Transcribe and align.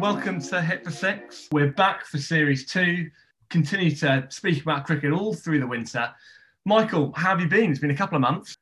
welcome 0.00 0.40
to 0.40 0.62
Hit 0.62 0.82
for 0.82 0.90
Six. 0.90 1.46
We're 1.52 1.72
back 1.72 2.06
for 2.06 2.16
Series 2.16 2.64
2. 2.72 3.10
Continue 3.50 3.94
to 3.96 4.24
speak 4.30 4.62
about 4.62 4.86
cricket 4.86 5.12
all 5.12 5.34
through 5.34 5.60
the 5.60 5.66
winter. 5.66 6.10
Michael, 6.64 7.12
how 7.14 7.30
have 7.30 7.40
you 7.42 7.48
been? 7.48 7.70
It's 7.70 7.80
been 7.80 7.90
a 7.90 7.96
couple 7.96 8.16
of 8.16 8.22
months. 8.22 8.56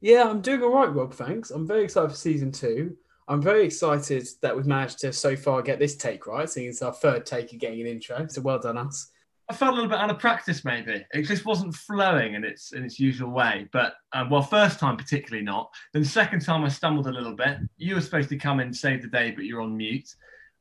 Yeah, 0.00 0.30
I'm 0.30 0.40
doing 0.40 0.62
all 0.62 0.72
right, 0.72 0.90
Rob. 0.90 1.12
Thanks. 1.12 1.50
I'm 1.50 1.66
very 1.66 1.84
excited 1.84 2.08
for 2.08 2.16
season 2.16 2.52
two. 2.52 2.96
I'm 3.28 3.42
very 3.42 3.66
excited 3.66 4.26
that 4.40 4.56
we've 4.56 4.64
managed 4.64 5.00
to 5.00 5.12
so 5.12 5.36
far 5.36 5.60
get 5.60 5.78
this 5.78 5.94
take 5.94 6.26
right, 6.26 6.48
seeing 6.48 6.70
it's 6.70 6.80
our 6.80 6.94
third 6.94 7.26
take 7.26 7.52
of 7.52 7.58
getting 7.58 7.82
an 7.82 7.86
intro. 7.86 8.26
So 8.28 8.40
well 8.40 8.58
done, 8.58 8.78
us. 8.78 9.10
I 9.50 9.54
felt 9.54 9.72
a 9.72 9.74
little 9.74 9.90
bit 9.90 9.98
out 9.98 10.08
of 10.08 10.18
practice, 10.18 10.64
maybe. 10.64 11.04
It 11.12 11.22
just 11.24 11.44
wasn't 11.44 11.74
flowing 11.74 12.32
in 12.32 12.44
its 12.44 12.72
in 12.72 12.82
its 12.82 12.98
usual 12.98 13.30
way. 13.30 13.68
But 13.74 13.92
um, 14.14 14.30
well, 14.30 14.40
first 14.40 14.78
time 14.78 14.96
particularly 14.96 15.44
not. 15.44 15.70
Then 15.92 16.02
second 16.02 16.40
time 16.40 16.64
I 16.64 16.68
stumbled 16.68 17.08
a 17.08 17.12
little 17.12 17.36
bit. 17.36 17.58
You 17.76 17.96
were 17.96 18.00
supposed 18.00 18.30
to 18.30 18.38
come 18.38 18.58
in 18.58 18.72
save 18.72 19.02
the 19.02 19.08
day, 19.08 19.32
but 19.32 19.44
you're 19.44 19.60
on 19.60 19.76
mute. 19.76 20.08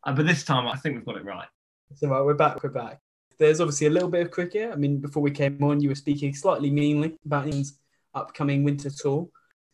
Uh, 0.04 0.14
but 0.14 0.26
this 0.26 0.44
time 0.44 0.68
I 0.68 0.76
think 0.76 0.96
we've 0.96 1.06
got 1.06 1.18
it 1.18 1.26
right. 1.26 1.48
So 1.96 2.08
right, 2.08 2.24
we're 2.24 2.34
back. 2.34 2.64
We're 2.64 2.70
back. 2.70 3.00
There's 3.38 3.60
obviously 3.60 3.88
a 3.88 3.90
little 3.92 4.10
bit 4.10 4.22
of 4.22 4.32
cricket. 4.32 4.72
I 4.72 4.76
mean, 4.76 5.00
before 5.00 5.22
we 5.22 5.32
came 5.32 5.62
on, 5.64 5.82
you 5.82 5.90
were 5.90 5.96
speaking 5.96 6.34
slightly 6.34 6.70
meanly 6.70 7.18
about 7.26 7.46
England's 7.46 7.80
upcoming 8.14 8.64
winter 8.64 8.90
tour 8.90 9.28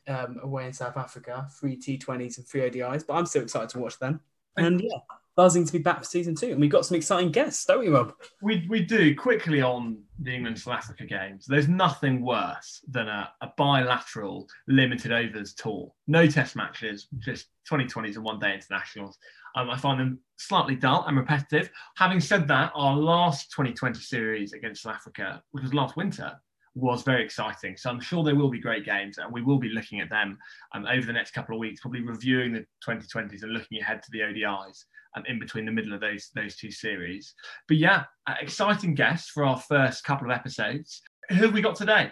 um, 0.08 0.40
away 0.42 0.66
in 0.66 0.74
South 0.74 0.98
Africa, 0.98 1.48
three 1.60 1.78
T20s 1.78 2.38
and 2.38 2.48
three 2.48 2.62
ODIs. 2.62 3.06
But 3.06 3.14
I'm 3.16 3.26
still 3.26 3.44
excited 3.44 3.70
to 3.70 3.80
watch 3.80 4.00
them. 4.00 4.22
And 4.56 4.82
yeah, 4.82 4.98
buzzing 5.38 5.64
to 5.64 5.72
be 5.72 5.80
back 5.80 6.00
for 6.00 6.04
season 6.04 6.36
two. 6.36 6.48
And 6.48 6.60
we've 6.60 6.70
got 6.70 6.86
some 6.86 6.98
exciting 6.98 7.32
guests, 7.32 7.64
don't 7.64 7.80
we, 7.80 7.88
Rob? 7.88 8.12
We, 8.42 8.66
we 8.68 8.84
do. 8.84 9.16
Quickly 9.16 9.62
on 9.62 10.02
the 10.20 10.36
England 10.36 10.60
South 10.60 10.74
Africa 10.74 11.06
games, 11.06 11.46
there's 11.46 11.70
nothing 11.70 12.22
worse 12.22 12.82
than 12.90 13.08
a, 13.08 13.30
a 13.42 13.52
bilateral 13.56 14.50
limited 14.68 15.14
overs 15.14 15.54
tour. 15.54 15.94
No 16.08 16.28
test 16.28 16.56
matches, 16.56 17.08
just 17.20 17.46
2020s 17.72 18.16
and 18.16 18.24
one 18.24 18.40
day 18.40 18.54
internationals. 18.54 19.18
Um, 19.56 19.70
I 19.70 19.78
find 19.78 20.00
them 20.00 20.20
slightly 20.38 20.76
dull 20.76 21.06
and 21.08 21.16
repetitive. 21.16 21.70
Having 21.96 22.20
said 22.20 22.48
that, 22.48 22.72
our 22.76 22.96
last 22.96 23.52
2020 23.52 24.00
series 24.00 24.54
against 24.54 24.82
South 24.82 24.96
Africa, 24.96 25.42
which 25.52 25.64
was 25.64 25.74
last 25.74 25.96
winter, 25.96 26.34
was 26.78 27.04
very 27.04 27.24
exciting. 27.24 27.76
So 27.76 27.90
I'm 27.90 28.00
sure 28.00 28.24
there 28.24 28.36
will 28.36 28.50
be 28.50 28.60
great 28.60 28.86
games, 28.86 29.18
and 29.18 29.32
we 29.32 29.42
will 29.42 29.58
be 29.60 29.70
looking 29.70 30.00
at 30.00 30.10
them 30.10 30.38
um, 30.74 30.86
over 30.86 31.06
the 31.06 31.14
next 31.14 31.32
couple 31.32 31.56
of 31.56 31.60
weeks, 31.60 31.82
probably 31.82 32.02
reviewing 32.02 32.54
the 32.54 32.66
2020s 32.88 33.44
and 33.44 33.54
looking 33.54 33.82
ahead 33.82 34.04
to 34.04 34.10
the 34.12 34.20
ODIs 34.20 34.86
um, 35.16 35.24
in 35.28 35.40
between 35.40 35.66
the 35.66 35.72
middle 35.72 35.94
of 35.94 36.02
those 36.02 36.30
those 36.36 36.56
two 36.56 36.72
series. 36.72 37.34
But 37.68 37.78
yeah, 37.78 38.04
uh, 38.28 38.36
exciting 38.40 38.94
guests 38.96 39.30
for 39.30 39.44
our 39.44 39.58
first 39.58 40.04
couple 40.04 40.30
of 40.30 40.38
episodes. 40.38 41.02
Who 41.30 41.36
have 41.36 41.54
we 41.54 41.62
got 41.62 41.76
today? 41.76 42.12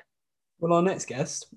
Well, 0.59 0.73
our 0.73 0.81
next 0.81 1.05
guest 1.05 1.53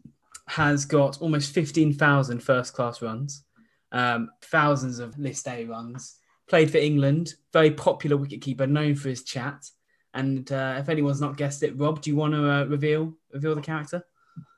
has 0.48 0.84
got 0.84 1.20
almost 1.20 1.52
15,000 1.52 2.42
first 2.42 2.72
class 2.72 3.02
runs, 3.02 3.44
um, 3.92 4.30
thousands 4.42 4.98
of 4.98 5.18
List 5.18 5.46
A 5.46 5.64
runs, 5.66 6.16
played 6.48 6.70
for 6.70 6.78
England, 6.78 7.34
very 7.52 7.70
popular 7.70 8.16
wicketkeeper, 8.16 8.68
known 8.68 8.94
for 8.94 9.08
his 9.08 9.24
chat. 9.24 9.64
And 10.14 10.50
uh, 10.50 10.76
if 10.78 10.88
anyone's 10.88 11.20
not 11.20 11.36
guessed 11.36 11.62
it, 11.62 11.78
Rob, 11.78 12.00
do 12.00 12.10
you 12.10 12.16
want 12.16 12.34
to 12.34 12.50
uh, 12.50 12.64
reveal 12.64 13.14
reveal 13.32 13.54
the 13.54 13.60
character? 13.60 14.02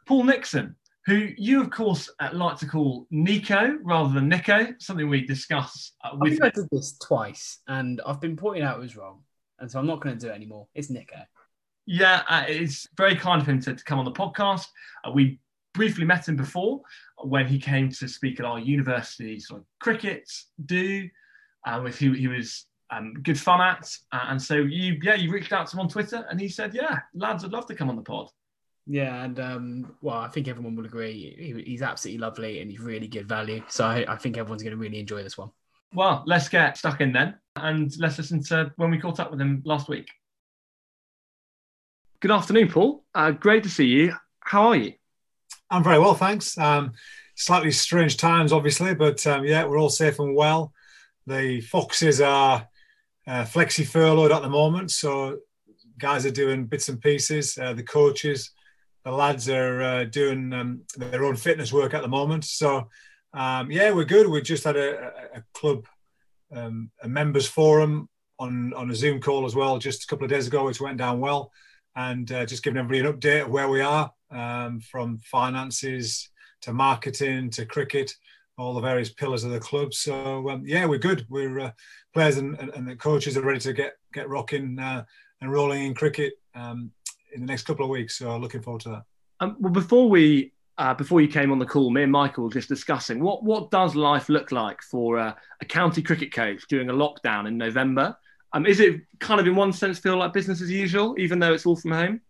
Paul 0.07 0.25
Nixon, 0.25 0.77
who 1.07 1.29
you 1.37 1.61
of 1.61 1.71
course 1.71 2.11
uh, 2.21 2.31
like 2.33 2.59
to 2.59 2.67
call 2.67 3.07
Nico 3.11 3.79
rather 3.83 4.13
than 4.13 4.29
Nico, 4.29 4.75
something 4.79 5.09
we 5.09 5.27
discuss 5.27 5.93
uh, 6.05 6.11
I 6.13 6.15
with. 6.17 6.33
think 6.33 6.45
I 6.45 6.51
did 6.51 6.69
this 6.71 6.99
twice, 6.99 7.61
and 7.67 8.01
I've 8.07 8.21
been 8.21 8.37
pointing 8.37 8.63
out 8.63 8.79
it 8.79 8.83
was 8.83 8.97
wrong, 8.97 9.23
and 9.59 9.71
so 9.71 9.79
I'm 9.79 9.87
not 9.87 10.01
going 10.01 10.17
to 10.17 10.27
do 10.27 10.31
it 10.33 10.35
anymore. 10.35 10.69
It's 10.75 10.91
Nico. 10.91 11.19
Yeah, 11.87 12.23
uh, 12.29 12.45
it's 12.47 12.89
very 12.97 13.17
kind 13.17 13.43
of 13.43 13.49
him 13.49 13.61
to, 13.63 13.75
to 13.75 13.85
come 13.85 13.99
on 13.99 14.05
the 14.05 14.13
podcast. 14.13 14.67
Uh, 15.05 15.11
we 15.13 15.41
briefly 15.75 16.05
met 16.05 16.29
him 16.29 16.37
before 16.37 16.81
when 17.23 17.47
he 17.47 17.59
came 17.59 17.89
to 17.91 18.09
speak 18.09 18.39
at 18.39 18.47
our 18.47 18.59
university 18.59 19.39
sort 19.41 19.61
of 19.61 19.67
cricket 19.81 20.31
do, 20.67 21.09
uh, 21.67 21.81
with 21.83 21.99
who 21.99 22.13
he 22.13 22.29
was 22.29 22.67
um, 22.91 23.15
good 23.23 23.39
fun 23.39 23.61
at. 23.61 23.95
Uh, 24.13 24.27
and 24.29 24.43
so 24.43 24.57
you, 24.57 24.99
yeah, 25.03 25.15
you 25.15 25.31
reached 25.31 25.53
out 25.53 25.67
to 25.69 25.77
him 25.77 25.81
on 25.81 25.89
Twitter, 25.89 26.27
and 26.31 26.41
he 26.41 26.49
said, 26.49 26.75
"Yeah, 26.75 27.01
lads, 27.15 27.45
I'd 27.45 27.53
love 27.53 27.67
to 27.67 27.75
come 27.75 27.89
on 27.89 27.97
the 27.97 28.03
pod." 28.03 28.29
Yeah, 28.87 29.25
and 29.25 29.39
um, 29.39 29.95
well, 30.03 30.19
I 30.19 30.29
think 30.29 30.49
everyone 30.49 30.75
will 30.75 30.87
agree. 30.87 31.35
He, 31.39 31.71
he's 31.71 31.83
absolutely 31.83 32.21
lovely, 32.21 32.61
and 32.61 32.71
he's 32.71 32.81
really 32.81 33.09
good 33.09 33.29
value. 33.29 33.63
So 33.69 33.85
I, 33.85 34.05
I 34.09 34.17
think 34.17 34.37
everyone's 34.37 34.63
going 34.63 34.73
to 34.77 34.81
really 34.81 34.99
enjoy 34.99 35.23
this 35.23 35.39
one. 35.39 35.51
Well, 35.95 36.23
let's 36.27 36.49
get 36.49 36.77
stuck 36.77 37.01
in 37.01 37.13
then, 37.13 37.37
and 37.57 37.93
let's 37.99 38.19
listen 38.19 38.43
to 38.45 38.73
when 38.77 38.91
we 38.91 38.99
caught 38.99 39.21
up 39.21 39.31
with 39.31 39.41
him 39.41 39.63
last 39.65 39.89
week. 39.89 40.09
Good 42.21 42.31
afternoon, 42.31 42.69
Paul. 42.69 43.05
Uh, 43.15 43.31
great 43.31 43.63
to 43.63 43.71
see 43.71 43.87
you. 43.87 44.15
How 44.41 44.69
are 44.69 44.77
you? 44.77 44.93
I'm 45.71 45.85
very 45.85 45.99
well, 45.99 46.15
thanks. 46.15 46.59
Um, 46.59 46.93
slightly 47.35 47.71
strange 47.71 48.17
times, 48.17 48.53
obviously, 48.53 48.95
but 48.95 49.27
um, 49.27 49.45
yeah, 49.45 49.65
we're 49.65 49.79
all 49.79 49.89
safe 49.89 50.19
and 50.19 50.35
well. 50.35 50.73
The 51.27 51.61
Foxes 51.61 52.21
are 52.21 52.69
uh, 53.27 53.45
flexi 53.45 53.87
furloughed 53.87 54.33
at 54.33 54.43
the 54.43 54.49
moment, 54.49 54.91
so 54.91 55.39
guys 55.99 56.25
are 56.27 56.31
doing 56.31 56.67
bits 56.67 56.89
and 56.89 57.01
pieces. 57.01 57.57
Uh, 57.59 57.75
the 57.75 57.83
coaches, 57.83 58.51
the 59.05 59.11
lads 59.11 59.49
are 59.49 59.83
uh, 59.83 60.05
doing 60.05 60.53
um, 60.53 60.81
their 60.97 61.25
own 61.25 61.37
fitness 61.37 61.73
work 61.73 61.95
at 61.95 62.03
the 62.03 62.09
moment. 62.09 62.45
So 62.45 62.89
um, 63.33 63.71
yeah, 63.71 63.93
we're 63.93 64.05
good. 64.05 64.27
We 64.27 64.43
just 64.43 64.65
had 64.65 64.77
a, 64.77 65.13
a, 65.35 65.45
club, 65.55 65.87
um, 66.55 66.91
a 67.03 67.09
members 67.09 67.47
forum 67.47 68.09
on 68.39 68.73
on 68.75 68.91
a 68.91 68.95
Zoom 68.95 69.21
call 69.21 69.47
as 69.47 69.55
well, 69.55 69.79
just 69.79 70.05
a 70.05 70.07
couple 70.07 70.25
of 70.25 70.31
days 70.31 70.47
ago, 70.47 70.65
which 70.65 70.81
went 70.81 70.99
down 70.99 71.21
well, 71.21 71.53
and 71.95 72.31
uh, 72.33 72.47
just 72.47 72.65
giving 72.65 72.79
everybody 72.79 73.07
an 73.07 73.15
update 73.15 73.45
of 73.45 73.51
where 73.51 73.69
we 73.69 73.81
are 73.81 74.11
um, 74.31 74.81
from 74.81 75.19
finances 75.19 76.29
to 76.63 76.73
marketing 76.73 77.51
to 77.51 77.65
cricket, 77.65 78.13
all 78.61 78.75
the 78.75 78.81
various 78.81 79.11
pillars 79.11 79.45
of 79.45 79.51
the 79.51 79.61
club. 79.61 79.95
So 79.95 80.49
um, 80.51 80.63
yeah, 80.65 80.87
we're 80.87 80.99
good. 80.99 81.27
We're 81.29 81.61
uh, 81.61 81.73
players 82.13 82.37
and, 82.37 82.59
and, 82.59 82.71
and, 82.71 82.89
the 82.89 82.97
coaches 82.97 83.37
are 83.37 83.43
ready 83.43 83.61
to 83.61 83.73
get 83.73 83.95
get 84.13 84.29
rocking 84.29 84.79
uh, 84.79 85.05
and 85.41 85.51
rolling 85.51 85.87
in 85.87 85.95
cricket 85.95 86.35
um, 86.55 86.91
in 87.33 87.41
the 87.41 87.47
next 87.47 87.65
couple 87.65 87.85
of 87.85 87.91
weeks. 87.91 88.19
So 88.19 88.37
looking 88.37 88.63
forward 88.63 88.83
to 88.83 88.89
that. 88.91 89.03
Um, 89.41 89.57
well, 89.59 89.73
before 89.73 90.09
we 90.09 90.53
uh, 90.79 90.95
before 90.95 91.21
you 91.21 91.29
came 91.29 91.53
on 91.53 91.59
the 91.59 91.67
call, 91.67 91.91
me 91.91 92.03
and 92.03 92.13
Michael 92.13 92.45
were 92.45 92.51
just 92.51 92.69
discussing 92.69 93.21
what 93.21 93.43
what 93.43 93.71
does 93.71 93.95
life 93.95 94.29
look 94.29 94.53
like 94.53 94.83
for 94.83 95.17
a 95.19 95.37
county 95.69 96.03
cricket 96.03 96.33
coach 96.33 96.65
during 96.69 96.91
a 96.91 96.95
lockdown 96.95 97.49
in 97.49 97.57
November. 97.57 98.17
Um, 98.53 98.67
is 98.67 98.81
it 98.81 99.03
kind 99.21 99.41
of 99.41 99.47
in 99.47 99.55
one 99.55 99.73
sense 99.73 99.99
feel 99.99 100.17
like 100.17 100.33
business 100.33 100.61
as 100.61 100.71
usual, 100.71 101.15
even 101.19 101.39
though 101.39 101.55
it's 101.55 101.67
all 101.67 101.77
from 101.77 101.93
home? 101.93 102.21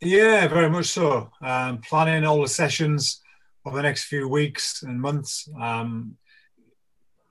Yeah, 0.00 0.46
very 0.48 0.70
much 0.70 0.86
so. 0.86 1.30
Um, 1.42 1.78
planning 1.78 2.24
all 2.24 2.40
the 2.40 2.48
sessions 2.48 3.20
over 3.68 3.76
the 3.76 3.82
next 3.82 4.04
few 4.04 4.26
weeks 4.26 4.82
and 4.82 4.98
months, 4.98 5.46
um, 5.60 6.16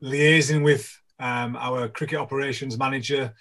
liaising 0.04 0.64
with 0.64 0.96
um, 1.20 1.56
our 1.56 1.88
cricket 1.88 2.20
operations 2.20 2.78
manager, 2.78 3.34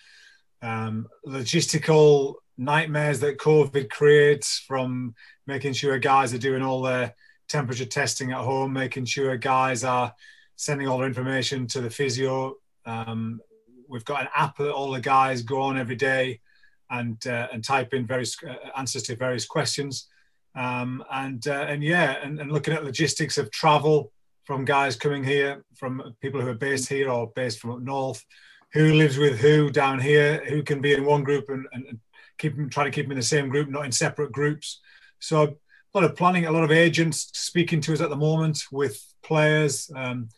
um, 0.63 1.07
logistical 1.27 2.37
nightmares 2.57 3.21
that 3.21 3.37
COVID 3.37 3.91
creates 3.91 4.61
from 4.61 5.15
making 5.47 5.75
sure 5.75 5.99
guys 5.99 6.33
are 6.33 6.39
doing 6.39 6.63
all 6.63 6.81
their 6.81 7.15
temperature 7.51 7.85
testing 7.85 8.33
at 8.33 8.39
home, 8.39 8.73
making 8.73 9.05
sure 9.05 9.37
guys 9.37 9.85
are 9.85 10.15
sending 10.57 10.89
all 10.89 10.97
their 10.97 11.07
information 11.07 11.67
to 11.67 11.83
the 11.83 11.91
physio. 11.91 12.55
Um, 12.87 13.41
we've 13.87 14.07
got 14.07 14.23
an 14.23 14.29
app 14.35 14.57
that 14.57 14.73
all 14.73 14.91
the 14.91 15.01
guys 15.01 15.43
go 15.43 15.61
on 15.61 15.77
every 15.77 15.97
day 15.97 16.41
and 16.89 17.25
uh, 17.27 17.49
and 17.53 17.63
type 17.63 17.93
in 17.93 18.07
various 18.07 18.43
uh, 18.43 18.55
answers 18.75 19.03
to 19.03 19.17
various 19.17 19.45
questions. 19.45 20.09
Um, 20.57 21.05
and 21.13 21.47
uh, 21.47 21.67
and 21.69 21.83
yeah, 21.83 22.17
and, 22.23 22.41
and 22.41 22.51
looking 22.51 22.75
at 22.75 22.85
logistics 22.85 23.37
of 23.37 23.51
travel 23.51 24.11
from 24.45 24.65
guys 24.65 24.97
coming 24.97 25.23
here, 25.23 25.65
from 25.75 26.15
people 26.21 26.41
who 26.41 26.49
are 26.49 26.55
based 26.55 26.89
here 26.89 27.11
or 27.11 27.31
based 27.35 27.61
from 27.61 27.73
up 27.73 27.81
north, 27.81 28.25
who 28.73 28.95
lives 28.95 29.19
with 29.19 29.39
who 29.39 29.71
down 29.71 30.01
here, 30.01 30.43
who 30.49 30.63
can 30.63 30.81
be 30.81 30.95
in 30.95 31.05
one 31.05 31.25
group 31.25 31.49
and, 31.49 31.67
and 31.73 31.99
keep 32.39 32.57
them, 32.57 32.71
try 32.71 32.85
to 32.85 32.91
keep 32.91 33.05
them 33.05 33.13
in 33.13 33.19
the 33.19 33.23
same 33.23 33.49
group, 33.49 33.69
not 33.69 33.85
in 33.85 33.93
separate 33.93 34.33
groups. 34.33 34.81
So 35.19 35.43
a 35.43 35.55
lot 35.95 36.05
of 36.05 36.17
planning, 36.17 36.47
a 36.47 36.53
lot 36.53 36.65
of 36.65 36.71
agents 36.71 37.31
speaking 37.35 37.81
to 37.83 37.93
us 37.93 38.01
at 38.01 38.11
the 38.11 38.17
moment 38.17 38.63
with 38.71 39.03
players. 39.23 39.91
Um, 39.95 40.29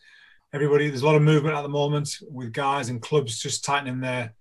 everybody, 0.53 0.89
there's 0.89 1.01
a 1.01 1.05
lot 1.05 1.15
of 1.15 1.21
movement 1.21 1.55
at 1.55 1.61
the 1.61 1.69
moment 1.69 2.17
with 2.29 2.51
guys 2.51 2.89
and 2.89 3.01
clubs 3.01 3.39
just 3.39 3.63
tightening 3.63 3.99
their 3.99 4.33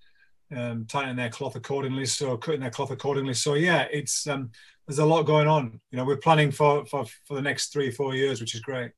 um, 0.55 0.87
tightening 0.87 1.17
their 1.17 1.31
cloth 1.31 1.57
accordingly, 1.57 2.07
so 2.07 2.37
cutting 2.37 2.61
their 2.61 2.71
cloth 2.71 2.91
accordingly. 2.91 3.35
So 3.35 3.55
yeah, 3.55 3.87
it's 3.91 4.27
um, 4.27 4.51
there's 4.87 4.99
a 4.99 5.07
lot 5.07 5.25
going 5.25 5.49
on. 5.49 5.81
You 5.91 5.99
know, 5.99 6.05
we're 6.05 6.17
planning 6.17 6.51
for 6.51 6.87
for 6.87 7.05
for 7.25 7.35
the 7.35 7.43
next 7.43 7.73
three 7.73 7.91
four 7.91 8.15
years, 8.15 8.41
which 8.41 8.55
is 8.55 8.61
great. 8.61 8.93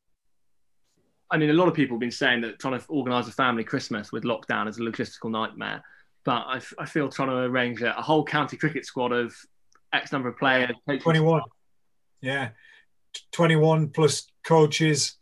I 1.31 1.39
mean, 1.39 1.51
a 1.51 1.55
lot 1.55 1.69
of 1.69 1.75
people 1.75 1.95
have 1.95 2.01
been 2.01 2.11
saying 2.11 2.41
that 2.43 2.59
trying 2.59 2.79
to 2.79 2.85
organise 2.89 3.29
a 3.29 3.33
family 3.33 3.63
Christmas 3.63 4.11
with 4.11 4.25
lockdown 4.25 4.69
is 4.69 4.79
a 4.79 4.81
logistical 4.81 5.31
nightmare. 5.31 5.83
But 6.25 6.45
I, 6.47 6.61
I 6.79 6.87
feel 6.87 7.09
trying 7.09 7.29
to 7.29 7.37
arrange 7.37 7.83
a, 7.83 7.97
a, 7.97 8.03
whole 8.03 8.25
county 8.25 8.57
cricket 8.57 8.85
squad 8.85 9.13
of 9.13 9.35
X 9.93 10.13
number 10.13 10.29
of 10.29 10.37
players. 10.37 10.71
21. 10.87 11.43
Yeah. 12.21 12.51
21 13.33 13.89
plus 13.89 14.27
coaches, 14.45 15.17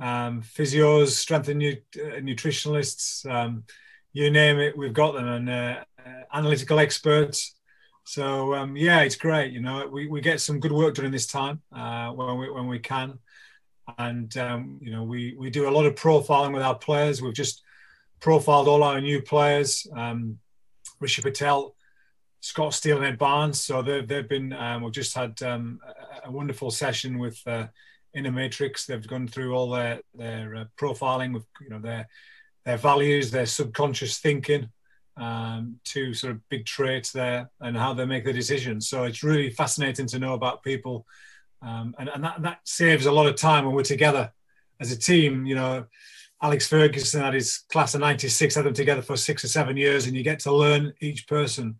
um, 0.00 0.42
physios, 0.42 1.08
strength 1.08 1.48
and 1.48 1.58
nu- 1.58 1.76
uh, 1.96 2.20
nutritionalists, 2.20 3.28
um, 3.30 3.64
you 4.12 4.30
name 4.30 4.58
it, 4.58 4.76
we've 4.76 4.92
got 4.92 5.14
them, 5.14 5.28
and 5.28 5.50
uh, 5.50 5.84
analytical 6.32 6.78
experts. 6.78 7.56
So 8.04 8.54
um, 8.54 8.76
yeah, 8.76 9.00
it's 9.00 9.16
great. 9.16 9.52
You 9.52 9.60
know, 9.60 9.86
we, 9.86 10.06
we 10.06 10.20
get 10.20 10.40
some 10.40 10.60
good 10.60 10.72
work 10.72 10.98
in 10.98 11.10
this 11.10 11.26
time 11.26 11.60
uh, 11.72 12.10
when 12.10 12.38
we 12.38 12.50
when 12.50 12.66
we 12.68 12.78
can 12.78 13.18
and 13.96 14.36
um, 14.36 14.78
you 14.82 14.92
know 14.92 15.02
we 15.02 15.34
we 15.38 15.48
do 15.48 15.68
a 15.68 15.70
lot 15.70 15.86
of 15.86 15.94
profiling 15.94 16.52
with 16.52 16.62
our 16.62 16.74
players. 16.74 17.22
We've 17.22 17.32
just 17.32 17.62
profiled 18.20 18.68
all 18.68 18.82
our 18.82 19.00
new 19.00 19.22
players. 19.22 19.86
Um, 19.94 20.38
Rishi 21.00 21.22
Patel, 21.22 21.74
Scott 22.40 22.74
Steele, 22.74 22.98
and 22.98 23.06
Ed 23.06 23.18
Barnes. 23.18 23.60
So 23.60 23.82
they've, 23.82 24.06
they've 24.06 24.28
been, 24.28 24.52
um, 24.52 24.82
we've 24.82 24.92
just 24.92 25.14
had 25.14 25.40
um, 25.42 25.80
a, 26.24 26.28
a, 26.28 26.30
wonderful 26.30 26.70
session 26.70 27.18
with 27.18 27.40
uh, 27.46 27.68
Inner 28.14 28.32
Matrix. 28.32 28.86
They've 28.86 29.06
gone 29.06 29.28
through 29.28 29.54
all 29.54 29.70
their, 29.70 30.00
their 30.14 30.56
uh, 30.56 30.64
profiling 30.76 31.32
with, 31.32 31.46
you 31.60 31.68
know, 31.68 31.78
their, 31.78 32.08
their 32.64 32.76
values, 32.76 33.30
their 33.30 33.46
subconscious 33.46 34.18
thinking, 34.18 34.68
um, 35.16 35.80
two 35.84 36.14
sort 36.14 36.32
of 36.32 36.48
big 36.48 36.64
traits 36.64 37.12
there 37.12 37.50
and 37.60 37.76
how 37.76 37.92
they 37.94 38.04
make 38.04 38.24
the 38.24 38.32
decisions. 38.32 38.88
So 38.88 39.04
it's 39.04 39.22
really 39.22 39.50
fascinating 39.50 40.06
to 40.08 40.18
know 40.18 40.34
about 40.34 40.62
people. 40.62 41.06
Um, 41.60 41.94
and 41.98 42.08
and 42.08 42.22
that, 42.22 42.42
that 42.42 42.60
saves 42.64 43.06
a 43.06 43.12
lot 43.12 43.26
of 43.26 43.34
time 43.34 43.64
when 43.64 43.74
we're 43.74 43.82
together 43.82 44.32
as 44.80 44.92
a 44.92 44.98
team. 44.98 45.44
You 45.44 45.56
know, 45.56 45.86
Alex 46.40 46.68
Ferguson 46.68 47.22
had 47.22 47.34
his 47.34 47.58
class 47.70 47.94
of 47.94 48.00
96, 48.00 48.54
had 48.54 48.64
them 48.64 48.74
together 48.74 49.02
for 49.02 49.16
six 49.16 49.42
or 49.42 49.48
seven 49.48 49.76
years, 49.76 50.06
and 50.06 50.16
you 50.16 50.22
get 50.22 50.40
to 50.40 50.52
learn 50.52 50.92
each 51.00 51.26
person. 51.26 51.78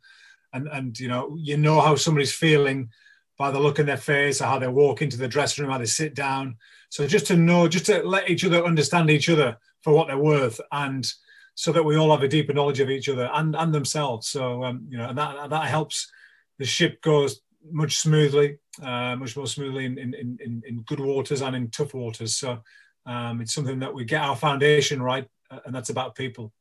And, 0.52 0.66
and 0.68 0.98
you 0.98 1.08
know, 1.08 1.36
you 1.38 1.56
know 1.58 1.80
how 1.80 1.94
somebody's 1.94 2.32
feeling 2.32 2.90
by 3.36 3.50
the 3.50 3.60
look 3.60 3.78
in 3.78 3.86
their 3.86 3.96
face 3.96 4.40
or 4.40 4.46
how 4.46 4.58
they 4.58 4.66
walk 4.66 5.00
into 5.00 5.16
the 5.16 5.28
dressing 5.28 5.62
room, 5.62 5.72
how 5.72 5.78
they 5.78 5.84
sit 5.84 6.14
down. 6.14 6.56
So 6.90 7.06
just 7.06 7.26
to 7.26 7.36
know, 7.36 7.68
just 7.68 7.86
to 7.86 8.02
let 8.02 8.28
each 8.28 8.44
other 8.44 8.64
understand 8.64 9.10
each 9.10 9.28
other 9.28 9.58
for 9.82 9.92
what 9.92 10.08
they're 10.08 10.18
worth 10.18 10.60
and 10.72 11.12
so 11.54 11.72
that 11.72 11.82
we 11.82 11.96
all 11.96 12.12
have 12.12 12.22
a 12.22 12.28
deeper 12.28 12.52
knowledge 12.52 12.78
of 12.78 12.88
each 12.88 13.08
other 13.08 13.28
and, 13.34 13.56
and 13.56 13.74
themselves. 13.74 14.28
So, 14.28 14.62
um, 14.62 14.86
you 14.88 14.96
know, 14.96 15.08
and 15.08 15.18
that, 15.18 15.50
that 15.50 15.66
helps 15.66 16.08
the 16.58 16.64
ship 16.64 17.02
goes 17.02 17.40
much 17.70 17.96
smoothly, 17.96 18.58
uh, 18.82 19.16
much 19.16 19.36
more 19.36 19.46
smoothly 19.46 19.84
in, 19.84 19.98
in, 19.98 20.14
in, 20.14 20.62
in 20.66 20.82
good 20.82 21.00
waters 21.00 21.42
and 21.42 21.56
in 21.56 21.68
tough 21.70 21.94
waters. 21.94 22.36
So 22.36 22.62
um, 23.06 23.40
it's 23.40 23.54
something 23.54 23.80
that 23.80 23.92
we 23.92 24.04
get 24.04 24.22
our 24.22 24.36
foundation 24.36 25.02
right, 25.02 25.26
uh, 25.50 25.58
and 25.64 25.74
that's 25.74 25.90
about 25.90 26.14
people. 26.14 26.52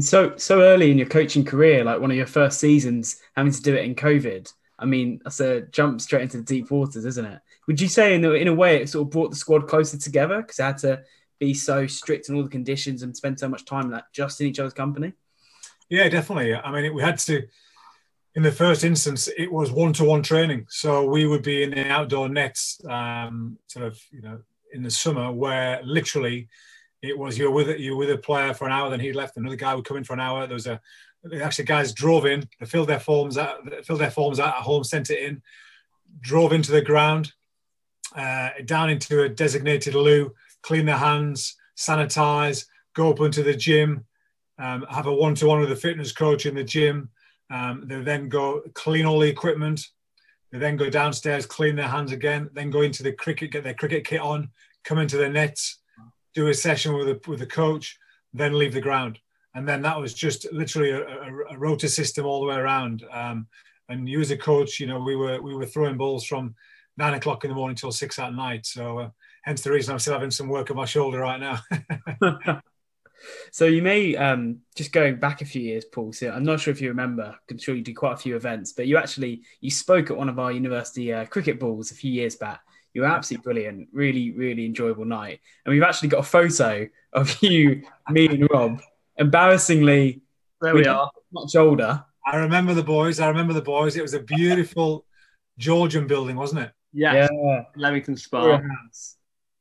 So, 0.00 0.36
so 0.36 0.60
early 0.62 0.90
in 0.90 0.98
your 0.98 1.06
coaching 1.06 1.44
career, 1.44 1.84
like 1.84 2.00
one 2.00 2.10
of 2.10 2.16
your 2.16 2.26
first 2.26 2.58
seasons, 2.58 3.20
having 3.36 3.52
to 3.52 3.62
do 3.62 3.74
it 3.74 3.84
in 3.84 3.94
COVID. 3.94 4.52
I 4.78 4.84
mean, 4.84 5.20
that's 5.24 5.40
a 5.40 5.62
jump 5.62 6.00
straight 6.00 6.22
into 6.22 6.38
the 6.38 6.42
deep 6.42 6.70
waters, 6.70 7.04
isn't 7.04 7.24
it? 7.24 7.40
Would 7.66 7.80
you 7.80 7.88
say, 7.88 8.14
in 8.14 8.24
a, 8.24 8.32
in 8.32 8.48
a 8.48 8.54
way, 8.54 8.82
it 8.82 8.88
sort 8.88 9.06
of 9.06 9.10
brought 9.10 9.30
the 9.30 9.36
squad 9.36 9.68
closer 9.68 9.96
together 9.96 10.42
because 10.42 10.60
I 10.60 10.66
had 10.66 10.78
to 10.78 11.02
be 11.38 11.54
so 11.54 11.86
strict 11.86 12.28
in 12.28 12.36
all 12.36 12.42
the 12.42 12.48
conditions 12.48 13.02
and 13.02 13.16
spend 13.16 13.38
so 13.38 13.48
much 13.48 13.64
time 13.64 13.90
like 13.90 14.04
just 14.12 14.40
in 14.40 14.46
each 14.46 14.58
other's 14.58 14.72
company? 14.72 15.12
Yeah, 15.88 16.08
definitely. 16.08 16.54
I 16.54 16.70
mean, 16.70 16.94
we 16.94 17.02
had 17.02 17.18
to. 17.20 17.46
In 18.34 18.42
the 18.42 18.52
first 18.52 18.84
instance, 18.84 19.30
it 19.38 19.50
was 19.50 19.72
one-to-one 19.72 20.22
training, 20.22 20.66
so 20.68 21.08
we 21.08 21.26
would 21.26 21.42
be 21.42 21.62
in 21.62 21.70
the 21.70 21.88
outdoor 21.88 22.28
nets, 22.28 22.78
um, 22.86 23.58
sort 23.66 23.86
of, 23.86 23.98
you 24.10 24.20
know, 24.20 24.38
in 24.74 24.82
the 24.82 24.90
summer, 24.90 25.32
where 25.32 25.80
literally 25.82 26.48
it 27.00 27.16
was 27.16 27.38
you're 27.38 27.50
with 27.50 27.78
you 27.80 27.96
with 27.96 28.10
a 28.10 28.18
player 28.18 28.52
for 28.52 28.66
an 28.66 28.72
hour, 28.72 28.90
then 28.90 29.00
he 29.00 29.12
left. 29.12 29.38
Another 29.38 29.56
guy 29.56 29.74
would 29.74 29.86
come 29.86 29.96
in 29.96 30.04
for 30.04 30.12
an 30.12 30.20
hour. 30.20 30.46
There 30.46 30.54
was 30.54 30.66
a 30.66 30.80
actually 31.40 31.64
guys 31.64 31.92
drove 31.92 32.26
in, 32.26 32.48
they 32.60 32.66
filled 32.66 32.88
their 32.88 33.00
forms 33.00 33.38
out, 33.38 33.60
filled 33.84 34.00
their 34.00 34.10
forms 34.10 34.38
out 34.38 34.56
at 34.56 34.62
home, 34.62 34.84
sent 34.84 35.10
it 35.10 35.22
in, 35.22 35.42
drove 36.20 36.52
into 36.52 36.72
the 36.72 36.82
ground, 36.82 37.32
uh, 38.14 38.50
down 38.64 38.90
into 38.90 39.22
a 39.22 39.28
designated 39.28 39.94
loo, 39.94 40.32
clean 40.66 40.86
their 40.86 40.96
hands, 41.10 41.56
sanitize, 41.76 42.66
go 42.94 43.10
up 43.10 43.20
into 43.20 43.42
the 43.42 43.54
gym, 43.54 44.04
um, 44.58 44.84
have 44.90 45.06
a 45.06 45.14
one-to-one 45.14 45.60
with 45.60 45.68
the 45.68 45.76
fitness 45.76 46.12
coach 46.12 46.44
in 46.44 46.54
the 46.56 46.64
gym. 46.64 47.08
Um, 47.50 47.84
they 47.86 48.00
then 48.00 48.28
go 48.28 48.62
clean 48.74 49.06
all 49.06 49.20
the 49.20 49.28
equipment. 49.28 49.80
They 50.50 50.58
then 50.58 50.76
go 50.76 50.90
downstairs, 50.90 51.46
clean 51.46 51.76
their 51.76 51.88
hands 51.96 52.12
again, 52.12 52.50
then 52.52 52.70
go 52.70 52.80
into 52.80 53.02
the 53.04 53.12
cricket, 53.12 53.52
get 53.52 53.62
their 53.62 53.74
cricket 53.74 54.04
kit 54.04 54.20
on, 54.20 54.50
come 54.82 54.98
into 54.98 55.16
the 55.16 55.28
nets, 55.28 55.78
do 56.34 56.48
a 56.48 56.54
session 56.54 56.94
with 56.94 57.06
the, 57.06 57.30
with 57.30 57.38
the 57.38 57.46
coach, 57.46 57.96
then 58.34 58.58
leave 58.58 58.74
the 58.74 58.80
ground. 58.80 59.20
And 59.54 59.68
then 59.68 59.82
that 59.82 60.00
was 60.00 60.14
just 60.14 60.52
literally 60.52 60.90
a, 60.90 61.00
a, 61.00 61.30
a 61.50 61.58
rota 61.58 61.88
system 61.88 62.26
all 62.26 62.40
the 62.40 62.48
way 62.48 62.56
around. 62.56 63.04
Um, 63.12 63.46
and 63.88 64.08
you 64.08 64.20
as 64.20 64.32
a 64.32 64.36
coach, 64.36 64.80
you 64.80 64.86
know, 64.86 65.00
we 65.00 65.16
were 65.16 65.40
we 65.40 65.54
were 65.54 65.66
throwing 65.66 65.96
balls 65.96 66.24
from 66.26 66.54
nine 66.96 67.14
o'clock 67.14 67.44
in 67.44 67.50
the 67.50 67.56
morning 67.56 67.76
till 67.76 67.92
six 67.92 68.18
at 68.18 68.34
night. 68.34 68.66
So 68.66 68.98
uh, 68.98 69.10
hence 69.46 69.62
the 69.62 69.70
reason 69.70 69.92
I'm 69.92 69.98
still 70.00 70.12
having 70.12 70.30
some 70.30 70.48
work 70.48 70.70
on 70.70 70.76
my 70.76 70.84
shoulder 70.84 71.20
right 71.20 71.40
now. 71.40 72.60
so 73.52 73.64
you 73.64 73.80
may 73.80 74.16
um, 74.16 74.58
just 74.74 74.92
going 74.92 75.18
back 75.18 75.40
a 75.40 75.44
few 75.44 75.62
years, 75.62 75.84
Paul. 75.84 76.12
So 76.12 76.30
I'm 76.30 76.42
not 76.42 76.60
sure 76.60 76.72
if 76.72 76.80
you 76.80 76.88
remember. 76.88 77.34
I'm 77.48 77.58
sure 77.58 77.74
you 77.74 77.82
did 77.82 77.94
quite 77.94 78.14
a 78.14 78.18
few 78.18 78.34
events, 78.34 78.72
but 78.72 78.88
you 78.88 78.98
actually 78.98 79.42
you 79.60 79.70
spoke 79.70 80.10
at 80.10 80.16
one 80.16 80.28
of 80.28 80.38
our 80.38 80.50
university 80.50 81.12
uh, 81.12 81.24
cricket 81.26 81.60
balls 81.60 81.92
a 81.92 81.94
few 81.94 82.10
years 82.10 82.34
back. 82.34 82.60
You 82.92 83.02
were 83.02 83.08
absolutely 83.08 83.44
brilliant, 83.44 83.88
really, 83.92 84.32
really 84.32 84.66
enjoyable 84.66 85.04
night. 85.04 85.40
And 85.64 85.72
we've 85.72 85.82
actually 85.82 86.08
got 86.08 86.20
a 86.20 86.24
photo 86.24 86.88
of 87.12 87.36
you, 87.42 87.82
me, 88.10 88.26
and 88.26 88.48
Rob. 88.50 88.80
Embarrassingly, 89.16 90.22
there 90.60 90.74
we 90.74 90.86
are, 90.86 91.10
much 91.32 91.54
older. 91.56 92.04
I 92.26 92.36
remember 92.36 92.74
the 92.74 92.82
boys. 92.82 93.20
I 93.20 93.28
remember 93.28 93.52
the 93.52 93.62
boys. 93.62 93.96
It 93.96 94.02
was 94.02 94.14
a 94.14 94.20
beautiful 94.20 95.06
Georgian 95.56 96.06
building, 96.06 96.36
wasn't 96.36 96.62
it? 96.62 96.72
Yeah, 96.92 97.28
yeah. 97.30 97.62
Leamington 97.76 98.16
Spa. 98.16 98.60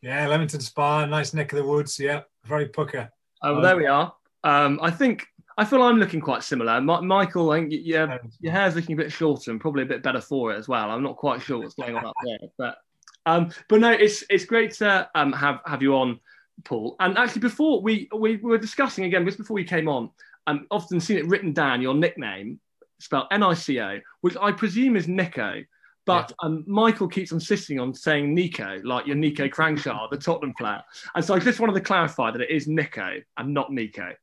Yeah, 0.05 0.27
Leamington 0.27 0.59
Spa, 0.59 1.07
nice 1.07 1.33
neck 1.33 1.51
of 1.51 1.57
the 1.57 1.65
woods. 1.65 1.97
Yeah, 1.97 2.21
very 2.43 2.67
pucker. 2.67 3.09
Oh, 3.41 3.53
well, 3.53 3.61
there 3.63 3.75
we 3.75 3.87
are. 3.87 4.13
Um, 4.43 4.79
I 4.83 4.91
think 4.91 5.25
I 5.57 5.65
feel 5.65 5.81
I'm 5.81 5.97
looking 5.97 6.21
quite 6.21 6.43
similar. 6.43 6.79
Ma- 6.79 7.01
Michael, 7.01 7.49
I 7.49 7.61
think 7.61 7.73
yeah, 7.73 8.19
your 8.39 8.51
hair's 8.51 8.75
looking 8.75 8.93
a 8.93 8.97
bit 8.97 9.11
shorter 9.11 9.49
and 9.49 9.59
probably 9.59 9.81
a 9.81 9.87
bit 9.87 10.03
better 10.03 10.21
for 10.21 10.53
it 10.53 10.57
as 10.57 10.67
well. 10.67 10.91
I'm 10.91 11.01
not 11.01 11.15
quite 11.15 11.41
sure 11.41 11.57
what's 11.57 11.73
going 11.73 11.95
on 11.95 12.05
up 12.05 12.13
there, 12.23 12.37
but 12.55 12.77
um, 13.25 13.49
but 13.67 13.79
no, 13.79 13.89
it's 13.89 14.23
it's 14.29 14.45
great 14.45 14.73
to 14.73 15.09
um, 15.15 15.33
have 15.33 15.61
have 15.65 15.81
you 15.81 15.95
on, 15.95 16.19
Paul. 16.65 16.95
And 16.99 17.17
actually, 17.17 17.41
before 17.41 17.81
we 17.81 18.07
we 18.15 18.35
were 18.37 18.59
discussing 18.59 19.05
again 19.05 19.25
just 19.25 19.39
before 19.39 19.55
we 19.55 19.63
came 19.63 19.87
on, 19.87 20.11
I've 20.45 20.59
often 20.69 20.99
seen 20.99 21.17
it 21.17 21.25
written 21.25 21.51
down 21.51 21.81
your 21.81 21.95
nickname 21.95 22.59
spelled 22.99 23.25
N 23.31 23.41
I 23.41 23.55
C 23.55 23.79
O, 23.79 23.99
which 24.21 24.37
I 24.39 24.51
presume 24.51 24.97
is 24.97 25.07
Nico. 25.07 25.63
But 26.05 26.31
yeah. 26.31 26.47
um, 26.47 26.63
Michael 26.67 27.07
keeps 27.07 27.31
insisting 27.31 27.79
on 27.79 27.93
saying 27.93 28.33
Nico, 28.33 28.79
like 28.83 29.07
you're 29.07 29.15
Niko 29.15 29.49
Kranjcar, 29.49 30.09
the 30.09 30.17
Tottenham 30.17 30.53
player. 30.57 30.81
And 31.15 31.25
so 31.25 31.33
I 31.33 31.39
just 31.39 31.59
wanted 31.59 31.73
to 31.73 31.81
clarify 31.81 32.31
that 32.31 32.41
it 32.41 32.51
is 32.51 32.67
Nico 32.67 33.21
and 33.37 33.53
not 33.53 33.71
Nico. 33.71 34.13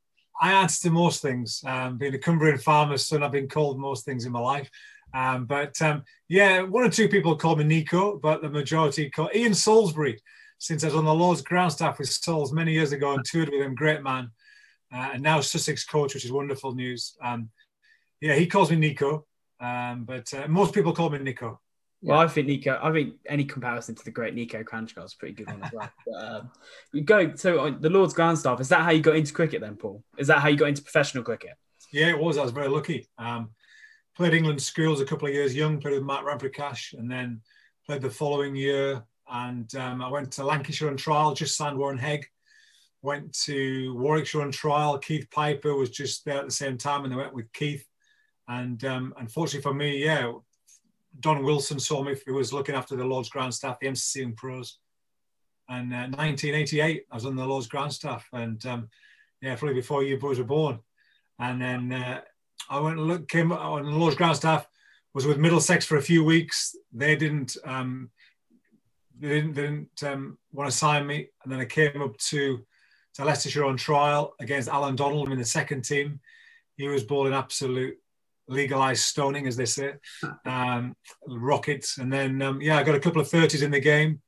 I 0.41 0.53
answer 0.53 0.87
to 0.87 0.93
most 0.93 1.21
things. 1.21 1.63
Um, 1.65 1.97
being 1.97 2.13
a 2.13 2.19
Cumbrian 2.19 2.57
farmer's 2.57 3.05
son, 3.05 3.21
I've 3.21 3.31
been 3.31 3.49
called 3.49 3.79
most 3.79 4.05
things 4.05 4.25
in 4.25 4.31
my 4.31 4.39
life. 4.39 4.69
Um, 5.13 5.45
but 5.45 5.79
um, 5.81 6.03
yeah, 6.27 6.61
one 6.61 6.83
or 6.83 6.89
two 6.89 7.07
people 7.07 7.35
call 7.35 7.55
me 7.55 7.63
Nico, 7.63 8.17
but 8.17 8.41
the 8.41 8.49
majority 8.49 9.09
call 9.09 9.29
Ian 9.35 9.53
Salisbury, 9.53 10.19
since 10.57 10.83
I 10.83 10.87
was 10.87 10.95
on 10.95 11.05
the 11.05 11.13
Lord's 11.13 11.41
ground 11.41 11.71
staff 11.71 11.99
with 11.99 12.09
Sols 12.09 12.51
many 12.53 12.73
years 12.73 12.93
ago 12.93 13.13
and 13.13 13.23
toured 13.23 13.49
with 13.49 13.61
him, 13.61 13.75
great 13.75 14.01
man. 14.01 14.31
Uh, 14.91 15.11
and 15.13 15.23
now 15.23 15.41
Sussex 15.41 15.85
coach, 15.85 16.13
which 16.13 16.25
is 16.25 16.31
wonderful 16.31 16.73
news. 16.73 17.15
Um, 17.21 17.49
yeah, 18.21 18.35
he 18.35 18.47
calls 18.47 18.71
me 18.71 18.77
Nico, 18.77 19.25
um, 19.59 20.05
but 20.05 20.33
uh, 20.33 20.47
most 20.47 20.73
people 20.73 20.93
call 20.93 21.09
me 21.09 21.19
Nico. 21.19 21.59
Well, 22.03 22.19
I 22.19 22.27
think 22.27 22.47
Nico. 22.47 22.77
I 22.81 22.91
think 22.91 23.13
any 23.27 23.45
comparison 23.45 23.95
to 23.95 24.03
the 24.03 24.11
great 24.11 24.35
Niko 24.35 24.63
Kranjcar 24.63 25.05
is 25.05 25.13
pretty 25.13 25.35
good 25.35 25.47
one 25.47 25.63
as 25.63 25.71
well. 25.71 25.89
but, 26.05 26.15
um, 26.15 27.05
go 27.05 27.33
so 27.35 27.59
uh, 27.59 27.73
the 27.79 27.89
Lord's 27.89 28.13
Ground 28.13 28.37
Staff. 28.37 28.59
Is 28.59 28.69
that 28.69 28.81
how 28.81 28.91
you 28.91 29.01
got 29.01 29.15
into 29.15 29.33
cricket 29.33 29.61
then, 29.61 29.75
Paul? 29.75 30.03
Is 30.17 30.27
that 30.27 30.39
how 30.39 30.49
you 30.49 30.57
got 30.57 30.67
into 30.67 30.81
professional 30.81 31.23
cricket? 31.23 31.51
Yeah, 31.93 32.09
it 32.09 32.19
was. 32.19 32.37
I 32.37 32.43
was 32.43 32.51
very 32.51 32.67
lucky. 32.67 33.07
Um, 33.17 33.51
played 34.17 34.33
England 34.33 34.61
schools 34.61 34.99
a 34.99 35.05
couple 35.05 35.27
of 35.27 35.33
years 35.33 35.55
young. 35.55 35.79
Played 35.79 35.93
with 35.93 36.03
Mark 36.03 36.25
Ramprakash, 36.25 36.93
and 36.93 37.09
then 37.09 37.41
played 37.85 38.01
the 38.01 38.09
following 38.09 38.55
year. 38.55 39.03
And 39.31 39.73
um, 39.75 40.01
I 40.01 40.09
went 40.09 40.31
to 40.33 40.43
Lancashire 40.43 40.89
on 40.89 40.97
trial. 40.97 41.33
Just 41.33 41.55
signed 41.55 41.77
Warren 41.77 41.97
Hegg. 41.97 42.25
Went 43.01 43.33
to 43.43 43.95
Warwickshire 43.97 44.41
on 44.41 44.51
trial. 44.51 44.97
Keith 44.97 45.27
Piper 45.31 45.73
was 45.73 45.89
just 45.89 46.25
there 46.25 46.39
at 46.39 46.45
the 46.45 46.51
same 46.51 46.77
time, 46.77 47.03
and 47.03 47.13
they 47.13 47.17
went 47.17 47.33
with 47.33 47.51
Keith. 47.53 47.85
And 48.49 48.83
um, 48.83 49.13
unfortunately 49.17 49.61
for 49.61 49.73
me, 49.73 50.03
yeah, 50.03 50.33
Don 51.19 51.43
Wilson 51.43 51.79
saw 51.79 52.03
me, 52.03 52.15
who 52.25 52.33
was 52.33 52.53
looking 52.53 52.75
after 52.75 52.95
the 52.95 53.05
Lord's 53.05 53.29
Ground 53.29 53.53
staff, 53.53 53.79
the 53.79 53.87
MCC 53.87 54.23
and 54.23 54.35
pros. 54.35 54.79
And 55.69 55.93
uh, 55.93 56.07
1988, 56.17 57.05
I 57.09 57.15
was 57.15 57.25
on 57.25 57.35
the 57.35 57.45
Lord's 57.45 57.67
Ground 57.67 57.93
staff, 57.93 58.27
and 58.33 58.63
um, 58.65 58.89
yeah, 59.41 59.55
probably 59.55 59.75
before 59.75 60.03
you 60.03 60.17
boys 60.17 60.39
were 60.39 60.45
born. 60.45 60.79
And 61.39 61.61
then 61.61 61.93
uh, 61.93 62.21
I 62.69 62.79
went 62.79 62.97
and 62.97 63.07
look, 63.07 63.27
came 63.27 63.51
on 63.51 63.85
the 63.85 63.91
Lord's 63.91 64.15
Ground 64.15 64.35
staff, 64.35 64.67
was 65.13 65.25
with 65.25 65.37
Middlesex 65.37 65.85
for 65.85 65.97
a 65.97 66.01
few 66.01 66.23
weeks. 66.23 66.75
They 66.91 67.15
didn't, 67.15 67.55
um, 67.65 68.09
they 69.19 69.29
didn't, 69.29 69.53
they 69.53 69.61
didn't 69.61 70.03
um, 70.03 70.37
want 70.51 70.69
to 70.69 70.77
sign 70.77 71.05
me, 71.05 71.29
and 71.43 71.51
then 71.51 71.59
I 71.59 71.65
came 71.65 72.01
up 72.01 72.17
to 72.17 72.65
to 73.15 73.23
Leicestershire 73.23 73.65
on 73.65 73.77
trial 73.77 74.33
against 74.39 74.69
Allan 74.69 74.95
Donald 74.95 75.31
in 75.31 75.37
the 75.37 75.45
second 75.45 75.83
team. 75.83 76.19
He 76.77 76.87
was 76.87 77.03
bowling 77.03 77.33
absolute 77.33 77.97
legalized 78.47 79.03
stoning, 79.03 79.47
as 79.47 79.55
they 79.55 79.65
say, 79.65 79.93
um, 80.45 80.95
rockets. 81.27 81.97
And 81.97 82.11
then, 82.11 82.41
um, 82.41 82.61
yeah, 82.61 82.77
I 82.77 82.83
got 82.83 82.95
a 82.95 82.99
couple 82.99 83.21
of 83.21 83.29
30s 83.29 83.63
in 83.63 83.71
the 83.71 83.79
game 83.79 84.21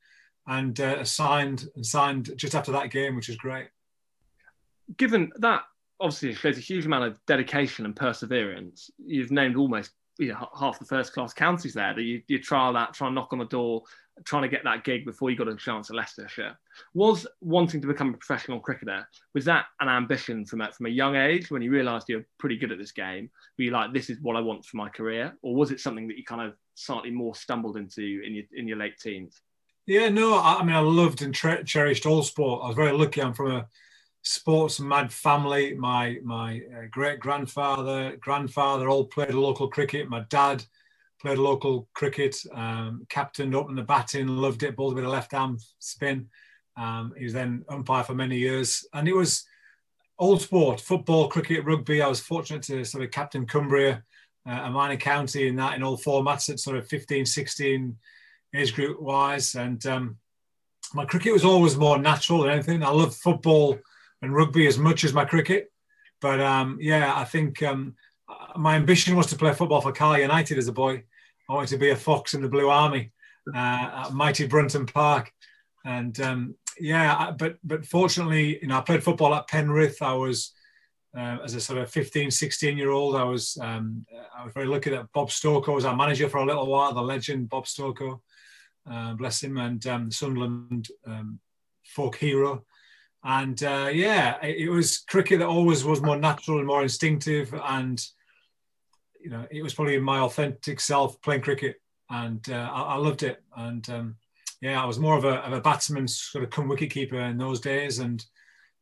and 0.47 0.79
uh, 0.79 1.03
signed 1.03 1.67
and 1.75 1.85
signed 1.85 2.31
just 2.35 2.55
after 2.55 2.71
that 2.71 2.91
game, 2.91 3.15
which 3.15 3.29
is 3.29 3.37
great. 3.37 3.67
Given 4.97 5.31
that 5.37 5.63
obviously 5.99 6.33
shows 6.33 6.57
a 6.57 6.61
huge 6.61 6.85
amount 6.85 7.05
of 7.05 7.19
dedication 7.25 7.85
and 7.85 7.95
perseverance, 7.95 8.89
you've 8.97 9.31
named 9.31 9.55
almost 9.55 9.91
you 10.17 10.29
know 10.29 10.47
half 10.57 10.79
the 10.79 10.85
first 10.85 11.13
class 11.13 11.33
counties 11.33 11.73
there 11.73 11.93
that 11.93 12.01
you, 12.01 12.21
you 12.27 12.39
trial 12.39 12.73
that, 12.73 12.93
try 12.93 13.07
and 13.07 13.15
knock 13.15 13.33
on 13.33 13.39
the 13.39 13.45
door, 13.45 13.83
trying 14.23 14.43
to 14.43 14.47
get 14.47 14.63
that 14.63 14.83
gig 14.83 15.05
before 15.05 15.29
you 15.29 15.35
got 15.35 15.47
a 15.47 15.55
chance 15.55 15.89
at 15.89 15.95
Leicestershire. 15.95 16.57
Was 16.93 17.27
wanting 17.41 17.81
to 17.81 17.87
become 17.87 18.13
a 18.13 18.17
professional 18.17 18.59
cricketer 18.59 19.07
was 19.33 19.45
that 19.45 19.65
an 19.81 19.89
ambition 19.89 20.45
from 20.45 20.61
a, 20.61 20.71
from 20.71 20.85
a 20.85 20.89
young 20.89 21.15
age 21.15 21.51
when 21.51 21.61
you 21.61 21.71
realised 21.71 22.07
you're 22.07 22.25
pretty 22.37 22.57
good 22.57 22.71
at 22.71 22.77
this 22.77 22.91
game? 22.91 23.29
Were 23.57 23.65
you 23.65 23.71
like, 23.71 23.93
this 23.93 24.09
is 24.09 24.19
what 24.21 24.35
I 24.35 24.41
want 24.41 24.65
for 24.65 24.77
my 24.77 24.89
career, 24.89 25.35
or 25.41 25.55
was 25.55 25.71
it 25.71 25.79
something 25.79 26.07
that 26.07 26.17
you 26.17 26.23
kind 26.23 26.41
of 26.41 26.53
slightly 26.75 27.11
more 27.11 27.35
stumbled 27.35 27.77
into 27.77 28.21
in 28.25 28.33
your 28.33 28.43
in 28.53 28.67
your 28.67 28.77
late 28.77 28.97
teens? 28.99 29.41
Yeah, 29.85 30.09
no, 30.09 30.35
I, 30.35 30.59
I 30.59 30.63
mean 30.63 30.75
I 30.75 30.79
loved 30.79 31.21
and 31.21 31.33
tre- 31.33 31.63
cherished 31.63 32.05
all 32.05 32.23
sport. 32.23 32.61
I 32.63 32.67
was 32.67 32.75
very 32.75 32.91
lucky. 32.91 33.21
I'm 33.21 33.33
from 33.33 33.51
a 33.51 33.67
sports 34.23 34.79
mad 34.79 35.11
family. 35.13 35.73
My 35.75 36.17
my 36.23 36.61
uh, 36.75 36.85
great 36.89 37.19
grandfather, 37.19 38.15
grandfather 38.17 38.89
all 38.89 39.05
played 39.05 39.33
local 39.33 39.67
cricket. 39.67 40.09
My 40.09 40.21
dad 40.29 40.63
played 41.25 41.37
local 41.39 41.87
cricket, 41.95 42.35
um, 42.53 43.05
captained 43.09 43.55
up 43.55 43.67
in 43.69 43.75
the 43.75 43.81
batting, 43.81 44.27
loved 44.27 44.61
it, 44.61 44.75
bowled 44.75 44.93
with 44.93 45.03
a 45.03 45.09
left 45.09 45.33
arm 45.33 45.57
spin. 45.79 46.27
Um, 46.77 47.13
he 47.17 47.23
was 47.23 47.33
then 47.33 47.65
umpire 47.67 48.03
for 48.03 48.13
many 48.13 48.37
years, 48.37 48.85
and 48.93 49.07
it 49.07 49.15
was 49.15 49.43
old 50.19 50.41
sport: 50.41 50.79
football, 50.79 51.27
cricket, 51.27 51.65
rugby. 51.65 52.01
I 52.01 52.07
was 52.07 52.19
fortunate 52.19 52.61
to 52.63 52.85
sort 52.85 53.03
of 53.03 53.09
captain 53.09 53.47
Cumbria, 53.47 54.03
uh, 54.47 54.61
a 54.65 54.69
minor 54.69 54.97
county 54.97 55.47
in 55.47 55.55
that 55.55 55.75
in 55.75 55.81
all 55.81 55.97
formats 55.97 56.49
at 56.49 56.59
sort 56.59 56.77
of 56.77 56.87
15, 56.87 57.25
16 57.25 57.97
age 58.55 58.75
group 58.75 59.01
wise, 59.01 59.55
and 59.55 59.83
um, 59.87 60.17
my 60.93 61.05
cricket 61.05 61.33
was 61.33 61.43
always 61.43 61.75
more 61.75 61.97
natural 61.97 62.43
than 62.43 62.51
anything. 62.51 62.83
I 62.83 62.89
love 62.89 63.15
football 63.15 63.79
and 64.21 64.35
rugby 64.35 64.67
as 64.67 64.77
much 64.77 65.03
as 65.03 65.13
my 65.13 65.25
cricket. 65.25 65.71
But 66.21 66.39
um, 66.39 66.77
yeah, 66.79 67.13
I 67.15 67.25
think 67.25 67.63
um, 67.63 67.95
my 68.55 68.75
ambition 68.75 69.15
was 69.15 69.27
to 69.27 69.35
play 69.35 69.53
football 69.53 69.81
for 69.81 69.91
Carlisle 69.91 70.21
United 70.21 70.57
as 70.57 70.67
a 70.67 70.71
boy. 70.71 71.03
I 71.49 71.53
wanted 71.53 71.69
to 71.69 71.77
be 71.77 71.91
a 71.91 71.95
fox 71.95 72.33
in 72.33 72.41
the 72.41 72.49
Blue 72.49 72.69
Army 72.69 73.11
uh, 73.53 74.05
at 74.05 74.13
mighty 74.13 74.47
Brunton 74.47 74.85
Park. 74.85 75.31
And 75.85 76.19
um, 76.19 76.55
yeah, 76.79 77.31
but 77.31 77.57
but 77.63 77.85
fortunately, 77.85 78.59
you 78.61 78.67
know, 78.67 78.77
I 78.77 78.81
played 78.81 79.03
football 79.03 79.35
at 79.35 79.47
Penrith. 79.47 80.01
I 80.01 80.13
was 80.13 80.53
uh, 81.15 81.37
as 81.43 81.53
a 81.53 81.61
sort 81.61 81.79
of 81.79 81.89
15, 81.91 82.31
16 82.31 82.77
year 82.77 82.89
old. 82.89 83.15
I 83.15 83.23
was 83.23 83.57
um, 83.61 84.05
I 84.37 84.43
was 84.43 84.53
very 84.53 84.65
lucky 84.65 84.89
that 84.89 85.11
Bob 85.13 85.29
Stokoe 85.29 85.75
was 85.75 85.85
our 85.85 85.95
manager 85.95 86.27
for 86.27 86.37
a 86.37 86.45
little 86.45 86.67
while. 86.67 86.93
The 86.93 87.01
legend 87.01 87.49
Bob 87.49 87.65
Stokoe, 87.65 88.19
uh, 88.89 89.13
bless 89.13 89.43
him, 89.43 89.57
and 89.57 89.85
um, 89.87 90.11
Sunderland 90.11 90.89
um, 91.05 91.39
folk 91.83 92.15
hero. 92.15 92.65
And 93.23 93.61
uh, 93.63 93.89
yeah, 93.91 94.37
it, 94.43 94.67
it, 94.67 94.69
was 94.69 94.99
cricket 94.99 95.39
that 95.39 95.47
always 95.47 95.83
was 95.83 95.99
more 95.99 96.17
natural 96.17 96.59
and 96.59 96.67
more 96.67 96.83
instinctive. 96.83 97.55
And, 97.63 97.99
you 99.25 99.31
know, 99.31 99.47
it 99.49 99.63
was 99.63 99.73
probably 99.73 99.99
my 99.99 100.19
authentic 100.19 100.79
self 100.79 101.19
playing 101.23 101.41
cricket. 101.41 101.77
And 102.11 102.47
uh, 102.47 102.69
I, 102.71 102.81
I, 102.81 102.95
loved 102.97 103.23
it. 103.23 103.41
And 103.57 103.89
um, 103.89 104.15
yeah, 104.61 104.81
I 104.81 104.85
was 104.85 104.99
more 104.99 105.17
of 105.17 105.25
a, 105.25 105.43
of 105.43 105.53
a 105.53 105.61
batsman, 105.61 106.07
sort 106.07 106.43
of 106.43 106.51
come 106.51 106.67
wicket 106.67 106.91
keeper 106.91 107.19
in 107.19 107.39
those 107.39 107.59
days. 107.59 107.97
And 107.97 108.23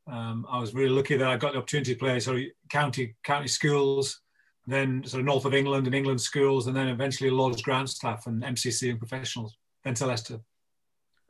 um, 0.06 0.46
I 0.50 0.60
was 0.60 0.74
really 0.74 0.90
lucky 0.90 1.16
that 1.16 1.30
I 1.30 1.38
got 1.38 1.54
the 1.54 1.60
opportunity 1.60 1.94
to 1.94 2.00
play 2.00 2.20
sort 2.20 2.40
of 2.40 2.44
county, 2.70 3.16
county 3.24 3.48
schools, 3.48 4.20
then 4.68 5.02
sort 5.06 5.22
of 5.22 5.26
north 5.26 5.46
of 5.46 5.54
England 5.54 5.88
and 5.88 5.96
England 5.96 6.20
schools, 6.20 6.68
and 6.68 6.76
then 6.76 6.90
eventually 6.90 7.30
Lord's 7.30 7.62
Grant 7.62 7.90
staff 7.90 8.28
and 8.28 8.44
MCC 8.44 8.90
and 8.90 9.00
professionals, 9.00 9.56
then 9.86 9.94
to 9.94 10.06
Leicester. 10.06 10.42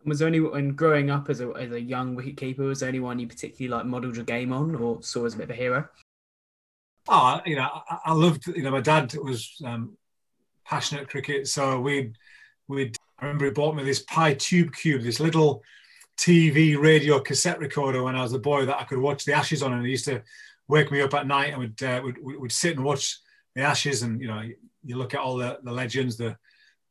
Was 0.06 0.20
there 0.20 0.28
anyone 0.28 0.72
growing 0.72 1.12
up 1.12 1.30
as 1.30 1.40
a, 1.40 1.50
as 1.52 1.72
a 1.72 1.80
young 1.80 2.16
wicketkeeper? 2.16 2.68
Was 2.68 2.80
there 2.80 2.90
anyone 2.90 3.20
you 3.20 3.28
particularly 3.28 3.76
like 3.76 3.86
modelled 3.86 4.16
your 4.16 4.26
game 4.26 4.52
on, 4.52 4.76
or 4.76 5.04
saw 5.04 5.26
as 5.26 5.36
a 5.36 5.38
bit 5.38 5.44
of 5.46 5.50
a 5.52 5.56
hero? 5.56 5.88
Oh, 7.08 7.42
you 7.46 7.56
know, 7.56 7.68
I, 7.90 8.00
I 8.06 8.14
loved. 8.14 8.48
You 8.48 8.64
know, 8.64 8.72
my 8.72 8.82
dad 8.82 9.14
was 9.16 9.56
um, 9.66 9.98
passionate 10.66 11.10
cricket, 11.10 11.48
so 11.48 11.80
we'd 11.80 12.18
we'd. 12.68 12.96
I 13.20 13.26
remember 13.26 13.46
he 13.46 13.52
bought 13.52 13.76
me 13.76 13.84
this 13.84 14.04
Pi 14.04 14.34
Tube 14.34 14.74
Cube, 14.74 15.02
this 15.02 15.20
little 15.20 15.64
TV 16.18 16.80
radio 16.80 17.20
cassette 17.20 17.60
recorder 17.60 18.04
when 18.04 18.16
I 18.16 18.22
was 18.22 18.34
a 18.34 18.40
boy 18.40 18.66
that 18.66 18.80
I 18.80 18.84
could 18.84 19.00
watch 19.00 19.26
the 19.26 19.34
Ashes 19.34 19.64
on, 19.64 19.74
and 19.74 19.84
he 19.84 19.92
used 19.92 20.06
to 20.06 20.22
wake 20.68 20.92
me 20.92 21.02
up 21.02 21.14
at 21.14 21.28
night 21.28 21.54
and 21.54 21.60
would 21.60 21.84
uh, 21.84 22.02
would 22.04 22.18
would 22.22 22.52
sit 22.52 22.76
and 22.76 22.86
watch 22.86 23.20
the 23.56 23.62
Ashes, 23.62 24.04
and 24.04 24.22
you 24.22 24.28
know, 24.28 24.42
you 24.86 24.98
look 24.98 25.14
at 25.14 25.20
all 25.20 25.38
the 25.38 25.60
the 25.64 25.72
legends, 25.72 26.18
the, 26.18 26.38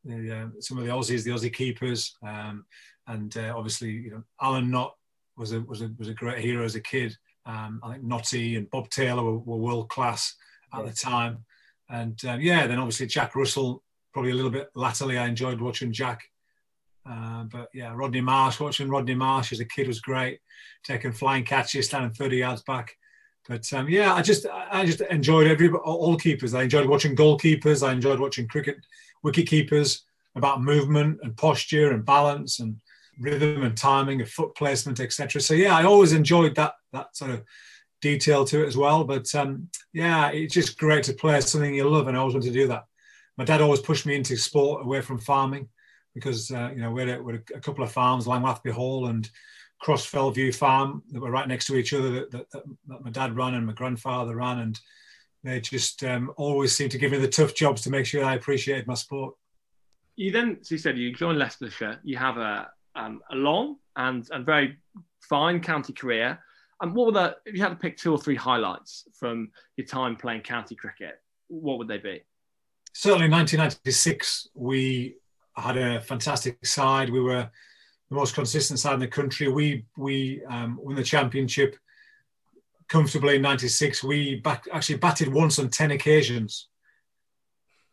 the 0.05 0.31
uh, 0.31 0.47
some 0.59 0.77
of 0.77 0.85
the 0.85 0.91
Aussies, 0.91 1.23
the 1.23 1.31
Aussie 1.31 1.53
keepers. 1.53 2.15
Um, 2.25 2.65
and 3.07 3.35
uh, 3.37 3.53
obviously, 3.55 3.91
you 3.91 4.11
know, 4.11 4.23
Alan 4.41 4.69
Knott 4.69 4.95
was 5.37 5.51
a 5.53 5.61
was 5.61 5.81
a 5.81 5.91
was 5.97 6.07
a 6.07 6.13
great 6.13 6.43
hero 6.43 6.63
as 6.63 6.75
a 6.75 6.81
kid. 6.81 7.17
Um, 7.45 7.81
I 7.83 7.93
think 7.93 8.03
Knotty 8.03 8.55
and 8.55 8.69
Bob 8.69 8.89
Taylor 8.89 9.23
were, 9.23 9.37
were 9.39 9.57
world 9.57 9.89
class 9.89 10.35
at 10.73 10.79
yeah. 10.79 10.89
the 10.89 10.95
time, 10.95 11.45
and 11.89 12.19
um, 12.25 12.41
yeah, 12.41 12.67
then 12.67 12.79
obviously 12.79 13.07
Jack 13.07 13.35
Russell. 13.35 13.83
Probably 14.13 14.31
a 14.31 14.35
little 14.35 14.51
bit 14.51 14.69
latterly, 14.75 15.17
I 15.17 15.25
enjoyed 15.25 15.59
watching 15.59 15.91
Jack. 15.91 16.21
Uh, 17.03 17.43
but 17.45 17.67
yeah, 17.73 17.91
Rodney 17.95 18.21
Marsh, 18.21 18.59
watching 18.59 18.87
Rodney 18.87 19.15
Marsh 19.15 19.51
as 19.51 19.59
a 19.59 19.65
kid 19.65 19.87
was 19.87 19.99
great, 19.99 20.39
taking 20.83 21.11
flying 21.11 21.43
catches, 21.43 21.87
standing 21.87 22.11
30 22.11 22.37
yards 22.37 22.61
back. 22.61 22.95
But 23.47 23.71
um, 23.73 23.89
yeah, 23.89 24.13
I 24.13 24.21
just 24.21 24.45
I 24.49 24.85
just 24.85 25.01
enjoyed 25.01 25.47
every 25.47 25.69
all 25.69 26.15
keepers. 26.15 26.53
I 26.53 26.63
enjoyed 26.63 26.87
watching 26.87 27.15
goalkeepers. 27.15 27.85
I 27.85 27.91
enjoyed 27.91 28.19
watching 28.19 28.47
cricket 28.47 28.77
wicket 29.21 29.47
keepers 29.47 30.03
about 30.35 30.61
movement 30.61 31.19
and 31.23 31.35
posture 31.35 31.91
and 31.91 32.05
balance 32.05 32.59
and 32.59 32.77
rhythm 33.19 33.63
and 33.63 33.77
timing 33.77 34.21
of 34.21 34.29
foot 34.29 34.55
placement, 34.55 34.99
etc. 34.99 35.41
So 35.41 35.53
yeah, 35.53 35.75
I 35.75 35.83
always 35.83 36.13
enjoyed 36.13 36.55
that 36.55 36.73
that 36.91 37.15
sort 37.15 37.31
of 37.31 37.43
detail 38.01 38.45
to 38.45 38.63
it 38.63 38.67
as 38.67 38.77
well. 38.77 39.03
But 39.03 39.33
um, 39.35 39.69
yeah, 39.93 40.29
it's 40.29 40.53
just 40.53 40.77
great 40.77 41.03
to 41.05 41.13
play 41.13 41.39
something 41.41 41.73
you 41.73 41.89
love, 41.89 42.07
and 42.07 42.17
I 42.17 42.19
always 42.19 42.35
wanted 42.35 42.53
to 42.53 42.59
do 42.59 42.67
that. 42.67 42.85
My 43.37 43.45
dad 43.45 43.61
always 43.61 43.79
pushed 43.79 44.05
me 44.05 44.15
into 44.15 44.35
sport 44.37 44.83
away 44.83 45.01
from 45.01 45.17
farming 45.17 45.69
because 46.13 46.51
uh, 46.51 46.69
you 46.73 46.81
know 46.81 46.91
we 46.91 47.01
had, 47.01 47.09
a, 47.19 47.23
we 47.23 47.33
had, 47.33 47.43
a, 47.55 47.59
couple 47.59 47.83
of 47.83 47.91
farms, 47.91 48.25
Langwathby 48.25 48.71
Hall 48.71 49.07
and 49.07 49.29
Cross 49.79 50.09
Fellview 50.09 50.53
Farm, 50.53 51.01
that 51.11 51.21
were 51.21 51.31
right 51.31 51.47
next 51.47 51.65
to 51.67 51.75
each 51.75 51.93
other 51.93 52.11
that, 52.11 52.31
that, 52.31 52.45
that, 52.51 53.03
my 53.03 53.09
dad 53.09 53.35
ran 53.35 53.55
and 53.55 53.65
my 53.65 53.73
grandfather 53.73 54.35
ran, 54.35 54.59
and 54.59 54.79
they 55.43 55.59
just 55.59 56.03
um, 56.03 56.31
always 56.37 56.75
seemed 56.75 56.91
to 56.91 56.97
give 56.97 57.11
me 57.11 57.17
the 57.17 57.27
tough 57.27 57.55
jobs 57.55 57.81
to 57.81 57.89
make 57.89 58.05
sure 58.05 58.23
I 58.23 58.35
appreciated 58.35 58.87
my 58.87 58.93
sport. 58.93 59.35
You 60.15 60.31
then, 60.31 60.59
so 60.61 60.75
you 60.75 60.79
said 60.79 60.97
you 60.97 61.13
joined 61.13 61.39
Leicestershire. 61.39 61.99
You 62.03 62.17
have 62.17 62.37
a 62.37 62.69
um, 62.95 63.21
a 63.31 63.35
long 63.35 63.77
and, 63.95 64.27
and 64.31 64.45
very 64.45 64.77
fine 65.21 65.59
county 65.59 65.93
career. 65.93 66.39
And 66.81 66.93
what 66.93 67.07
were 67.07 67.11
the, 67.13 67.35
if 67.45 67.55
you 67.55 67.61
had 67.61 67.69
to 67.69 67.75
pick 67.75 67.97
two 67.97 68.11
or 68.11 68.17
three 68.17 68.35
highlights 68.35 69.05
from 69.13 69.51
your 69.77 69.87
time 69.87 70.15
playing 70.15 70.41
county 70.41 70.75
cricket, 70.75 71.21
what 71.47 71.77
would 71.77 71.87
they 71.87 71.97
be? 71.97 72.21
Certainly, 72.93 73.29
1996, 73.29 74.49
we 74.53 75.15
had 75.55 75.77
a 75.77 76.01
fantastic 76.01 76.63
side. 76.65 77.09
We 77.09 77.21
were 77.21 77.49
the 78.09 78.15
most 78.15 78.35
consistent 78.35 78.79
side 78.79 78.95
in 78.95 78.99
the 78.99 79.07
country. 79.07 79.47
We 79.47 79.85
we 79.97 80.43
um, 80.45 80.79
won 80.81 80.95
the 80.95 81.03
championship 81.03 81.75
comfortably 82.87 83.37
in 83.37 83.41
'96. 83.41 84.03
We 84.03 84.35
back, 84.35 84.65
actually 84.71 84.97
batted 84.97 85.33
once 85.33 85.57
on 85.57 85.69
ten 85.69 85.91
occasions. 85.91 86.67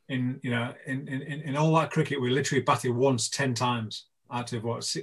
In 0.08 0.40
you 0.42 0.50
know 0.50 0.74
in, 0.86 1.08
in 1.08 1.22
in 1.22 1.56
all 1.56 1.74
that 1.76 1.90
cricket, 1.90 2.20
we 2.20 2.30
literally 2.30 2.62
batted 2.62 2.94
once 2.94 3.30
ten 3.30 3.54
times 3.54 4.06
out 4.32 4.52
of 4.52 4.64
what 4.64 4.96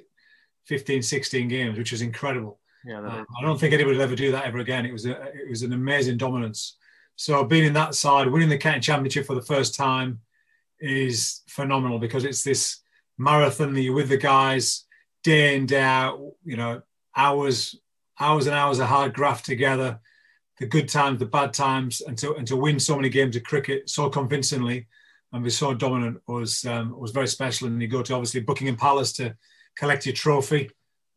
15, 0.66 1.02
16 1.02 1.48
games, 1.48 1.78
which 1.78 1.94
is 1.94 2.02
incredible. 2.02 2.60
Yeah, 2.86 3.02
uh, 3.02 3.24
I 3.38 3.42
don't 3.42 3.60
think 3.60 3.74
anybody 3.74 3.98
will 3.98 4.04
ever 4.04 4.16
do 4.16 4.32
that 4.32 4.46
ever 4.46 4.60
again. 4.60 4.86
It 4.86 4.94
was 4.94 5.06
a, 5.06 5.22
it 5.34 5.50
was 5.50 5.64
an 5.64 5.74
amazing 5.74 6.18
dominance. 6.18 6.78
So 7.16 7.44
being 7.44 7.66
in 7.66 7.74
that 7.74 7.96
side, 7.96 8.30
winning 8.30 8.50
the 8.50 8.58
county 8.58 8.80
championship 8.80 9.26
for 9.26 9.36
the 9.36 9.42
first 9.42 9.76
time 9.76 10.20
is 10.80 11.42
phenomenal 11.48 12.00
because 12.00 12.24
it's 12.24 12.44
this 12.44 12.82
marathon 13.18 13.74
that 13.74 13.82
you're 13.82 13.96
with 13.96 14.10
the 14.10 14.18
guys 14.18 14.86
day 15.24 15.56
in 15.56 15.66
day 15.66 15.82
out. 15.82 16.20
You 16.46 16.58
know, 16.58 16.82
hours, 17.16 17.76
hours 18.20 18.48
and 18.48 18.56
hours 18.56 18.80
of 18.80 18.88
hard 18.88 19.14
graft 19.14 19.46
together, 19.46 20.00
the 20.60 20.68
good 20.68 20.88
times, 20.88 21.20
the 21.20 21.26
bad 21.26 21.54
times, 21.54 22.02
and 22.02 22.18
to 22.20 22.36
and 22.36 22.48
to 22.48 22.56
win 22.56 22.80
so 22.80 22.96
many 22.96 23.10
games 23.10 23.36
of 23.36 23.44
cricket 23.44 23.90
so 23.90 24.10
convincingly 24.10 24.88
and 25.34 25.44
be 25.44 25.50
so 25.50 25.74
dominant 25.74 26.22
was 26.28 26.66
um, 26.66 26.98
was 26.98 27.12
very 27.12 27.28
special. 27.28 27.68
And 27.68 27.82
you 27.82 27.88
go 27.88 28.02
to 28.02 28.14
obviously 28.14 28.42
Buckingham 28.42 28.78
Palace 28.78 29.14
to 29.14 29.36
collect 29.78 30.06
your 30.06 30.16
trophy, 30.16 30.70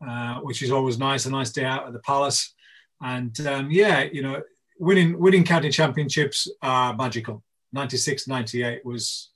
uh, 0.07 0.37
which 0.41 0.63
is 0.63 0.71
always 0.71 0.99
nice. 0.99 1.27
A 1.27 1.31
nice 1.31 1.51
day 1.51 1.65
out 1.65 1.87
at 1.87 1.93
the 1.93 2.01
Palace, 2.01 2.55
and 3.01 3.39
um, 3.47 3.71
yeah, 3.71 4.03
you 4.03 4.23
know, 4.23 4.43
winning 4.79 5.19
winning 5.19 5.45
county 5.45 5.71
championships 5.71 6.49
are 6.63 6.95
magical. 6.97 7.43
96, 7.73 8.27
98 8.27 8.85
was 8.85 9.31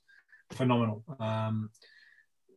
phenomenal. 0.51 1.05
Um, 1.21 1.71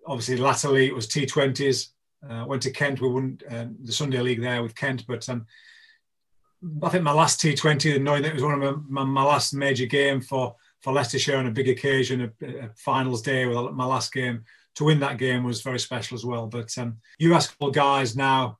obviously, 0.07 0.37
latterly 0.37 0.87
it 0.87 0.95
was 0.95 1.07
T20s. 1.07 1.89
Uh, 2.27 2.45
went 2.47 2.63
to 2.63 2.71
Kent. 2.71 2.99
We 2.99 3.09
won 3.09 3.39
um, 3.51 3.75
the 3.83 3.91
Sunday 3.91 4.19
League 4.19 4.41
there 4.41 4.63
with 4.63 4.75
Kent, 4.75 5.05
but 5.07 5.29
um, 5.29 5.45
I 6.81 6.89
think 6.89 7.03
my 7.03 7.11
last 7.11 7.39
T20, 7.39 8.01
knowing 8.01 8.23
that 8.23 8.29
it 8.29 8.33
was 8.33 8.43
one 8.43 8.61
of 8.61 8.89
my, 8.89 9.03
my, 9.03 9.03
my 9.03 9.23
last 9.23 9.53
major 9.53 9.85
game 9.85 10.19
for 10.19 10.55
for 10.81 10.93
Leicestershire 10.93 11.37
on 11.37 11.47
a 11.47 11.51
big 11.51 11.69
occasion, 11.69 12.33
a, 12.41 12.45
a 12.45 12.69
finals 12.75 13.21
day 13.21 13.45
with 13.45 13.73
my 13.73 13.85
last 13.85 14.13
game. 14.13 14.43
To 14.75 14.83
win 14.83 14.99
that 14.99 15.17
game 15.17 15.43
was 15.43 15.61
very 15.61 15.79
special 15.79 16.15
as 16.15 16.23
well. 16.23 16.47
But 16.47 16.77
um, 16.77 16.97
you 17.17 17.33
ask 17.33 17.55
all 17.59 17.71
guys 17.71 18.15
now, 18.15 18.59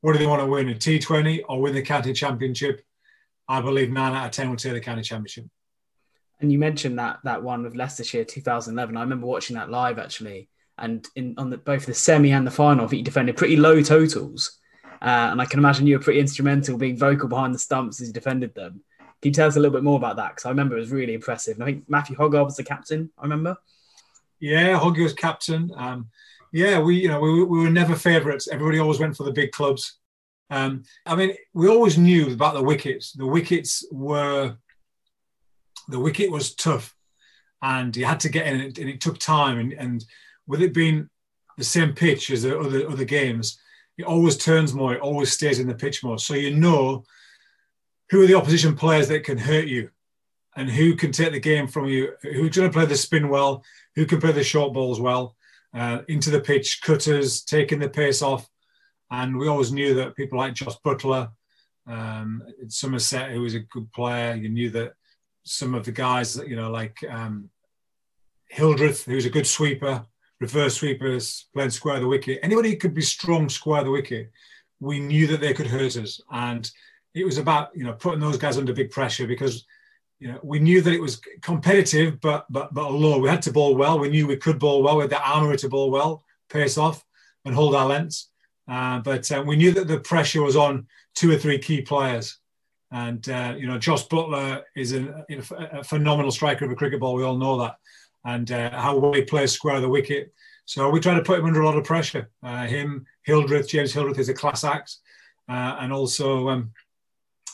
what 0.00 0.14
do 0.14 0.18
they 0.18 0.26
want 0.26 0.40
to 0.40 0.46
win, 0.46 0.70
a 0.70 0.74
T20 0.74 1.42
or 1.48 1.60
win 1.60 1.74
the 1.74 1.82
county 1.82 2.12
championship? 2.12 2.82
I 3.48 3.60
believe 3.60 3.90
nine 3.90 4.14
out 4.14 4.26
of 4.26 4.30
10 4.32 4.50
will 4.50 4.56
take 4.56 4.72
the 4.72 4.80
county 4.80 5.02
championship. 5.02 5.46
And 6.40 6.50
you 6.50 6.58
mentioned 6.58 6.98
that 6.98 7.18
that 7.24 7.42
one 7.42 7.62
with 7.62 7.76
Leicestershire 7.76 8.24
2011. 8.24 8.96
I 8.96 9.00
remember 9.00 9.26
watching 9.26 9.54
that 9.56 9.70
live 9.70 9.98
actually, 9.98 10.48
and 10.76 11.06
in 11.14 11.34
on 11.38 11.50
the, 11.50 11.58
both 11.58 11.86
the 11.86 11.94
semi 11.94 12.32
and 12.32 12.46
the 12.46 12.50
final, 12.50 12.84
I 12.84 12.88
think 12.88 12.98
you 12.98 13.04
defended 13.04 13.36
pretty 13.36 13.56
low 13.56 13.80
totals. 13.80 14.58
Uh, 15.00 15.28
and 15.30 15.40
I 15.40 15.44
can 15.46 15.58
imagine 15.60 15.86
you 15.86 15.98
were 15.98 16.02
pretty 16.02 16.20
instrumental 16.20 16.78
being 16.78 16.96
vocal 16.96 17.28
behind 17.28 17.54
the 17.54 17.58
stumps 17.58 18.00
as 18.00 18.08
you 18.08 18.12
defended 18.12 18.54
them. 18.54 18.82
Can 19.22 19.28
you 19.28 19.34
tell 19.34 19.46
us 19.46 19.54
a 19.54 19.60
little 19.60 19.72
bit 19.72 19.84
more 19.84 19.96
about 19.96 20.16
that? 20.16 20.30
Because 20.30 20.46
I 20.46 20.48
remember 20.48 20.76
it 20.76 20.80
was 20.80 20.90
really 20.90 21.14
impressive. 21.14 21.54
And 21.54 21.62
I 21.62 21.66
think 21.66 21.88
Matthew 21.88 22.16
Hoggard 22.16 22.44
was 22.44 22.56
the 22.56 22.64
captain. 22.64 23.08
I 23.16 23.22
remember. 23.22 23.56
Yeah, 24.40 24.76
Hoggy 24.78 25.04
was 25.04 25.12
captain. 25.12 25.70
Um, 25.76 26.08
yeah, 26.52 26.80
we 26.80 26.96
you 26.96 27.08
know 27.08 27.20
we, 27.20 27.44
we 27.44 27.60
were 27.60 27.70
never 27.70 27.94
favourites. 27.94 28.48
Everybody 28.48 28.80
always 28.80 28.98
went 28.98 29.16
for 29.16 29.22
the 29.22 29.30
big 29.30 29.52
clubs. 29.52 29.98
Um, 30.50 30.82
I 31.06 31.14
mean, 31.14 31.34
we 31.54 31.68
always 31.68 31.96
knew 31.96 32.32
about 32.32 32.54
the 32.54 32.62
wickets. 32.62 33.12
The 33.12 33.26
wickets 33.26 33.86
were 33.92 34.56
the 35.88 36.00
wicket 36.00 36.30
was 36.30 36.54
tough, 36.56 36.94
and 37.62 37.96
you 37.96 38.04
had 38.04 38.20
to 38.20 38.28
get 38.28 38.48
in 38.48 38.60
it, 38.60 38.78
and 38.78 38.90
it 38.90 39.00
took 39.00 39.18
time. 39.18 39.58
And, 39.58 39.72
and 39.72 40.04
with 40.48 40.62
it 40.62 40.74
being 40.74 41.08
the 41.56 41.64
same 41.64 41.94
pitch 41.94 42.30
as 42.32 42.42
the 42.42 42.58
other 42.58 42.88
other 42.88 43.04
games, 43.04 43.60
it 43.96 44.04
always 44.04 44.36
turns 44.36 44.74
more. 44.74 44.94
It 44.94 45.00
always 45.00 45.32
stays 45.32 45.60
in 45.60 45.68
the 45.68 45.74
pitch 45.74 46.02
more. 46.02 46.18
So 46.18 46.34
you 46.34 46.56
know 46.56 47.04
who 48.12 48.22
are 48.22 48.26
the 48.26 48.34
opposition 48.34 48.76
players 48.76 49.08
that 49.08 49.24
can 49.24 49.38
hurt 49.38 49.66
you, 49.66 49.88
and 50.54 50.68
who 50.68 50.94
can 50.94 51.10
take 51.10 51.32
the 51.32 51.40
game 51.40 51.66
from 51.66 51.86
you. 51.86 52.12
Who's 52.20 52.54
going 52.54 52.68
to 52.68 52.72
play 52.72 52.84
the 52.84 52.94
spin 52.94 53.30
well? 53.30 53.64
Who 53.96 54.04
can 54.04 54.20
play 54.20 54.32
the 54.32 54.44
short 54.44 54.74
balls 54.74 55.00
well? 55.00 55.34
Uh, 55.74 56.02
into 56.08 56.28
the 56.28 56.40
pitch, 56.40 56.82
cutters, 56.82 57.42
taking 57.42 57.78
the 57.78 57.88
pace 57.88 58.20
off. 58.20 58.46
And 59.10 59.38
we 59.38 59.48
always 59.48 59.72
knew 59.72 59.94
that 59.94 60.14
people 60.14 60.38
like 60.38 60.52
Josh 60.52 60.74
Buttler, 60.84 61.30
um, 61.86 62.42
Somerset, 62.68 63.30
who 63.30 63.40
was 63.40 63.54
a 63.54 63.60
good 63.60 63.90
player, 63.92 64.34
you 64.34 64.50
knew 64.50 64.68
that 64.70 64.92
some 65.44 65.74
of 65.74 65.86
the 65.86 65.92
guys, 65.92 66.34
that 66.34 66.48
you 66.48 66.56
know, 66.56 66.70
like 66.70 66.98
um, 67.08 67.48
Hildreth, 68.50 69.06
who's 69.06 69.24
a 69.24 69.30
good 69.30 69.46
sweeper, 69.46 70.04
reverse 70.38 70.76
sweepers, 70.76 71.46
playing 71.54 71.70
square 71.70 71.98
the 71.98 72.06
wicket. 72.06 72.40
Anybody 72.42 72.72
who 72.72 72.76
could 72.76 72.94
be 72.94 73.00
strong 73.00 73.48
square 73.48 73.84
the 73.84 73.90
wicket, 73.90 74.30
we 74.80 75.00
knew 75.00 75.26
that 75.28 75.40
they 75.40 75.54
could 75.54 75.66
hurt 75.66 75.96
us. 75.96 76.20
And 76.30 76.70
it 77.14 77.24
was 77.24 77.38
about, 77.38 77.76
you 77.76 77.84
know, 77.84 77.92
putting 77.92 78.20
those 78.20 78.38
guys 78.38 78.58
under 78.58 78.72
big 78.72 78.90
pressure 78.90 79.26
because, 79.26 79.64
you 80.18 80.28
know, 80.28 80.38
we 80.42 80.58
knew 80.58 80.80
that 80.80 80.92
it 80.92 81.00
was 81.00 81.20
competitive, 81.40 82.20
but 82.20 82.46
but 82.50 82.72
but 82.72 82.92
low. 82.92 83.18
We 83.18 83.28
had 83.28 83.42
to 83.42 83.52
bowl 83.52 83.74
well. 83.74 83.98
We 83.98 84.08
knew 84.08 84.26
we 84.26 84.36
could 84.36 84.58
bowl 84.58 84.82
well. 84.82 84.96
We 84.96 85.02
had 85.02 85.10
the 85.10 85.22
armour 85.22 85.56
to 85.56 85.68
bowl 85.68 85.90
well, 85.90 86.24
pace 86.48 86.78
off, 86.78 87.04
and 87.44 87.54
hold 87.54 87.74
our 87.74 87.86
lengths. 87.86 88.28
Uh, 88.68 89.00
but 89.00 89.30
uh, 89.32 89.42
we 89.46 89.56
knew 89.56 89.72
that 89.72 89.88
the 89.88 89.98
pressure 89.98 90.42
was 90.42 90.56
on 90.56 90.86
two 91.14 91.30
or 91.30 91.36
three 91.36 91.58
key 91.58 91.82
players. 91.82 92.38
And, 92.90 93.26
uh, 93.28 93.54
you 93.56 93.66
know, 93.66 93.78
Josh 93.78 94.06
Buttler 94.06 94.62
is 94.76 94.92
a, 94.92 95.24
a, 95.30 95.82
phenomenal 95.82 96.30
striker 96.30 96.66
of 96.66 96.70
a 96.70 96.74
cricket 96.74 97.00
ball. 97.00 97.14
We 97.14 97.24
all 97.24 97.38
know 97.38 97.58
that. 97.58 97.76
And 98.24 98.50
uh, 98.52 98.70
how 98.78 98.98
well 98.98 99.14
he 99.14 99.22
plays 99.22 99.50
square 99.52 99.80
the 99.80 99.88
wicket. 99.88 100.32
So 100.66 100.90
we 100.90 101.00
try 101.00 101.14
to 101.14 101.22
put 101.22 101.38
him 101.38 101.46
under 101.46 101.62
a 101.62 101.66
lot 101.66 101.76
of 101.76 101.84
pressure. 101.84 102.30
Uh, 102.42 102.66
him, 102.66 103.06
Hildreth, 103.22 103.68
James 103.68 103.92
Hildreth 103.92 104.18
is 104.18 104.28
a 104.28 104.34
class 104.34 104.62
act. 104.62 104.96
Uh, 105.48 105.76
and 105.80 105.92
also 105.92 106.50
um, 106.50 106.70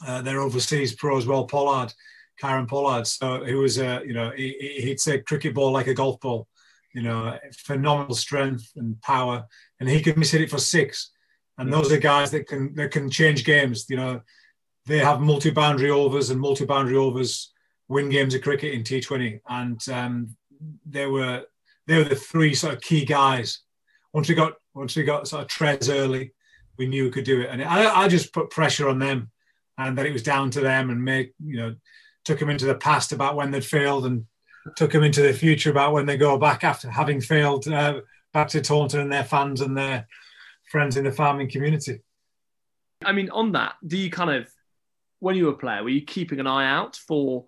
Uh, 0.06 0.22
their 0.22 0.40
overseas 0.40 0.94
pro 0.94 1.16
as 1.16 1.26
well, 1.26 1.44
Pollard, 1.44 1.92
Kieron 2.40 2.68
Pollard. 2.68 3.06
So 3.06 3.44
he 3.44 3.54
was, 3.54 3.78
a 3.78 4.02
you 4.06 4.14
know, 4.14 4.30
he, 4.30 4.80
he'd 4.80 5.00
say 5.00 5.20
cricket 5.20 5.54
ball 5.54 5.72
like 5.72 5.88
a 5.88 5.94
golf 5.94 6.20
ball 6.20 6.46
you 6.94 7.02
know, 7.02 7.38
phenomenal 7.52 8.14
strength 8.14 8.72
and 8.76 9.00
power, 9.02 9.46
and 9.80 9.88
he 9.88 10.00
can 10.00 10.18
miss 10.18 10.30
hit 10.30 10.40
it 10.40 10.50
for 10.50 10.58
six. 10.58 11.10
And 11.56 11.68
hmm. 11.68 11.74
those 11.74 11.92
are 11.92 11.98
guys 11.98 12.30
that 12.32 12.46
can 12.46 12.74
that 12.74 12.90
can 12.90 13.10
change 13.10 13.44
games. 13.44 13.86
You 13.88 13.96
know, 13.96 14.20
they 14.86 14.98
have 14.98 15.20
multi-boundary 15.20 15.90
overs, 15.90 16.30
and 16.30 16.40
multi-boundary 16.40 16.96
overs 16.96 17.52
win 17.88 18.08
games 18.08 18.34
of 18.34 18.42
cricket 18.42 18.74
in 18.74 18.82
T20. 18.82 19.40
And 19.48 19.80
um, 19.90 20.36
they 20.86 21.06
were 21.06 21.44
they 21.86 21.98
were 21.98 22.08
the 22.08 22.16
three 22.16 22.54
sort 22.54 22.74
of 22.74 22.80
key 22.80 23.04
guys. 23.04 23.60
Once 24.12 24.28
we 24.28 24.34
got 24.34 24.54
once 24.74 24.96
we 24.96 25.04
got 25.04 25.28
sort 25.28 25.42
of 25.42 25.48
treads 25.48 25.88
early, 25.88 26.32
we 26.78 26.86
knew 26.86 27.04
we 27.04 27.10
could 27.10 27.24
do 27.24 27.42
it. 27.42 27.50
And 27.50 27.62
I, 27.62 28.02
I 28.02 28.08
just 28.08 28.32
put 28.32 28.50
pressure 28.50 28.88
on 28.88 28.98
them, 28.98 29.30
and 29.78 29.96
that 29.96 30.06
it 30.06 30.12
was 30.12 30.22
down 30.22 30.50
to 30.50 30.60
them, 30.60 30.90
and 30.90 31.02
make 31.02 31.34
you 31.44 31.56
know 31.56 31.74
took 32.24 32.38
them 32.38 32.50
into 32.50 32.66
the 32.66 32.74
past 32.74 33.12
about 33.12 33.36
when 33.36 33.50
they'd 33.50 33.64
failed 33.64 34.04
and 34.04 34.26
took 34.76 34.92
them 34.92 35.02
into 35.02 35.22
the 35.22 35.32
future 35.32 35.70
about 35.70 35.92
when 35.92 36.04
they 36.04 36.16
go 36.16 36.36
back 36.36 36.62
after 36.64 36.90
having 36.90 37.20
failed 37.20 37.66
uh, 37.68 38.00
back 38.32 38.48
to 38.48 38.60
Taunton 38.60 39.00
and 39.00 39.12
their 39.12 39.24
fans 39.24 39.60
and 39.60 39.76
their 39.76 40.06
friends 40.70 40.96
in 40.96 41.04
the 41.04 41.12
farming 41.12 41.50
community. 41.50 42.00
I 43.04 43.12
mean, 43.12 43.30
on 43.30 43.52
that, 43.52 43.74
do 43.86 43.96
you 43.96 44.10
kind 44.10 44.30
of, 44.30 44.50
when 45.20 45.36
you 45.36 45.46
were 45.46 45.52
a 45.52 45.56
player, 45.56 45.82
were 45.82 45.88
you 45.88 46.02
keeping 46.02 46.40
an 46.40 46.46
eye 46.46 46.68
out 46.68 46.96
for 46.96 47.46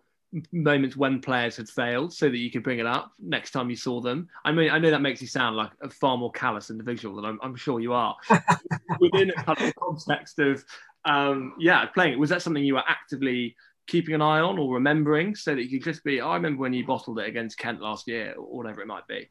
moments 0.52 0.96
when 0.96 1.20
players 1.20 1.56
had 1.56 1.68
failed 1.68 2.12
so 2.12 2.28
that 2.28 2.38
you 2.38 2.50
could 2.50 2.62
bring 2.62 2.78
it 2.78 2.86
up 2.86 3.12
next 3.18 3.50
time 3.50 3.68
you 3.68 3.76
saw 3.76 4.00
them? 4.00 4.28
I 4.44 4.52
mean, 4.52 4.70
I 4.70 4.78
know 4.78 4.90
that 4.90 5.02
makes 5.02 5.20
you 5.20 5.28
sound 5.28 5.56
like 5.56 5.70
a 5.82 5.90
far 5.90 6.16
more 6.16 6.30
callous 6.32 6.70
individual 6.70 7.16
than 7.16 7.24
I'm, 7.24 7.38
I'm 7.42 7.56
sure 7.56 7.80
you 7.80 7.92
are. 7.92 8.16
Within 9.00 9.30
a 9.30 9.42
kind 9.42 9.60
of 9.60 9.74
context 9.74 10.38
of, 10.38 10.64
um, 11.04 11.54
yeah, 11.58 11.86
playing, 11.86 12.18
was 12.18 12.30
that 12.30 12.42
something 12.42 12.64
you 12.64 12.74
were 12.74 12.84
actively 12.86 13.56
keeping 13.86 14.14
an 14.14 14.22
eye 14.22 14.40
on 14.40 14.58
or 14.58 14.74
remembering 14.74 15.34
so 15.34 15.54
that 15.54 15.64
you 15.64 15.78
could 15.78 15.84
just 15.84 16.04
be, 16.04 16.20
I 16.20 16.34
remember 16.34 16.60
when 16.60 16.72
you 16.72 16.86
bottled 16.86 17.18
it 17.18 17.28
against 17.28 17.58
Kent 17.58 17.80
last 17.80 18.06
year 18.06 18.34
or 18.36 18.56
whatever 18.58 18.80
it 18.80 18.86
might 18.86 19.06
be? 19.08 19.28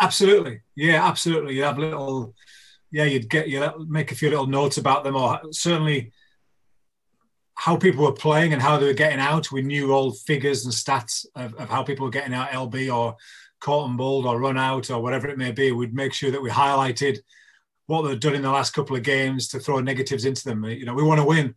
Absolutely. 0.00 0.60
Yeah, 0.74 1.06
absolutely. 1.06 1.54
You 1.54 1.62
have 1.62 1.78
little, 1.78 2.34
yeah, 2.90 3.04
you'd 3.04 3.30
get, 3.30 3.48
you 3.48 3.86
make 3.88 4.12
a 4.12 4.16
few 4.16 4.30
little 4.30 4.46
notes 4.46 4.76
about 4.76 5.04
them 5.04 5.16
or 5.16 5.40
certainly 5.52 6.12
how 7.54 7.76
people 7.76 8.04
were 8.04 8.12
playing 8.12 8.52
and 8.52 8.60
how 8.60 8.76
they 8.76 8.86
were 8.86 8.92
getting 8.92 9.20
out. 9.20 9.52
We 9.52 9.62
knew 9.62 9.92
all 9.92 10.12
figures 10.12 10.64
and 10.64 10.74
stats 10.74 11.24
of, 11.34 11.54
of 11.54 11.68
how 11.68 11.82
people 11.82 12.04
were 12.04 12.10
getting 12.10 12.34
out 12.34 12.50
LB 12.50 12.94
or 12.94 13.16
caught 13.60 13.88
and 13.88 13.96
bowled 13.96 14.26
or 14.26 14.38
run 14.38 14.58
out 14.58 14.90
or 14.90 15.00
whatever 15.00 15.28
it 15.28 15.38
may 15.38 15.52
be. 15.52 15.72
We'd 15.72 15.94
make 15.94 16.12
sure 16.12 16.30
that 16.30 16.42
we 16.42 16.50
highlighted 16.50 17.18
what 17.86 18.02
they've 18.02 18.20
done 18.20 18.34
in 18.34 18.42
the 18.42 18.50
last 18.50 18.72
couple 18.72 18.96
of 18.96 19.02
games 19.02 19.48
to 19.48 19.58
throw 19.58 19.80
negatives 19.80 20.24
into 20.24 20.44
them. 20.44 20.64
You 20.64 20.84
know, 20.84 20.94
we 20.94 21.02
want 21.02 21.20
to 21.20 21.26
win. 21.26 21.54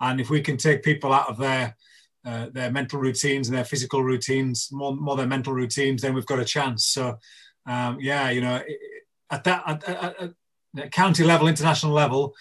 And 0.00 0.20
if 0.20 0.30
we 0.30 0.40
can 0.40 0.56
take 0.56 0.82
people 0.82 1.12
out 1.12 1.28
of 1.28 1.38
their 1.38 1.76
uh, 2.24 2.46
their 2.52 2.70
mental 2.70 3.00
routines 3.00 3.48
and 3.48 3.56
their 3.56 3.64
physical 3.64 4.04
routines, 4.04 4.68
more, 4.70 4.94
more 4.94 5.16
their 5.16 5.26
mental 5.26 5.52
routines, 5.52 6.02
then 6.02 6.14
we've 6.14 6.26
got 6.26 6.38
a 6.38 6.44
chance. 6.44 6.86
So, 6.86 7.18
um, 7.66 7.98
yeah, 8.00 8.30
you 8.30 8.40
know, 8.40 8.62
at 9.28 9.42
that 9.42 9.62
at, 9.66 9.88
at, 9.88 10.32
at 10.78 10.92
county 10.92 11.24
level, 11.24 11.48
international 11.48 11.92
level, 11.92 12.32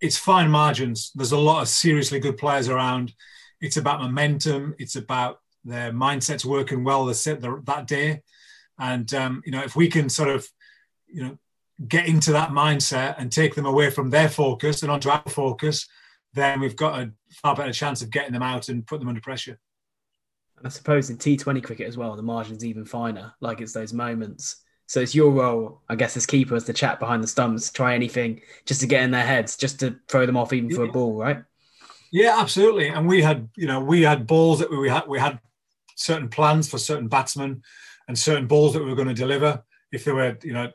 it's 0.00 0.16
fine 0.16 0.48
margins. 0.48 1.10
There's 1.14 1.32
a 1.32 1.38
lot 1.38 1.62
of 1.62 1.68
seriously 1.68 2.20
good 2.20 2.38
players 2.38 2.68
around. 2.68 3.14
It's 3.60 3.76
about 3.76 4.00
momentum. 4.00 4.76
It's 4.78 4.94
about 4.94 5.40
their 5.64 5.90
mindsets 5.90 6.44
working 6.44 6.84
well 6.84 7.04
the, 7.04 7.62
that 7.64 7.86
day. 7.88 8.22
And 8.78 9.12
um, 9.14 9.42
you 9.44 9.52
know, 9.52 9.62
if 9.62 9.74
we 9.74 9.88
can 9.88 10.08
sort 10.08 10.28
of, 10.28 10.46
you 11.08 11.24
know, 11.24 11.38
get 11.88 12.06
into 12.06 12.32
that 12.32 12.50
mindset 12.50 13.16
and 13.18 13.30
take 13.30 13.54
them 13.54 13.66
away 13.66 13.90
from 13.90 14.10
their 14.10 14.28
focus 14.28 14.82
and 14.82 14.90
onto 14.90 15.10
our 15.10 15.22
focus, 15.28 15.86
then 16.32 16.60
we've 16.60 16.76
got 16.76 17.00
a 17.00 17.12
far 17.30 17.54
better 17.54 17.72
chance 17.72 18.02
of 18.02 18.10
getting 18.10 18.32
them 18.32 18.42
out 18.42 18.68
and 18.68 18.86
put 18.86 18.98
them 18.98 19.08
under 19.08 19.20
pressure. 19.20 19.58
I 20.64 20.68
suppose 20.70 21.10
in 21.10 21.18
T20 21.18 21.62
cricket 21.62 21.86
as 21.86 21.96
well, 21.96 22.16
the 22.16 22.22
margin's 22.22 22.64
even 22.64 22.84
finer. 22.84 23.34
Like 23.40 23.60
it's 23.60 23.72
those 23.72 23.92
moments. 23.92 24.62
So 24.86 25.00
it's 25.00 25.14
your 25.14 25.32
role, 25.32 25.82
I 25.88 25.96
guess, 25.96 26.16
as 26.16 26.26
keeper, 26.26 26.54
as 26.54 26.64
the 26.64 26.72
chat 26.72 27.00
behind 27.00 27.22
the 27.22 27.28
stumps, 27.28 27.70
try 27.70 27.94
anything 27.94 28.40
just 28.64 28.80
to 28.80 28.86
get 28.86 29.02
in 29.02 29.10
their 29.10 29.26
heads, 29.26 29.56
just 29.56 29.80
to 29.80 29.96
throw 30.08 30.26
them 30.26 30.36
off, 30.36 30.52
even 30.52 30.70
yeah. 30.70 30.76
for 30.76 30.84
a 30.84 30.92
ball, 30.92 31.18
right? 31.18 31.42
Yeah, 32.12 32.36
absolutely. 32.38 32.88
And 32.88 33.06
we 33.08 33.20
had, 33.20 33.48
you 33.56 33.66
know, 33.66 33.80
we 33.80 34.02
had 34.02 34.26
balls 34.26 34.60
that 34.60 34.70
we 34.70 34.88
had. 34.88 35.08
We 35.08 35.18
had 35.18 35.40
certain 35.96 36.28
plans 36.28 36.68
for 36.68 36.78
certain 36.78 37.08
batsmen 37.08 37.62
and 38.06 38.16
certain 38.16 38.46
balls 38.46 38.74
that 38.74 38.82
we 38.82 38.88
were 38.88 38.96
going 38.96 39.08
to 39.08 39.14
deliver. 39.14 39.62
If 39.92 40.04
there 40.04 40.14
were, 40.14 40.38
you 40.42 40.52
know, 40.52 40.70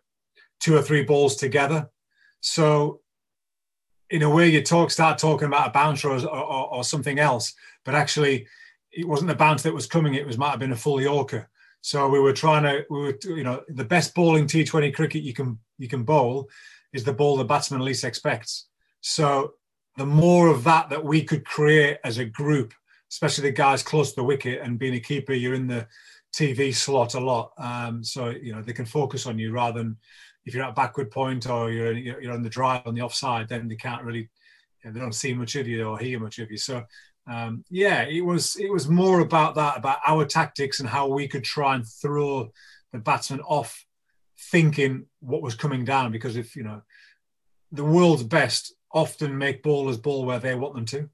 two 0.61 0.75
or 0.75 0.81
three 0.81 1.03
balls 1.03 1.35
together. 1.35 1.89
So 2.39 3.01
in 4.09 4.23
a 4.23 4.29
way 4.29 4.49
you 4.49 4.61
talk 4.61 4.91
start 4.91 5.17
talking 5.17 5.47
about 5.47 5.67
a 5.67 5.71
bouncer 5.71 6.09
or, 6.09 6.19
or, 6.25 6.73
or, 6.73 6.83
something 6.83 7.17
else, 7.17 7.53
but 7.85 7.95
actually 7.95 8.47
it 8.91 9.07
wasn't 9.07 9.31
a 9.31 9.35
bounce 9.35 9.63
that 9.63 9.73
was 9.73 9.87
coming. 9.87 10.15
It 10.15 10.27
was 10.27 10.37
might 10.37 10.51
have 10.51 10.59
been 10.59 10.73
a 10.73 10.77
full 10.77 11.01
Yorker. 11.01 11.49
So 11.81 12.07
we 12.09 12.19
were 12.19 12.33
trying 12.33 12.63
to 12.63 12.85
we 12.89 12.99
were 12.99 13.17
you 13.23 13.43
know 13.43 13.63
the 13.69 13.85
best 13.85 14.13
bowling 14.13 14.45
T20 14.45 14.93
cricket 14.93 15.23
you 15.23 15.33
can 15.33 15.57
you 15.77 15.87
can 15.87 16.03
bowl 16.03 16.49
is 16.93 17.03
the 17.03 17.13
ball 17.13 17.37
the 17.37 17.45
batsman 17.45 17.81
least 17.81 18.03
expects. 18.03 18.67
So 19.01 19.53
the 19.97 20.05
more 20.05 20.47
of 20.47 20.63
that 20.65 20.89
that 20.89 21.03
we 21.03 21.23
could 21.23 21.45
create 21.45 21.97
as 22.03 22.17
a 22.17 22.25
group, 22.25 22.73
especially 23.09 23.49
the 23.49 23.55
guys 23.55 23.81
close 23.81 24.09
to 24.11 24.17
the 24.17 24.23
wicket 24.23 24.61
and 24.61 24.77
being 24.77 24.93
a 24.93 24.99
keeper, 24.99 25.33
you're 25.33 25.55
in 25.55 25.67
the 25.67 25.87
TV 26.33 26.73
slot 26.73 27.15
a 27.15 27.19
lot. 27.19 27.51
Um, 27.57 28.03
so 28.03 28.29
you 28.29 28.53
know 28.53 28.61
they 28.61 28.73
can 28.73 28.85
focus 28.85 29.25
on 29.25 29.39
you 29.39 29.51
rather 29.51 29.79
than 29.79 29.97
if 30.45 30.53
you're 30.53 30.63
at 30.63 30.71
a 30.71 30.73
backward 30.73 31.11
point 31.11 31.49
or 31.49 31.71
you're 31.71 31.93
you're 31.93 32.33
on 32.33 32.43
the 32.43 32.49
drive 32.49 32.85
on 32.85 32.95
the 32.95 33.01
offside, 33.01 33.47
then 33.47 33.67
they 33.67 33.75
can't 33.75 34.03
really 34.03 34.29
you 34.83 34.85
know, 34.85 34.91
they 34.91 34.99
don't 34.99 35.15
see 35.15 35.33
much 35.33 35.55
of 35.55 35.67
you 35.67 35.85
or 35.85 35.99
hear 35.99 36.19
much 36.19 36.39
of 36.39 36.49
you. 36.49 36.57
So 36.57 36.83
um, 37.29 37.63
yeah, 37.69 38.03
it 38.03 38.21
was 38.21 38.55
it 38.55 38.71
was 38.71 38.87
more 38.87 39.19
about 39.19 39.55
that 39.55 39.77
about 39.77 39.99
our 40.07 40.25
tactics 40.25 40.79
and 40.79 40.89
how 40.89 41.07
we 41.07 41.27
could 41.27 41.43
try 41.43 41.75
and 41.75 41.85
throw 41.87 42.49
the 42.91 42.99
batsman 42.99 43.41
off 43.41 43.85
thinking 44.51 45.05
what 45.19 45.43
was 45.43 45.53
coming 45.53 45.85
down 45.85 46.11
because 46.11 46.35
if 46.35 46.55
you 46.55 46.63
know 46.63 46.81
the 47.71 47.85
world's 47.85 48.23
best 48.23 48.73
often 48.91 49.37
make 49.37 49.63
bowlers 49.63 49.97
ball 49.97 50.25
where 50.25 50.39
they 50.39 50.55
want 50.55 50.75
them 50.75 50.85
to. 50.85 51.09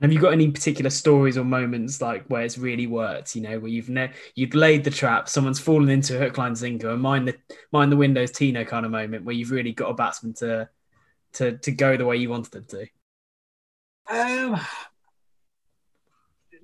And 0.00 0.10
have 0.10 0.12
you 0.12 0.20
got 0.20 0.32
any 0.32 0.50
particular 0.50 0.88
stories 0.88 1.36
or 1.36 1.44
moments 1.44 2.00
like 2.00 2.24
where 2.28 2.42
it's 2.42 2.56
really 2.56 2.86
worked? 2.86 3.36
You 3.36 3.42
know, 3.42 3.58
where 3.58 3.70
you've 3.70 3.90
ne- 3.90 4.12
you've 4.34 4.54
laid 4.54 4.82
the 4.84 4.90
trap, 4.90 5.28
someone's 5.28 5.60
fallen 5.60 5.90
into 5.90 6.16
a 6.16 6.18
hook, 6.18 6.38
line, 6.38 6.56
sinker, 6.56 6.90
and 6.90 7.02
mind 7.02 7.28
the 7.28 7.36
mind 7.70 7.92
the 7.92 7.96
windows 7.96 8.30
Tino 8.30 8.64
kind 8.64 8.86
of 8.86 8.92
moment 8.92 9.24
where 9.24 9.34
you've 9.34 9.50
really 9.50 9.72
got 9.72 9.90
a 9.90 9.94
batsman 9.94 10.32
to 10.34 10.68
to 11.34 11.58
to 11.58 11.72
go 11.72 11.96
the 11.96 12.06
way 12.06 12.16
you 12.16 12.30
wanted 12.30 12.52
them 12.52 12.64
to. 12.70 12.86
Um, 14.08 14.60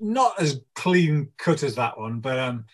not 0.00 0.40
as 0.40 0.60
clean 0.74 1.28
cut 1.36 1.62
as 1.62 1.74
that 1.76 1.98
one, 1.98 2.20
but 2.20 2.38
um, 2.38 2.64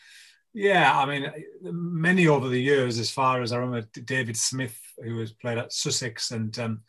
yeah, 0.54 0.96
I 0.96 1.06
mean, 1.06 1.30
many 1.62 2.28
over 2.28 2.48
the 2.48 2.60
years, 2.60 2.98
as 2.98 3.10
far 3.10 3.42
as 3.42 3.52
I 3.52 3.58
remember, 3.58 3.86
David 4.04 4.36
Smith, 4.36 4.78
who 5.02 5.16
was 5.16 5.32
played 5.32 5.58
at 5.58 5.72
Sussex, 5.72 6.30
and 6.30 6.56
um, 6.58 6.82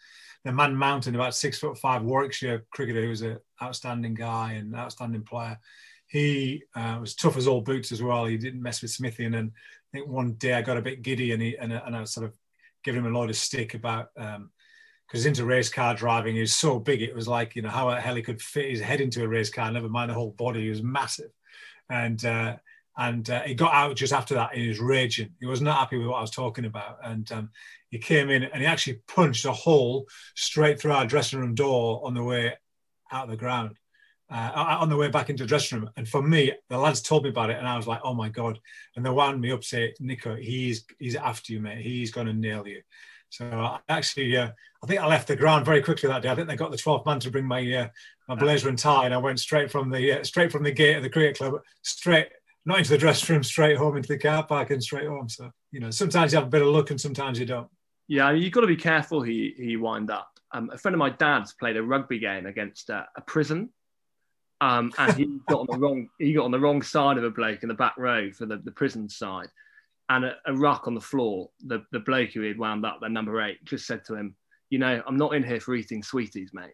the 0.44 0.52
man 0.52 0.76
Mountain, 0.76 1.16
about 1.16 1.36
six 1.36 1.60
foot 1.60 1.78
five 1.78 2.04
Warwickshire 2.04 2.66
cricketer, 2.72 3.02
who 3.02 3.10
was 3.10 3.22
an 3.22 3.40
outstanding 3.64 4.14
guy 4.14 4.54
and 4.54 4.76
outstanding 4.76 5.24
player. 5.24 5.58
He 6.08 6.64
uh, 6.76 6.98
was 7.02 7.16
tough 7.16 7.38
as 7.38 7.48
all 7.48 7.62
boots 7.62 7.92
as 7.92 8.04
well. 8.04 8.26
He 8.26 8.38
didn't 8.38 8.62
mess 8.62 8.82
with 8.82 8.92
Smithy, 8.92 9.26
and 9.26 9.34
then 9.34 9.52
I 9.56 9.98
think 9.98 10.10
one 10.10 10.34
day 10.34 10.54
I 10.54 10.62
got 10.62 10.78
a 10.78 10.82
bit 10.82 11.02
giddy, 11.02 11.32
and 11.32 11.42
he 11.42 11.58
and, 11.58 11.74
and 11.74 11.96
I 11.96 12.02
was 12.02 12.12
sort 12.12 12.26
of 12.26 12.38
giving 12.84 13.04
him 13.04 13.14
a 13.14 13.18
load 13.18 13.30
of 13.30 13.36
stick 13.36 13.74
about. 13.74 14.10
Um, 14.18 14.52
because 15.08 15.28
into 15.28 15.46
race 15.46 15.70
car 15.70 15.94
driving, 15.94 16.34
he 16.34 16.42
was 16.42 16.56
so 16.56 16.80
big. 16.80 17.04
It 17.04 17.14
was 17.14 17.28
like, 17.28 17.56
you 17.56 17.62
know, 17.62 17.70
how 17.70 17.90
the 17.90 18.02
hell 18.02 18.16
he 18.16 18.24
could 18.24 18.42
fit 18.42 18.72
his 18.72 18.82
head 18.82 19.00
into 19.00 19.24
a 19.24 19.28
race 19.28 19.52
car, 19.52 19.72
never 19.72 19.90
mind 19.90 20.10
the 20.10 20.16
whole 20.16 20.32
body. 20.32 20.62
He 20.62 20.70
was 20.70 20.82
massive. 20.82 21.30
And, 21.88 22.24
uh, 22.26 22.56
and 22.98 23.30
uh, 23.30 23.42
he 23.42 23.54
got 23.54 23.74
out 23.74 23.96
just 23.96 24.14
after 24.14 24.34
that 24.36 24.56
he 24.56 24.68
was 24.68 24.80
raging. 24.80 25.30
He 25.40 25.46
was 25.46 25.62
not 25.62 25.78
happy 25.78 25.98
with 25.98 26.08
what 26.08 26.18
I 26.18 26.22
was 26.22 26.32
talking 26.32 26.66
about. 26.66 26.98
And 27.04 27.32
um, 27.32 27.50
he 27.90 28.00
came 28.00 28.30
in 28.30 28.44
and 28.44 28.62
he 28.62 28.66
actually 28.66 29.02
punched 29.08 29.46
a 29.46 29.52
hole 29.52 30.08
straight 30.36 30.80
through 30.80 30.94
our 30.94 31.06
dressing 31.06 31.40
room 31.40 31.54
door 31.54 32.02
on 32.04 32.16
the 32.16 32.24
way 32.24 32.54
out 33.14 33.26
of 33.26 33.30
the 33.30 33.38
ground, 33.38 33.78
uh, 34.30 34.52
on 34.80 34.90
the 34.90 34.98
way 34.98 35.10
back 35.10 35.30
into 35.30 35.44
the 35.44 35.48
dressing 35.48 35.80
room. 35.80 35.90
And 35.96 36.08
for 36.08 36.22
me, 36.22 36.52
the 36.70 36.78
lads 36.78 37.02
told 37.02 37.24
me 37.24 37.30
about 37.30 37.50
it 37.50 37.58
and 37.58 37.68
I 37.68 37.78
was 37.78 37.88
like, 37.88 38.02
oh 38.04 38.14
my 38.14 38.30
God. 38.30 38.60
And 38.96 39.06
they 39.06 39.10
wound 39.10 39.40
me 39.40 39.52
up, 39.52 39.64
say, 39.64 39.94
Nico, 40.00 40.36
he's, 40.36 40.86
he's 41.00 41.16
after 41.16 41.54
you, 41.54 41.60
mate. 41.60 41.86
He's 41.86 42.12
going 42.12 42.28
to 42.28 42.34
nail 42.34 42.68
you. 42.68 42.82
So 43.30 43.46
I 43.46 43.80
actually, 43.90 44.36
uh, 44.38 44.50
I 44.84 44.88
think 44.88 45.02
I 45.02 45.08
left 45.08 45.28
the 45.28 45.36
ground 45.36 45.66
very 45.66 45.82
quickly 45.82 46.08
that 46.08 46.22
day. 46.22 46.30
I 46.30 46.36
think 46.36 46.48
they 46.48 46.56
got 46.56 46.72
the 46.72 46.78
12th 46.78 47.06
man 47.06 47.20
to 47.22 47.32
bring 47.32 47.46
my 47.46 47.74
uh, 47.74 47.88
my 48.28 48.36
blazer 48.36 48.70
and 48.70 48.78
tie, 48.78 49.06
and 49.06 49.14
I 49.14 49.18
went 49.18 49.40
straight 49.40 49.72
from 49.72 49.90
the 49.90 50.20
uh, 50.20 50.24
straight 50.24 50.52
from 50.52 50.64
the 50.64 50.72
gate 50.72 50.98
of 50.98 51.04
the 51.04 51.10
cricket 51.10 51.38
club, 51.38 51.60
straight 51.82 52.28
not 52.66 52.78
into 52.78 52.92
the 52.92 52.98
dressing 52.98 53.34
room, 53.34 53.44
straight 53.44 53.78
home 53.78 53.98
into 53.98 54.08
the 54.08 54.18
car 54.18 54.46
park 54.46 54.70
and 54.70 54.84
straight 54.84 55.08
home. 55.08 55.30
So 55.30 55.52
you 55.72 55.80
know, 55.80 55.90
sometimes 55.90 56.32
you 56.32 56.38
have 56.38 56.48
a 56.48 56.52
bit 56.52 56.62
of 56.62 56.68
luck, 56.68 56.92
and 56.92 57.02
sometimes 57.02 57.40
you 57.40 57.46
don't. 57.46 57.70
Yeah, 58.08 58.32
you've 58.32 58.54
got 58.54 58.62
to 58.62 58.68
be 58.68 58.76
careful 58.76 59.24
who 59.24 59.32
you 59.32 59.80
wind 59.80 60.12
up. 60.12 60.33
Um, 60.54 60.70
a 60.72 60.78
friend 60.78 60.94
of 60.94 61.00
my 61.00 61.10
dad's 61.10 61.54
played 61.54 61.78
a 61.78 61.84
rugby 61.84 62.20
game 62.20 62.46
against 62.46 62.90
uh, 62.90 63.04
a 63.18 63.22
prison, 63.22 63.70
um, 64.62 64.92
and 64.98 65.14
he 65.14 65.26
got 65.50 65.62
on 65.62 65.68
the 65.70 65.78
wrong 65.78 66.10
he 66.20 66.34
got 66.34 66.46
on 66.46 66.52
the 66.52 66.60
wrong 66.60 66.82
side 66.82 67.18
of 67.18 67.24
a 67.24 67.32
bloke 67.32 67.64
in 67.64 67.70
the 67.70 67.76
back 67.76 67.96
row 67.98 68.32
for 68.32 68.46
the, 68.46 68.58
the 68.58 68.72
prison 68.72 69.10
side 69.10 69.50
and 70.10 70.26
a, 70.26 70.36
a 70.46 70.54
ruck 70.54 70.88
on 70.88 70.96
the 70.96 71.02
floor, 71.02 71.50
the, 71.66 71.84
the 71.92 72.00
bloke 72.00 72.32
who 72.32 72.42
had 72.42 72.58
wound 72.58 72.86
up, 72.86 73.00
their 73.00 73.10
number 73.10 73.42
eight, 73.42 73.64
just 73.64 73.86
said 73.88 74.04
to 74.06 74.16
him, 74.16 74.36
You 74.70 74.80
know, 74.80 75.02
I'm 75.08 75.18
not 75.18 75.36
in 75.36 75.44
here 75.44 75.60
for 75.60 75.76
eating 75.76 76.04
sweeties, 76.04 76.52
mate. 76.54 76.74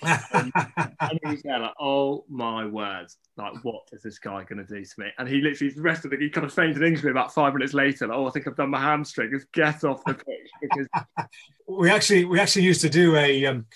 And, 0.00 0.52
and 1.00 1.20
he 1.26 1.36
there 1.44 1.60
like, 1.60 1.74
Oh 1.80 2.24
my 2.28 2.66
words, 2.66 3.18
like, 3.36 3.52
what 3.62 3.82
is 3.92 4.02
this 4.02 4.18
guy 4.18 4.44
going 4.44 4.64
to 4.64 4.74
do 4.74 4.84
to 4.84 4.94
me? 4.98 5.06
And 5.18 5.28
he 5.28 5.40
literally, 5.40 5.72
the 5.72 5.82
rest 5.82 6.04
of 6.04 6.10
the, 6.10 6.16
he 6.16 6.30
kind 6.30 6.46
of 6.46 6.52
fainted 6.52 6.82
into 6.82 7.04
me 7.04 7.10
about 7.10 7.34
five 7.34 7.52
minutes 7.54 7.74
later, 7.74 8.06
like, 8.06 8.16
Oh, 8.16 8.26
I 8.26 8.30
think 8.30 8.46
I've 8.46 8.56
done 8.56 8.70
my 8.70 8.80
hamstring. 8.80 9.30
Just 9.30 9.50
get 9.52 9.84
off 9.84 10.02
the 10.04 10.14
pitch 10.14 10.50
because. 10.60 10.88
we 11.68 11.90
actually, 11.90 12.24
we 12.24 12.40
actually 12.40 12.64
used 12.64 12.80
to 12.82 12.90
do 12.90 13.16
a, 13.16 13.46
um, 13.46 13.66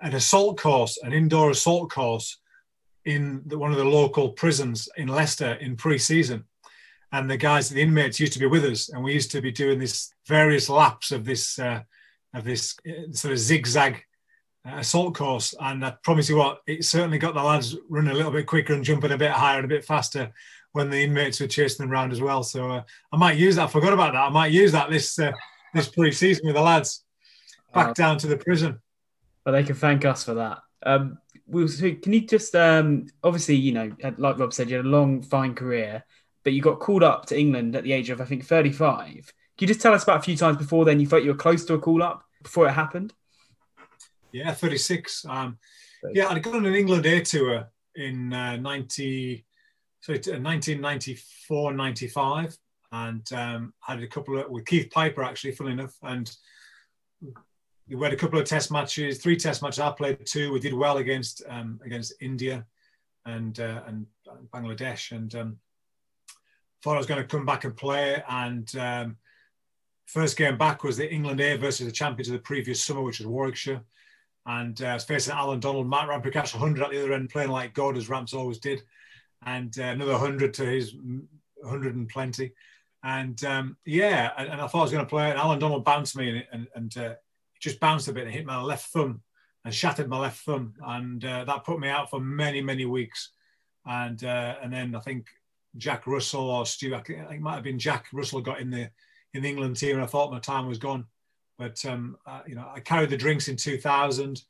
an 0.00 0.14
assault 0.14 0.58
course, 0.58 0.98
an 1.02 1.12
indoor 1.12 1.50
assault 1.50 1.90
course 1.90 2.38
in 3.04 3.42
the, 3.46 3.58
one 3.58 3.70
of 3.70 3.78
the 3.78 3.84
local 3.84 4.30
prisons 4.30 4.88
in 4.96 5.08
Leicester 5.08 5.54
in 5.54 5.76
pre 5.76 5.98
season 5.98 6.44
and 7.12 7.30
the 7.30 7.36
guys, 7.36 7.68
the 7.68 7.80
inmates, 7.80 8.20
used 8.20 8.34
to 8.34 8.38
be 8.38 8.46
with 8.46 8.64
us, 8.64 8.90
and 8.90 9.02
we 9.02 9.14
used 9.14 9.30
to 9.30 9.40
be 9.40 9.50
doing 9.50 9.78
this 9.78 10.12
various 10.26 10.68
laps 10.68 11.10
of 11.10 11.24
this 11.24 11.58
uh, 11.58 11.80
of 12.34 12.44
this 12.44 12.76
uh, 12.86 13.12
sort 13.12 13.32
of 13.32 13.38
zigzag 13.38 14.02
assault 14.76 15.14
course. 15.14 15.54
And 15.60 15.84
I 15.84 15.96
promise 16.02 16.28
you 16.28 16.36
what, 16.36 16.60
it 16.66 16.84
certainly 16.84 17.18
got 17.18 17.34
the 17.34 17.42
lads 17.42 17.76
running 17.88 18.10
a 18.10 18.14
little 18.14 18.32
bit 18.32 18.46
quicker 18.46 18.74
and 18.74 18.84
jumping 18.84 19.12
a 19.12 19.18
bit 19.18 19.30
higher 19.30 19.56
and 19.56 19.64
a 19.64 19.68
bit 19.68 19.84
faster 19.84 20.30
when 20.72 20.90
the 20.90 21.02
inmates 21.02 21.40
were 21.40 21.46
chasing 21.46 21.84
them 21.84 21.92
around 21.92 22.12
as 22.12 22.20
well. 22.20 22.42
So 22.42 22.70
uh, 22.70 22.82
I 23.12 23.16
might 23.16 23.38
use 23.38 23.56
that. 23.56 23.64
I 23.64 23.68
forgot 23.68 23.92
about 23.92 24.12
that. 24.12 24.22
I 24.22 24.28
might 24.28 24.52
use 24.52 24.72
that 24.72 24.90
this 24.90 25.18
uh, 25.18 25.32
this 25.74 25.88
pre-season 25.94 26.46
with 26.46 26.56
the 26.56 26.62
lads 26.62 27.04
back 27.72 27.88
uh, 27.88 27.92
down 27.94 28.18
to 28.18 28.26
the 28.26 28.36
prison. 28.36 28.80
Well, 29.44 29.54
they 29.54 29.64
can 29.64 29.76
thank 29.76 30.04
us 30.04 30.24
for 30.24 30.34
that. 30.34 30.58
Um, 30.82 31.18
Will, 31.46 31.68
so 31.68 31.90
can 31.94 32.12
you 32.12 32.26
just 32.26 32.54
um, 32.54 33.06
obviously, 33.24 33.54
you 33.54 33.72
know, 33.72 33.90
like 34.18 34.38
Rob 34.38 34.52
said, 34.52 34.68
you 34.68 34.76
had 34.76 34.84
a 34.84 34.88
long, 34.88 35.22
fine 35.22 35.54
career 35.54 36.04
but 36.48 36.54
you 36.54 36.62
got 36.62 36.80
called 36.80 37.02
up 37.02 37.26
to 37.26 37.38
England 37.38 37.76
at 37.76 37.84
the 37.84 37.92
age 37.92 38.08
of, 38.08 38.22
I 38.22 38.24
think, 38.24 38.42
35. 38.42 39.04
Can 39.04 39.22
you 39.58 39.66
just 39.66 39.82
tell 39.82 39.92
us 39.92 40.04
about 40.04 40.20
a 40.20 40.22
few 40.22 40.34
times 40.34 40.56
before 40.56 40.86
then 40.86 40.98
you 40.98 41.06
felt 41.06 41.22
you 41.22 41.30
were 41.30 41.36
close 41.36 41.66
to 41.66 41.74
a 41.74 41.78
call 41.78 42.02
up 42.02 42.24
before 42.42 42.66
it 42.66 42.72
happened? 42.72 43.12
Yeah, 44.32 44.52
36. 44.52 45.24
Um, 45.26 45.58
yeah, 46.12 46.28
I'd 46.28 46.42
gone 46.42 46.56
on 46.56 46.66
an 46.66 46.74
England 46.74 47.06
A 47.06 47.22
tour 47.22 47.68
in 47.94 48.32
uh, 48.32 48.56
90, 48.56 49.44
so 50.00 50.12
1994, 50.12 51.70
uh, 51.70 51.74
95, 51.74 52.58
and 52.92 53.32
um, 53.32 53.74
had 53.80 54.02
a 54.02 54.06
couple 54.06 54.38
of 54.38 54.50
with 54.50 54.66
Keith 54.66 54.90
Piper 54.90 55.22
actually, 55.22 55.52
funnily 55.52 55.74
enough, 55.74 55.94
and 56.02 56.30
we 57.88 58.04
had 58.04 58.12
a 58.12 58.16
couple 58.16 58.38
of 58.38 58.44
test 58.44 58.70
matches, 58.70 59.18
three 59.18 59.36
test 59.36 59.62
matches. 59.62 59.80
I 59.80 59.90
played 59.90 60.26
two. 60.26 60.52
We 60.52 60.60
did 60.60 60.74
well 60.74 60.98
against 60.98 61.42
um, 61.48 61.80
against 61.84 62.14
India 62.20 62.66
and 63.24 63.58
uh, 63.58 63.82
and 63.86 64.06
Bangladesh, 64.52 65.12
and 65.12 65.34
um, 65.34 65.58
thought 66.82 66.94
I 66.94 66.98
was 66.98 67.06
going 67.06 67.22
to 67.22 67.26
come 67.26 67.46
back 67.46 67.64
and 67.64 67.76
play. 67.76 68.22
And 68.28 68.68
um, 68.76 69.16
first 70.06 70.36
game 70.36 70.58
back 70.58 70.84
was 70.84 70.96
the 70.96 71.10
England 71.10 71.40
A 71.40 71.56
versus 71.56 71.86
the 71.86 71.92
champions 71.92 72.28
of 72.28 72.34
the 72.34 72.40
previous 72.40 72.82
summer, 72.82 73.02
which 73.02 73.20
was 73.20 73.26
Warwickshire. 73.26 73.82
And 74.48 74.80
uh, 74.80 74.98
facing 74.98 75.34
Allan 75.34 75.60
Donald, 75.60 75.86
Mark 75.86 76.08
Ramprakash, 76.08 76.54
100 76.54 76.82
at 76.82 76.90
the 76.90 76.98
other 76.98 77.12
end, 77.12 77.28
playing 77.28 77.50
like 77.50 77.74
God, 77.74 77.98
as 77.98 78.08
Ramps 78.08 78.32
always 78.32 78.58
did. 78.58 78.82
And 79.44 79.78
uh, 79.78 79.82
another 79.82 80.12
100 80.12 80.54
to 80.54 80.64
his 80.64 80.94
100 81.56 81.94
and 81.94 82.08
plenty. 82.08 82.52
And 83.04 83.44
um, 83.44 83.76
yeah, 83.84 84.32
and, 84.38 84.48
and, 84.48 84.60
I 84.60 84.66
thought 84.66 84.80
I 84.80 84.82
was 84.84 84.90
going 84.90 85.04
to 85.04 85.08
play. 85.08 85.28
And 85.28 85.38
Alan 85.38 85.58
Donald 85.58 85.84
bounced 85.84 86.16
me 86.16 86.30
and, 86.30 86.46
and, 86.50 86.68
and 86.74 86.96
uh, 86.96 87.14
just 87.60 87.78
bounced 87.78 88.08
a 88.08 88.12
bit 88.12 88.24
and 88.24 88.32
hit 88.32 88.46
my 88.46 88.58
left 88.60 88.86
thumb 88.86 89.20
and 89.66 89.74
shattered 89.74 90.08
my 90.08 90.18
left 90.18 90.40
thumb. 90.40 90.72
And 90.82 91.22
uh, 91.22 91.44
that 91.44 91.64
put 91.64 91.78
me 91.78 91.88
out 91.88 92.08
for 92.08 92.18
many, 92.18 92.62
many 92.62 92.86
weeks. 92.86 93.32
And 93.84 94.24
uh, 94.24 94.56
and 94.62 94.72
then 94.72 94.94
I 94.94 95.00
think 95.00 95.26
Jack 95.76 96.06
Russell 96.06 96.48
or 96.48 96.64
Stu. 96.64 96.94
I 96.94 97.02
think 97.02 97.20
it 97.30 97.40
might 97.40 97.54
have 97.54 97.64
been 97.64 97.78
Jack 97.78 98.06
Russell 98.14 98.40
got 98.40 98.60
in 98.60 98.70
the 98.70 98.90
in 99.34 99.42
the 99.42 99.48
England 99.48 99.76
team, 99.76 99.96
and 99.96 100.02
I 100.02 100.06
thought 100.06 100.32
my 100.32 100.40
time 100.40 100.66
was 100.66 100.78
gone. 100.78 101.06
But 101.58 101.84
um, 101.84 102.16
uh, 102.26 102.42
you 102.46 102.54
know, 102.54 102.70
I 102.72 102.80
carried 102.80 103.10
the 103.10 103.16
drinks 103.16 103.48
in 103.48 103.56
2000 103.56 104.42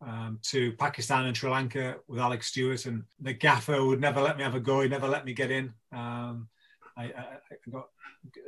um, 0.00 0.38
to 0.42 0.72
Pakistan 0.74 1.26
and 1.26 1.36
Sri 1.36 1.50
Lanka 1.50 1.96
with 2.06 2.20
Alec 2.20 2.42
Stewart, 2.42 2.86
and 2.86 3.04
the 3.20 3.32
gaffer 3.32 3.84
would 3.84 4.00
never 4.00 4.20
let 4.20 4.36
me 4.36 4.44
have 4.44 4.54
a 4.54 4.60
go. 4.60 4.80
He 4.80 4.88
never 4.88 5.08
let 5.08 5.24
me 5.24 5.32
get 5.32 5.50
in. 5.50 5.72
Um, 5.92 6.48
I, 6.96 7.04
I, 7.04 7.06
I, 7.06 7.70
got 7.70 7.88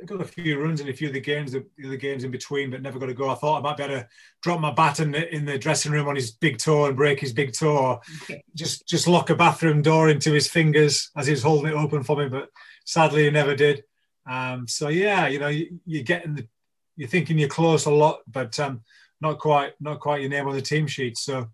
got 0.05 0.21
a 0.21 0.25
few 0.25 0.59
runs 0.61 0.81
in 0.81 0.89
a 0.89 0.93
few 0.93 1.07
of 1.07 1.13
the 1.13 1.19
games, 1.19 1.51
the 1.51 1.65
other 1.85 1.97
games 1.97 2.23
in 2.23 2.31
between, 2.31 2.71
but 2.71 2.81
never 2.81 2.99
got 2.99 3.09
a 3.09 3.13
go. 3.13 3.29
I 3.29 3.35
thought 3.35 3.59
I 3.59 3.61
might 3.61 3.77
be 3.77 3.83
able 3.83 3.95
to 3.95 4.07
drop 4.41 4.59
my 4.59 4.71
bat 4.71 4.99
in 4.99 5.11
the, 5.11 5.33
in 5.35 5.45
the 5.45 5.57
dressing 5.57 5.91
room 5.91 6.07
on 6.07 6.15
his 6.15 6.31
big 6.31 6.57
toe 6.57 6.85
and 6.85 6.95
break 6.95 7.19
his 7.19 7.33
big 7.33 7.53
toe, 7.53 7.99
just 8.55 8.87
just 8.87 9.07
lock 9.07 9.29
a 9.29 9.35
bathroom 9.35 9.81
door 9.81 10.09
into 10.09 10.31
his 10.31 10.47
fingers 10.47 11.11
as 11.15 11.27
he 11.27 11.31
was 11.31 11.43
holding 11.43 11.71
it 11.71 11.75
open 11.75 12.03
for 12.03 12.17
me. 12.17 12.29
But 12.29 12.49
sadly, 12.85 13.25
he 13.25 13.31
never 13.31 13.55
did. 13.55 13.83
Um, 14.29 14.67
so 14.67 14.89
yeah, 14.89 15.27
you 15.27 15.39
know, 15.39 15.47
you, 15.47 15.79
you're 15.85 16.03
getting 16.03 16.35
the, 16.35 16.47
you're 16.97 17.07
thinking 17.07 17.37
you're 17.37 17.47
close 17.47 17.85
a 17.85 17.91
lot, 17.91 18.19
but 18.27 18.59
um, 18.59 18.81
not 19.21 19.39
quite, 19.39 19.73
not 19.79 19.99
quite 19.99 20.21
your 20.21 20.29
name 20.29 20.47
on 20.47 20.55
the 20.55 20.61
team 20.61 20.87
sheet. 20.87 21.17
So 21.17 21.47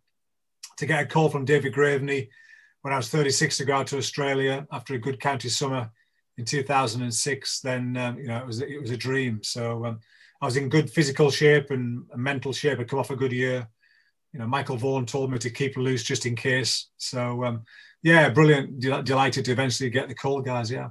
to 0.78 0.86
get 0.86 1.04
a 1.04 1.06
call 1.06 1.30
from 1.30 1.46
David 1.46 1.74
Graveney 1.74 2.30
when 2.82 2.94
I 2.94 2.98
was 2.98 3.10
36 3.10 3.58
to 3.58 3.66
go 3.66 3.76
out 3.76 3.88
to 3.88 3.98
Australia 3.98 4.66
after 4.72 4.96
a 4.96 5.00
good 5.00 5.20
county 5.20 5.50
summer 5.50 5.92
in 6.38 6.46
2006, 6.46 7.60
then 7.62 7.96
um, 7.98 8.18
you 8.18 8.28
know 8.28 8.38
it 8.38 8.48
was 8.48 8.62
it 8.62 8.82
was 8.82 8.92
a 8.92 8.98
dream. 8.98 9.42
So 9.44 9.86
um, 9.86 10.00
I 10.42 10.46
was 10.46 10.58
in 10.58 10.70
good 10.70 10.90
physical 10.90 11.30
shape 11.30 11.72
and, 11.72 12.04
mental 12.16 12.54
shape. 12.54 12.80
I'd 12.80 12.90
come 12.90 13.00
off 13.00 13.12
a 13.12 13.16
good 13.16 13.32
year. 13.32 13.68
You 14.34 14.40
know, 14.40 14.48
Michael 14.48 14.78
Vaughan 14.78 15.06
told 15.06 15.32
me 15.32 15.38
to 15.38 15.50
keep 15.50 15.78
loose 15.78 16.04
just 16.04 16.26
in 16.26 16.36
case. 16.36 16.90
So 16.98 17.44
um, 17.44 17.64
yeah, 18.02 18.30
brilliant. 18.30 18.80
Del- 18.80 19.04
delighted 19.04 19.46
to 19.46 19.52
eventually 19.52 19.90
get 19.90 20.10
the 20.10 20.16
call, 20.16 20.42
guys. 20.42 20.72
Yeah. 20.72 20.90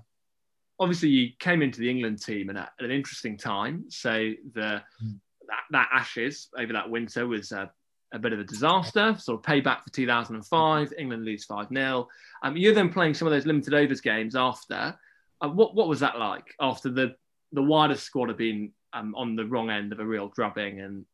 Obviously, 0.81 1.09
you 1.09 1.31
came 1.39 1.63
into 1.63 1.81
the 1.81 1.89
England 1.89 2.23
team 2.23 2.51
at, 2.51 2.57
at 2.57 2.85
an 2.85 2.91
interesting 2.91 3.37
time. 3.37 3.85
So 3.89 4.33
the 4.55 4.83
mm. 5.03 5.21
that, 5.49 5.63
that 5.71 5.89
Ashes 5.93 6.49
over 6.59 6.73
that 6.73 6.89
winter 6.89 7.27
was 7.27 7.53
a, 7.53 7.71
a 8.13 8.19
bit 8.19 8.33
of 8.33 8.41
a 8.41 8.45
disaster, 8.45 9.17
sort 9.19 9.39
of 9.39 9.45
payback 9.45 9.83
for 9.85 9.91
2005. 9.91 10.93
England 10.99 11.25
lose 11.25 11.45
5 11.45 11.69
0. 11.69 12.09
Um, 12.43 12.57
you're 12.57 12.75
then 12.75 12.93
playing 12.93 13.15
some 13.15 13.29
of 13.29 13.33
those 13.33 13.47
limited 13.47 13.75
overs 13.75 14.01
games 14.01 14.35
after. 14.35 14.97
Uh, 15.41 15.49
what 15.49 15.75
what 15.75 15.89
was 15.89 16.01
that 16.01 16.19
like 16.19 16.55
after 16.61 16.89
the 16.89 17.15
the 17.53 17.63
wider 17.63 17.97
squad 17.97 18.29
had 18.29 18.39
been 18.39 18.73
um, 18.93 19.15
on 19.15 19.37
the 19.37 19.45
wrong 19.45 19.71
end 19.71 19.93
of 19.93 20.01
a 20.01 20.05
real 20.05 20.29
drubbing 20.29 20.81
and 20.81 21.05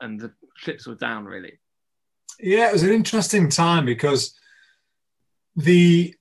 and 0.00 0.20
the 0.20 0.32
chips 0.56 0.86
were 0.86 0.94
down 0.94 1.24
really? 1.24 1.58
Yeah, 2.40 2.68
it 2.68 2.72
was 2.72 2.82
an 2.82 2.92
interesting 2.92 3.48
time 3.48 3.84
because 3.84 4.34
the, 5.56 6.14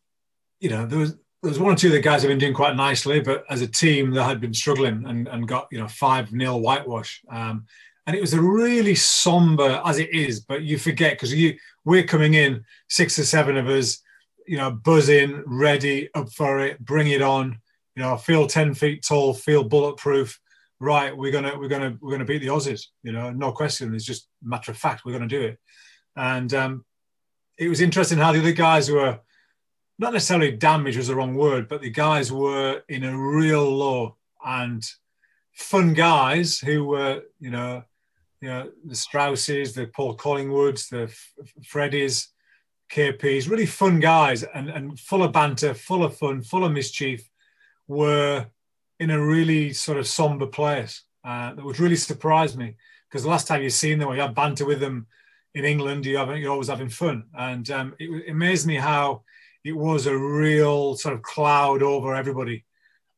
you 0.59 0.69
know, 0.69 0.85
there 0.85 0.99
was 0.99 1.15
there 1.43 1.49
was 1.49 1.59
one 1.59 1.73
or 1.73 1.75
two 1.75 1.87
of 1.87 1.93
the 1.93 1.99
guys 1.99 2.21
have 2.21 2.29
been 2.29 2.39
doing 2.39 2.53
quite 2.53 2.77
nicely, 2.77 3.19
but 3.19 3.43
as 3.49 3.61
a 3.61 3.67
team, 3.67 4.11
they 4.11 4.23
had 4.23 4.39
been 4.39 4.53
struggling 4.53 5.03
and, 5.05 5.27
and 5.27 5.45
got 5.45 5.67
you 5.71 5.77
know 5.77 5.89
five 5.89 6.31
nil 6.31 6.61
whitewash. 6.61 7.21
Um, 7.29 7.65
and 8.07 8.15
it 8.15 8.21
was 8.21 8.33
a 8.33 8.41
really 8.41 8.95
somber 8.95 9.81
as 9.83 9.99
it 9.99 10.09
is, 10.11 10.39
but 10.39 10.63
you 10.63 10.77
forget 10.77 11.13
because 11.13 11.33
you 11.33 11.57
we're 11.83 12.05
coming 12.05 12.33
in 12.35 12.63
six 12.87 13.19
or 13.19 13.25
seven 13.25 13.57
of 13.57 13.67
us, 13.67 14.01
you 14.47 14.55
know, 14.55 14.71
buzzing, 14.71 15.43
ready, 15.45 16.09
up 16.15 16.31
for 16.31 16.61
it, 16.61 16.79
bring 16.79 17.09
it 17.09 17.21
on. 17.21 17.59
You 17.97 18.03
know, 18.03 18.15
feel 18.15 18.47
ten 18.47 18.73
feet 18.73 19.03
tall, 19.05 19.33
feel 19.33 19.65
bulletproof. 19.65 20.39
Right, 20.79 21.15
we're 21.15 21.31
gonna 21.31 21.59
we're 21.59 21.67
gonna 21.67 21.97
we're 21.99 22.11
gonna 22.11 22.23
beat 22.23 22.39
the 22.39 22.47
Aussies. 22.47 22.85
You 23.03 23.11
know, 23.11 23.31
no 23.31 23.51
question. 23.51 23.93
It's 23.93 24.05
just 24.05 24.29
matter 24.41 24.71
of 24.71 24.77
fact 24.77 25.03
we're 25.03 25.11
gonna 25.11 25.27
do 25.27 25.41
it. 25.41 25.59
And 26.15 26.53
um, 26.53 26.85
it 27.57 27.67
was 27.67 27.81
interesting 27.81 28.17
how 28.17 28.31
the 28.31 28.39
other 28.39 28.53
guys 28.53 28.89
were 28.89 29.19
not 29.99 30.13
necessarily 30.13 30.51
damage 30.51 30.97
was 30.97 31.07
the 31.07 31.15
wrong 31.15 31.35
word, 31.35 31.67
but 31.67 31.81
the 31.81 31.89
guys 31.89 32.31
were 32.31 32.81
in 32.89 33.03
a 33.03 33.17
real 33.17 33.69
low 33.69 34.17
and 34.45 34.83
fun 35.53 35.93
guys 35.93 36.59
who 36.59 36.83
were, 36.85 37.21
you 37.39 37.51
know, 37.51 37.83
you 38.41 38.49
know, 38.49 38.69
the 38.85 38.95
Strausses, 38.95 39.73
the 39.73 39.87
Paul 39.87 40.17
Collingwoods, 40.17 40.89
the 40.89 41.13
Freddies, 41.61 42.27
KPs, 42.91 43.49
really 43.49 43.65
fun 43.65 43.99
guys 43.99 44.43
and, 44.43 44.69
and 44.69 44.99
full 44.99 45.23
of 45.23 45.31
banter, 45.31 45.73
full 45.73 46.03
of 46.03 46.17
fun, 46.17 46.41
full 46.41 46.65
of 46.65 46.71
mischief, 46.71 47.27
were 47.87 48.45
in 48.99 49.09
a 49.09 49.21
really 49.21 49.73
sort 49.73 49.97
of 49.97 50.07
somber 50.07 50.45
place. 50.45 51.03
Uh, 51.23 51.53
that 51.53 51.63
would 51.63 51.79
really 51.79 51.95
surprise 51.95 52.57
me 52.57 52.75
because 53.09 53.23
the 53.23 53.29
last 53.29 53.47
time 53.47 53.61
you've 53.61 53.73
seen 53.73 53.97
them 53.97 54.09
or 54.09 54.15
you 54.15 54.21
had 54.21 54.35
banter 54.35 54.65
with 54.65 54.79
them 54.79 55.07
in 55.55 55.65
England, 55.65 56.05
you 56.05 56.17
have 56.17 56.35
you're 56.37 56.51
always 56.51 56.67
having 56.67 56.89
fun. 56.89 57.23
And 57.37 57.69
um, 57.71 57.95
it 57.99 58.29
amazed 58.29 58.67
me 58.67 58.75
how 58.75 59.23
it 59.63 59.73
was 59.73 60.05
a 60.05 60.17
real 60.17 60.95
sort 60.95 61.15
of 61.15 61.21
cloud 61.21 61.81
over 61.81 62.15
everybody. 62.15 62.65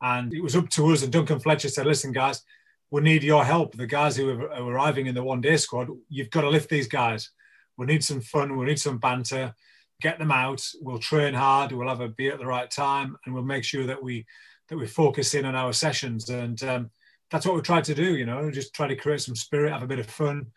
And 0.02 0.34
it 0.34 0.44
was 0.44 0.56
up 0.56 0.70
to 0.72 0.88
us. 0.92 1.04
And 1.04 1.12
Duncan 1.12 1.40
Fletcher 1.40 1.70
said, 1.70 1.88
listen, 1.88 2.12
guys, 2.12 2.44
we 2.92 3.02
need 3.02 3.24
your 3.24 3.44
help. 3.44 3.76
The 3.76 3.88
guys 3.88 4.16
who 4.16 4.30
are, 4.30 4.64
arriving 4.64 5.08
in 5.08 5.16
the 5.16 5.24
one 5.24 5.42
day 5.42 5.58
squad, 5.58 5.90
you've 6.10 6.30
got 6.30 6.42
to 6.42 6.50
lift 6.50 6.70
these 6.70 6.88
guys. 6.88 7.32
We 7.78 7.86
need 7.86 8.04
some 8.04 8.22
fun. 8.22 8.58
We 8.58 8.66
need 8.66 8.80
some 8.80 9.00
banter. 9.00 9.54
Get 10.02 10.20
them 10.20 10.32
out. 10.32 10.66
We'll 10.82 11.00
train 11.00 11.34
hard. 11.34 11.72
We'll 11.72 11.90
have 11.90 12.02
a 12.02 12.10
beer 12.10 12.34
at 12.34 12.40
the 12.40 12.46
right 12.46 12.70
time, 12.70 13.18
and 13.26 13.34
we'll 13.34 13.44
make 13.44 13.64
sure 13.64 13.88
that 13.88 14.04
we 14.04 14.26
that 14.70 14.78
we 14.78 14.88
focus 14.88 15.34
in 15.34 15.46
on 15.46 15.56
our 15.56 15.74
sessions. 15.74 16.30
And 16.30 16.62
um, 16.64 16.92
that's 17.32 17.46
what 17.46 17.56
we 17.56 17.62
try 17.62 17.82
to 17.82 17.96
do. 17.96 18.16
You 18.16 18.26
know, 18.26 18.52
just 18.52 18.74
try 18.74 18.88
to 18.88 18.96
create 18.96 19.22
some 19.22 19.36
spirit, 19.36 19.72
have 19.72 19.84
a 19.84 19.88
bit 19.88 20.00
of 20.00 20.08
fun, 20.08 20.48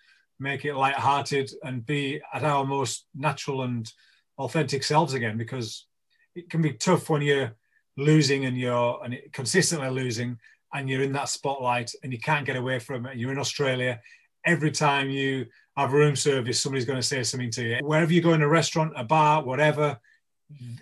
make 0.40 0.64
it 0.64 0.74
light-hearted, 0.74 1.50
and 1.62 1.86
be 1.86 2.20
at 2.34 2.42
our 2.42 2.64
most 2.64 3.06
natural 3.14 3.62
and 3.62 3.90
authentic 4.38 4.82
selves 4.82 5.14
again 5.14 5.36
because 5.36 5.86
it 6.34 6.48
can 6.48 6.62
be 6.62 6.72
tough 6.72 7.10
when 7.10 7.22
you're 7.22 7.52
losing 7.96 8.44
and 8.44 8.56
you're 8.56 9.00
and 9.04 9.18
consistently 9.32 9.90
losing 9.90 10.38
and 10.72 10.88
you're 10.88 11.02
in 11.02 11.12
that 11.12 11.28
spotlight 11.28 11.92
and 12.02 12.12
you 12.12 12.20
can't 12.20 12.46
get 12.46 12.56
away 12.56 12.78
from 12.78 13.06
it. 13.06 13.16
You're 13.16 13.32
in 13.32 13.38
Australia. 13.38 14.00
Every 14.46 14.70
time 14.70 15.10
you 15.10 15.46
have 15.76 15.92
room 15.92 16.14
service, 16.14 16.60
somebody's 16.60 16.84
going 16.84 17.00
to 17.00 17.06
say 17.06 17.22
something 17.22 17.50
to 17.52 17.62
you. 17.64 17.78
Wherever 17.82 18.12
you 18.12 18.20
go 18.20 18.32
in 18.32 18.42
a 18.42 18.48
restaurant, 18.48 18.92
a 18.96 19.04
bar, 19.04 19.42
whatever, 19.42 19.98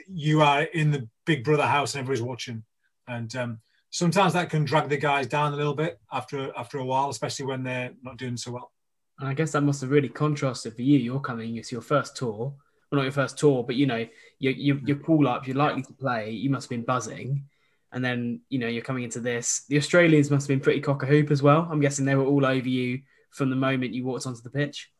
you 0.07 0.43
are 0.43 0.63
in 0.63 0.91
the 0.91 1.09
big 1.25 1.43
brother 1.43 1.67
house 1.67 1.95
and 1.95 2.01
everybody's 2.01 2.23
watching. 2.23 2.63
And 3.09 3.35
um, 3.37 3.59
sometimes 3.91 4.35
that 4.35 4.51
can 4.51 4.65
drag 4.65 4.89
the 4.89 4.97
guys 4.97 5.27
down 5.27 5.53
a 5.53 5.57
little 5.57 5.75
bit 5.75 5.99
after 6.13 6.53
after 6.57 6.79
a 6.79 6.85
while, 6.85 7.09
especially 7.09 7.47
when 7.47 7.63
they're 7.63 7.93
not 8.03 8.19
doing 8.19 8.37
so 8.37 8.53
well. 8.53 8.73
And 9.19 9.29
I 9.29 9.35
guess 9.35 9.53
that 9.53 9.63
must 9.63 9.81
have 9.81 9.91
really 9.91 10.11
contrasted 10.11 10.75
for 10.75 10.83
you. 10.83 10.99
You're 10.99 11.21
coming, 11.21 11.57
it's 11.57 11.73
your 11.73 11.81
first 11.81 12.17
tour 12.17 12.55
well, 12.91 12.99
not 12.99 13.05
your 13.05 13.13
first 13.13 13.39
tour, 13.39 13.65
but 13.65 13.77
you 13.77 13.87
know, 13.87 14.07
you 14.39 14.51
you 14.51 14.81
you 14.85 14.97
call 14.97 15.27
up, 15.29 15.47
you're 15.47 15.57
likely 15.57 15.83
to 15.83 15.93
play. 15.93 16.31
You 16.31 16.51
must 16.51 16.67
have 16.67 16.71
been 16.71 16.85
buzzing, 16.85 17.45
and 17.93 18.05
then 18.05 18.41
you 18.49 18.59
know 18.59 18.69
you're 18.69 18.83
coming 18.83 19.05
into 19.05 19.21
this. 19.21 19.65
The 19.69 19.77
Australians 19.77 20.31
must 20.31 20.45
have 20.45 20.55
been 20.55 20.63
pretty 20.63 20.81
cock 20.81 21.03
a 21.03 21.07
hoop 21.07 21.31
as 21.31 21.43
well. 21.43 21.69
I'm 21.71 21.81
guessing 21.81 22.05
they 22.05 22.15
were 22.15 22.25
all 22.25 22.47
over 22.47 22.69
you 22.69 23.01
from 23.31 23.51
the 23.51 23.57
moment 23.57 23.95
you 23.95 24.05
walked 24.05 24.27
onto 24.27 24.41
the 24.43 24.51
pitch. 24.51 24.91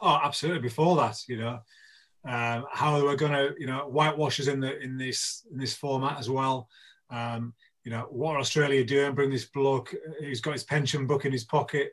Oh, 0.00 0.18
absolutely. 0.22 0.62
Before 0.62 0.96
that, 0.96 1.18
you 1.28 1.38
know, 1.38 1.60
um, 2.26 2.64
how 2.72 2.96
they 2.96 3.02
were 3.02 3.16
going 3.16 3.32
to, 3.32 3.54
you 3.58 3.66
know, 3.66 3.80
whitewashers 3.80 4.48
in 4.48 4.60
the 4.60 4.78
in 4.80 4.96
this 4.96 5.46
in 5.52 5.58
this 5.58 5.74
format 5.74 6.18
as 6.18 6.30
well. 6.30 6.68
Um, 7.10 7.54
you 7.84 7.90
know, 7.90 8.06
what 8.10 8.36
are 8.36 8.38
Australia 8.38 8.82
doing? 8.82 9.14
Bring 9.14 9.30
this 9.30 9.44
bloke 9.44 9.94
who's 10.18 10.40
got 10.40 10.54
his 10.54 10.64
pension 10.64 11.06
book 11.06 11.26
in 11.26 11.32
his 11.32 11.44
pocket 11.44 11.92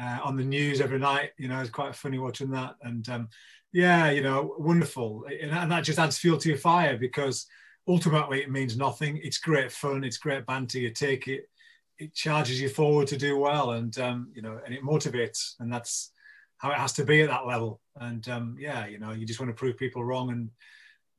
uh, 0.00 0.18
on 0.24 0.36
the 0.36 0.44
news 0.44 0.80
every 0.80 0.98
night. 0.98 1.30
You 1.38 1.48
know, 1.48 1.60
it's 1.60 1.70
quite 1.70 1.94
funny 1.94 2.18
watching 2.18 2.50
that. 2.52 2.76
And 2.82 3.06
um, 3.10 3.28
yeah, 3.76 4.10
you 4.10 4.22
know, 4.22 4.54
wonderful. 4.56 5.26
And 5.42 5.70
that 5.70 5.84
just 5.84 5.98
adds 5.98 6.16
fuel 6.16 6.38
to 6.38 6.48
your 6.48 6.56
fire 6.56 6.96
because 6.96 7.46
ultimately 7.86 8.40
it 8.40 8.50
means 8.50 8.74
nothing. 8.74 9.20
It's 9.22 9.36
great 9.36 9.70
fun. 9.70 10.02
It's 10.02 10.16
great 10.16 10.46
banter. 10.46 10.78
You 10.78 10.88
take 10.88 11.28
it, 11.28 11.50
it 11.98 12.14
charges 12.14 12.58
you 12.58 12.70
forward 12.70 13.06
to 13.08 13.18
do 13.18 13.36
well, 13.36 13.72
and 13.72 13.96
um, 13.98 14.32
you 14.34 14.40
know, 14.40 14.58
and 14.64 14.74
it 14.74 14.82
motivates, 14.82 15.56
and 15.60 15.70
that's 15.70 16.12
how 16.56 16.70
it 16.70 16.78
has 16.78 16.94
to 16.94 17.04
be 17.04 17.20
at 17.20 17.28
that 17.28 17.46
level. 17.46 17.82
And 17.96 18.26
um, 18.30 18.56
yeah, 18.58 18.86
you 18.86 18.98
know, 18.98 19.12
you 19.12 19.26
just 19.26 19.40
want 19.40 19.50
to 19.50 19.54
prove 19.54 19.76
people 19.76 20.02
wrong 20.02 20.30
and, 20.30 20.48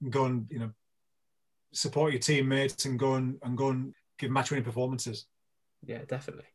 and 0.01 0.11
go 0.11 0.25
and 0.25 0.47
you 0.49 0.57
know 0.57 0.71
support 1.73 2.11
your 2.11 2.21
teammates 2.21 2.85
and 2.85 2.97
go 2.97 3.13
and, 3.15 3.37
and 3.43 3.55
go 3.55 3.69
and 3.69 3.93
give 4.17 4.31
match 4.31 4.49
winning 4.49 4.65
performances. 4.65 5.27
Yeah, 5.85 6.01
definitely. 6.07 6.45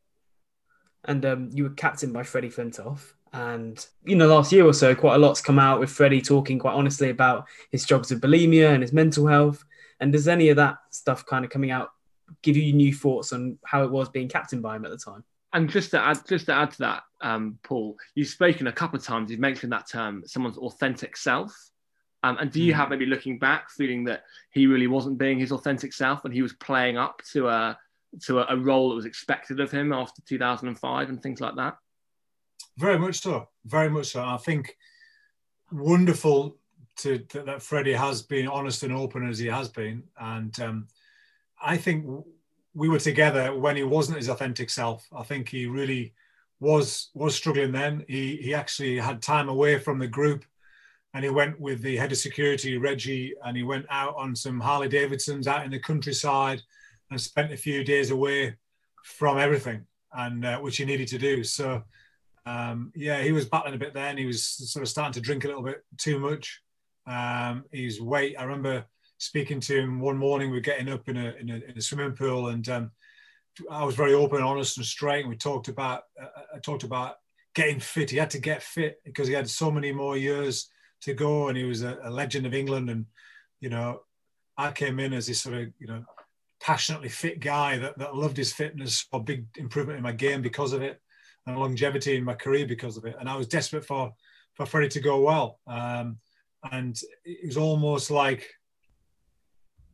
And 1.05 1.25
um, 1.25 1.51
you 1.53 1.63
were 1.63 1.71
captained 1.71 2.13
by 2.13 2.25
Freddie 2.25 2.51
Flintoff. 2.51 3.13
And 3.33 3.85
you 4.05 4.17
know, 4.17 4.27
last 4.27 4.53
year 4.53 4.67
or 4.67 4.75
so, 4.75 4.95
quite 4.95 5.15
a 5.15 5.19
lot's 5.19 5.41
come 5.41 5.59
out 5.59 5.81
with 5.81 5.91
Freddie 5.91 6.21
talking 6.21 6.59
quite 6.59 6.75
honestly 6.75 7.11
about 7.11 7.47
his 7.71 7.83
struggles 7.83 8.11
with 8.11 8.21
bulimia 8.21 8.73
and 8.73 8.83
his 8.83 8.93
mental 8.93 9.27
health. 9.27 9.65
And 10.01 10.13
does 10.13 10.29
any 10.29 10.49
of 10.51 10.57
that 10.57 10.79
stuff 10.91 11.25
kind 11.25 11.45
of 11.45 11.51
coming 11.51 11.71
out 11.71 11.93
give 12.43 12.57
you 12.57 12.73
new 12.73 12.93
thoughts 12.93 13.33
on 13.33 13.59
how 13.65 13.85
it 13.85 13.91
was 13.91 14.09
being 14.09 14.29
captained 14.29 14.63
by 14.63 14.77
him 14.77 14.85
at 14.85 14.91
the 14.91 14.99
time? 14.99 15.25
And 15.53 15.69
just 15.69 15.91
to 15.91 16.01
add, 16.05 16.19
just 16.27 16.47
to 16.47 16.55
add 16.55 16.71
to 16.73 16.79
that, 16.79 17.03
um, 17.21 17.59
Paul, 17.63 17.97
you've 18.15 18.29
spoken 18.29 18.67
a 18.67 18.73
couple 18.73 18.99
of 18.99 19.05
times. 19.05 19.31
You've 19.31 19.41
mentioned 19.41 19.73
that 19.73 19.89
term, 19.89 20.25
someone's 20.27 20.59
authentic 20.59 21.17
self. 21.17 21.55
Um, 22.25 22.39
and 22.39 22.51
do 22.51 22.63
you 22.63 22.73
hmm. 22.73 22.79
have 22.79 22.91
maybe 22.91 23.07
looking 23.07 23.39
back, 23.39 23.71
feeling 23.71 24.05
that 24.05 24.25
he 24.51 24.67
really 24.67 24.87
wasn't 24.87 25.19
being 25.19 25.39
his 25.39 25.53
authentic 25.53 25.93
self 25.93 26.25
and 26.25 26.33
he 26.33 26.43
was 26.43 26.53
playing 26.55 26.97
up 26.97 27.23
to 27.33 27.49
a 27.49 27.79
to 28.25 28.41
a, 28.41 28.47
a 28.51 28.57
role 28.57 28.91
that 28.91 28.95
was 28.95 29.07
expected 29.07 29.59
of 29.59 29.71
him 29.71 29.93
after 29.93 30.21
2005 30.27 31.09
and 31.09 31.23
things 31.23 31.41
like 31.41 31.57
that? 31.57 31.77
Very 32.79 32.99
much 32.99 33.21
so. 33.21 33.49
Very 33.65 33.91
much 33.91 34.07
so. 34.07 34.23
I 34.23 34.37
think 34.37 34.77
wonderful 35.71 36.57
to, 36.99 37.25
that 37.33 37.63
Freddie 37.63 37.93
has 37.93 38.23
been 38.23 38.49
honest 38.49 38.83
and 38.83 38.93
open 38.93 39.29
as 39.29 39.39
he 39.39 39.47
has 39.47 39.69
been, 39.69 40.03
and 40.21 40.59
um, 40.61 40.89
I 41.63 41.77
think 41.77 42.05
we 42.75 42.89
were 42.89 42.99
together 42.99 43.55
when 43.55 43.77
he 43.77 43.85
wasn't 43.85 44.19
his 44.19 44.29
authentic 44.29 44.71
self. 44.71 45.07
I 45.17 45.23
think 45.23 45.49
he 45.49 45.67
really 45.67 46.15
was 46.61 47.11
was 47.15 47.35
struggling 47.35 47.73
then. 47.73 48.05
He 48.09 48.37
he 48.37 48.55
actually 48.55 48.99
had 48.99 49.21
time 49.21 49.49
away 49.49 49.79
from 49.79 49.99
the 49.99 50.07
group, 50.07 50.45
and 51.15 51.25
he 51.25 51.31
went 51.31 51.61
with 51.61 51.83
the 51.83 51.97
head 51.97 52.13
of 52.13 52.19
security 52.19 52.79
Reggie, 52.79 53.35
and 53.45 53.57
he 53.57 53.63
went 53.63 53.87
out 53.91 54.15
on 54.17 54.37
some 54.37 54.61
Harley 54.61 54.89
Davidsons 54.89 55.47
out 55.47 55.65
in 55.65 55.71
the 55.71 55.79
countryside, 55.79 56.63
and 57.11 57.21
spent 57.21 57.53
a 57.53 57.57
few 57.57 57.85
days 57.85 58.11
away 58.11 58.57
from 59.05 59.39
everything, 59.39 59.87
and 60.13 60.45
uh, 60.45 60.59
which 60.59 60.77
he 60.77 60.85
needed 60.85 61.09
to 61.09 61.19
do. 61.19 61.43
So 61.43 61.83
um, 62.45 62.93
yeah, 62.95 63.23
he 63.23 63.33
was 63.33 63.47
battling 63.47 63.75
a 63.75 63.79
bit 63.79 63.95
then. 63.95 64.17
He 64.17 64.27
was 64.27 64.45
sort 64.45 64.83
of 64.83 64.89
starting 64.89 65.13
to 65.15 65.21
drink 65.21 65.45
a 65.45 65.49
little 65.49 65.63
bit 65.63 65.85
too 65.99 66.19
much. 66.19 66.61
Um, 67.07 67.65
his 67.71 68.01
weight, 68.01 68.37
I 68.39 68.45
remember 68.45 68.85
speaking 69.19 69.61
to 69.61 69.79
him 69.79 70.01
one 70.01 70.17
morning. 70.17 70.51
We 70.51 70.59
are 70.59 70.63
getting 70.63 70.89
up 70.89 71.09
in 71.09 71.17
a, 71.17 71.35
in 71.41 71.51
a, 71.51 71.55
in 71.55 71.79
a 71.79 71.81
swimming 71.81 72.17
pool, 72.17 72.49
and 72.49 72.69
um, 72.69 72.91
I 73.71 73.85
was 73.85 73.95
very 73.95 74.15
open, 74.15 74.43
honest, 74.43 74.77
and 74.77 74.87
straight. 74.87 75.21
And 75.21 75.29
we 75.29 75.37
talked 75.37 75.69
about 75.69 76.03
uh, 76.21 76.27
I 76.57 76.59
talked 76.59 76.83
about 76.83 77.17
getting 77.55 77.81
fit. 77.81 78.11
He 78.11 78.17
had 78.17 78.31
to 78.31 78.41
get 78.41 78.63
fit 78.63 79.01
because 79.05 79.29
he 79.29 79.35
had 79.35 79.49
so 79.49 79.71
many 79.71 79.93
more 79.93 80.17
years 80.17 80.69
to 81.03 81.15
go, 81.15 81.49
and 81.49 81.57
he 81.57 81.65
was 81.65 81.83
a, 81.83 81.99
a 82.03 82.11
legend 82.11 82.47
of 82.47 82.55
England. 82.55 82.91
And 82.91 83.07
you 83.61 83.69
know, 83.69 84.01
I 84.57 84.73
came 84.73 84.99
in 84.99 85.13
as 85.13 85.27
this 85.29 85.43
sort 85.43 85.57
of 85.57 85.69
you 85.79 85.87
know 85.87 86.05
passionately 86.61 87.09
fit 87.09 87.41
guy 87.41 87.79
that, 87.79 87.99
that 87.99 88.17
loved 88.17 88.37
his 88.37 88.53
fitness, 88.53 89.07
a 89.13 89.21
big 89.21 89.47
improvement 89.57 89.97
in 89.97 90.03
my 90.03 90.13
game 90.13 90.43
because 90.43 90.73
of 90.73 90.83
it 90.83 91.01
and 91.47 91.59
longevity 91.59 92.17
in 92.17 92.25
my 92.25 92.35
career 92.35 92.67
because 92.67 92.97
of 92.97 93.05
it. 93.05 93.17
And 93.19 93.29
I 93.29 93.37
was 93.37 93.47
desperate 93.47 93.85
for 93.85 94.13
for 94.55 94.67
Freddie 94.67 94.89
to 94.91 95.01
go 95.01 95.21
well. 95.21 95.59
Um, 95.67 96.19
and 96.71 97.01
it 97.25 97.47
was 97.47 97.57
almost 97.57 98.11
like 98.11 98.49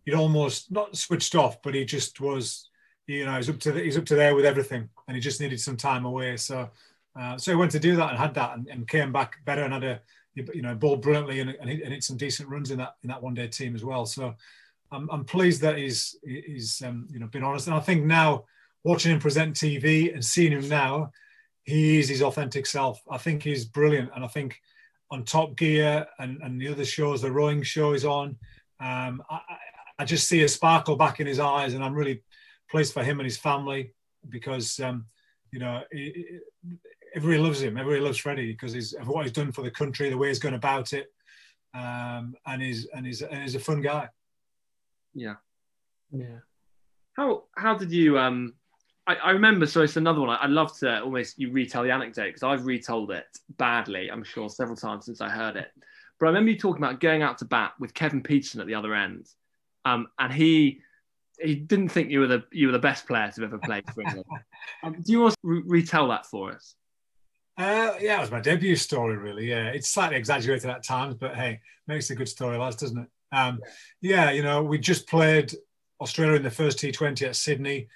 he'd 0.04 0.14
almost 0.14 0.70
not 0.70 0.96
switched 0.96 1.34
off, 1.34 1.62
but 1.62 1.74
he 1.74 1.84
just 1.84 2.20
was, 2.20 2.70
you 3.06 3.24
know, 3.24 3.36
he's 3.36 3.48
up 3.48 3.58
to 3.60 3.72
he's 3.72 3.96
up 3.96 4.04
to 4.06 4.14
there 4.14 4.34
with 4.34 4.44
everything, 4.44 4.88
and 5.06 5.14
he 5.14 5.20
just 5.20 5.40
needed 5.40 5.60
some 5.60 5.76
time 5.76 6.04
away. 6.04 6.36
So, 6.36 6.68
uh, 7.18 7.38
so 7.38 7.52
he 7.52 7.56
went 7.56 7.70
to 7.72 7.80
do 7.80 7.96
that 7.96 8.10
and 8.10 8.18
had 8.18 8.34
that, 8.34 8.56
and, 8.56 8.68
and 8.68 8.88
came 8.88 9.12
back 9.12 9.44
better 9.44 9.62
and 9.62 9.72
had 9.72 9.84
a, 9.84 10.00
you 10.34 10.62
know, 10.62 10.74
bowled 10.74 11.02
brilliantly 11.02 11.40
and, 11.40 11.50
and, 11.50 11.68
hit, 11.68 11.82
and 11.82 11.92
hit 11.92 12.04
some 12.04 12.16
decent 12.16 12.48
runs 12.48 12.70
in 12.70 12.78
that 12.78 12.96
in 13.02 13.08
that 13.08 13.22
one 13.22 13.34
day 13.34 13.48
team 13.48 13.74
as 13.74 13.84
well. 13.84 14.04
So, 14.04 14.34
I'm, 14.90 15.08
I'm 15.10 15.24
pleased 15.24 15.62
that 15.62 15.78
he's 15.78 16.16
he's 16.24 16.82
um, 16.82 17.06
you 17.10 17.18
know 17.18 17.26
been 17.26 17.44
honest, 17.44 17.66
and 17.66 17.76
I 17.76 17.80
think 17.80 18.04
now 18.04 18.44
watching 18.84 19.12
him 19.12 19.20
present 19.20 19.54
TV 19.54 20.12
and 20.12 20.24
seeing 20.24 20.52
him 20.52 20.68
now, 20.68 21.12
he 21.64 21.98
is 21.98 22.08
his 22.08 22.22
authentic 22.22 22.66
self. 22.66 23.00
I 23.10 23.18
think 23.18 23.42
he's 23.42 23.64
brilliant, 23.64 24.10
and 24.14 24.24
I 24.24 24.28
think 24.28 24.60
on 25.10 25.24
Top 25.24 25.56
Gear 25.56 26.06
and, 26.18 26.38
and 26.42 26.60
the 26.60 26.68
other 26.68 26.84
shows, 26.84 27.22
the 27.22 27.32
rowing 27.32 27.62
show 27.62 27.92
is 27.92 28.04
on. 28.04 28.36
Um, 28.80 29.22
I, 29.30 29.40
I 29.98 30.04
just 30.04 30.28
see 30.28 30.42
a 30.42 30.48
sparkle 30.48 30.96
back 30.96 31.20
in 31.20 31.26
his 31.26 31.40
eyes, 31.40 31.74
and 31.74 31.82
I'm 31.82 31.94
really 31.94 32.22
pleased 32.70 32.92
for 32.92 33.02
him 33.02 33.18
and 33.18 33.26
his 33.26 33.38
family 33.38 33.94
because 34.28 34.78
um, 34.80 35.06
you 35.52 35.58
know 35.58 35.82
he, 35.90 36.40
everybody 37.14 37.42
loves 37.42 37.62
him. 37.62 37.76
Everybody 37.76 38.04
loves 38.04 38.18
Freddie 38.18 38.52
because 38.52 38.72
he's 38.72 38.92
of 38.94 39.08
what 39.08 39.24
he's 39.24 39.32
done 39.32 39.52
for 39.52 39.62
the 39.62 39.70
country, 39.70 40.10
the 40.10 40.18
way 40.18 40.28
he's 40.28 40.38
gone 40.38 40.54
about 40.54 40.92
it, 40.92 41.08
um, 41.74 42.34
and 42.46 42.62
he's 42.62 42.86
and 42.94 43.06
he's 43.06 43.22
and 43.22 43.42
he's 43.42 43.54
a 43.54 43.60
fun 43.60 43.80
guy. 43.80 44.08
Yeah. 45.14 45.34
Yeah. 46.12 46.38
How 47.14 47.44
how 47.56 47.76
did 47.76 47.90
you 47.90 48.18
um 48.18 48.54
I, 49.08 49.14
I 49.14 49.30
remember 49.30 49.66
so 49.66 49.82
it's 49.82 49.96
another 49.96 50.20
one 50.20 50.30
I, 50.30 50.46
would 50.46 50.54
love 50.54 50.78
to 50.78 51.02
almost 51.02 51.38
you 51.38 51.50
retell 51.50 51.82
the 51.82 51.90
anecdote 51.90 52.26
because 52.26 52.42
I've 52.42 52.66
retold 52.66 53.10
it 53.10 53.26
badly 53.56 54.10
I'm 54.10 54.22
sure 54.22 54.48
several 54.48 54.76
times 54.76 55.06
since 55.06 55.20
I 55.20 55.28
heard 55.28 55.56
it 55.56 55.68
but 56.20 56.26
I 56.26 56.28
remember 56.28 56.50
you 56.50 56.58
talking 56.58 56.82
about 56.82 57.00
going 57.00 57.22
out 57.22 57.38
to 57.38 57.44
bat 57.44 57.72
with 57.80 57.94
Kevin 57.94 58.22
Pietersen 58.22 58.60
at 58.60 58.66
the 58.66 58.74
other 58.74 58.94
end 58.94 59.26
um 59.84 60.06
and 60.18 60.32
he 60.32 60.82
he 61.40 61.54
didn't 61.54 61.88
think 61.88 62.10
you 62.10 62.20
were 62.20 62.26
the 62.26 62.44
you 62.52 62.66
were 62.66 62.72
the 62.72 62.78
best 62.78 63.06
player 63.06 63.32
to 63.34 63.42
ever 63.42 63.58
play 63.58 63.82
for 63.94 64.02
England 64.02 64.26
um, 64.82 64.96
do 65.02 65.12
you 65.12 65.20
want 65.20 65.32
to 65.32 65.38
re- 65.42 65.62
retell 65.64 66.08
that 66.08 66.26
for 66.26 66.52
us 66.52 66.74
uh, 67.58 67.94
yeah, 68.00 68.18
it 68.18 68.20
was 68.20 68.30
my 68.30 68.40
debut 68.40 68.76
story, 68.76 69.16
really. 69.16 69.48
Yeah, 69.48 69.70
it's 69.70 69.88
slightly 69.88 70.16
exaggerated 70.16 70.70
at 70.70 70.84
times, 70.84 71.16
but 71.16 71.34
hey, 71.34 71.58
makes 71.88 72.08
a 72.10 72.14
good 72.14 72.28
story, 72.28 72.56
lads, 72.56 72.76
doesn't 72.76 72.98
it? 72.98 73.08
Um, 73.32 73.60
yeah, 74.00 74.30
you 74.30 74.44
know, 74.44 74.62
we 74.62 74.78
just 74.78 75.08
played 75.08 75.52
Australia 76.00 76.36
in 76.36 76.44
the 76.44 76.50
first 76.52 76.78
T20 76.78 77.26
at 77.26 77.34
Sydney. 77.34 77.88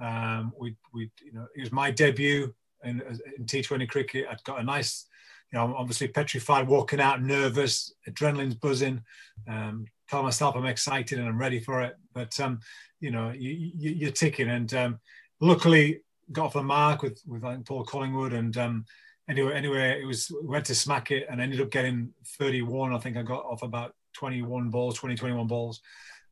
Um, 0.00 0.52
we, 0.58 0.76
we, 0.92 1.10
you 1.22 1.32
know, 1.32 1.46
it 1.54 1.60
was 1.60 1.72
my 1.72 1.90
debut 1.90 2.54
in, 2.84 3.02
in 3.36 3.44
T20 3.44 3.88
cricket. 3.88 4.26
I'd 4.30 4.42
got 4.44 4.60
a 4.60 4.64
nice, 4.64 5.06
you 5.52 5.58
know, 5.58 5.74
obviously 5.76 6.08
petrified, 6.08 6.66
walking 6.66 7.00
out, 7.00 7.22
nervous, 7.22 7.92
adrenaline's 8.08 8.54
buzzing. 8.54 9.02
Um, 9.48 9.86
tell 10.08 10.22
myself 10.22 10.56
I'm 10.56 10.66
excited 10.66 11.18
and 11.18 11.28
I'm 11.28 11.38
ready 11.38 11.60
for 11.60 11.82
it. 11.82 11.96
But 12.12 12.38
um, 12.40 12.60
you 13.00 13.10
know, 13.10 13.30
you, 13.30 13.72
you, 13.76 14.08
are 14.08 14.12
ticking, 14.12 14.50
and 14.50 14.72
um, 14.74 14.98
luckily 15.40 16.00
got 16.32 16.46
off 16.46 16.52
the 16.54 16.62
mark 16.62 17.02
with 17.02 17.20
with 17.26 17.42
like 17.42 17.64
Paul 17.64 17.84
Collingwood, 17.84 18.32
and 18.32 18.56
um, 18.56 18.84
anyway, 19.28 19.54
anyway, 19.54 20.00
it 20.00 20.06
was 20.06 20.30
went 20.42 20.66
to 20.66 20.74
smack 20.74 21.10
it 21.10 21.26
and 21.30 21.40
ended 21.40 21.60
up 21.60 21.70
getting 21.70 22.12
31. 22.38 22.92
I 22.92 22.98
think 22.98 23.16
I 23.16 23.22
got 23.22 23.44
off 23.44 23.62
about 23.62 23.94
21 24.14 24.70
balls, 24.70 24.96
20, 24.96 25.14
21 25.14 25.46
balls, 25.46 25.80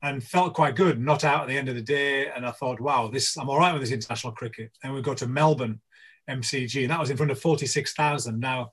and 0.02 0.22
felt 0.22 0.54
quite 0.54 0.76
good. 0.76 1.00
Not 1.00 1.24
out 1.24 1.42
at 1.42 1.48
the 1.48 1.56
end 1.58 1.68
of 1.68 1.74
the 1.74 1.82
day, 1.82 2.28
and 2.28 2.46
I 2.46 2.50
thought, 2.50 2.80
wow, 2.80 3.08
this 3.08 3.36
I'm 3.36 3.48
all 3.48 3.58
right 3.58 3.72
with 3.72 3.82
this 3.82 3.90
international 3.90 4.32
cricket. 4.32 4.70
And 4.82 4.94
we 4.94 5.02
go 5.02 5.14
to 5.14 5.26
Melbourne 5.26 5.80
MCG, 6.30 6.82
and 6.82 6.90
that 6.90 7.00
was 7.00 7.10
in 7.10 7.16
front 7.16 7.32
of 7.32 7.40
46,000. 7.40 8.38
Now, 8.38 8.70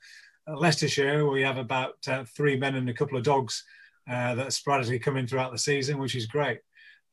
Leicestershire, 0.47 1.27
we 1.29 1.41
have 1.41 1.57
about 1.57 1.95
uh, 2.07 2.23
three 2.35 2.57
men 2.57 2.75
and 2.75 2.89
a 2.89 2.93
couple 2.93 3.17
of 3.17 3.23
dogs 3.23 3.63
uh, 4.09 4.35
that 4.35 4.53
sporadically 4.53 4.99
come 4.99 5.17
in 5.17 5.27
throughout 5.27 5.51
the 5.51 5.57
season, 5.57 5.97
which 5.97 6.15
is 6.15 6.27
great. 6.27 6.59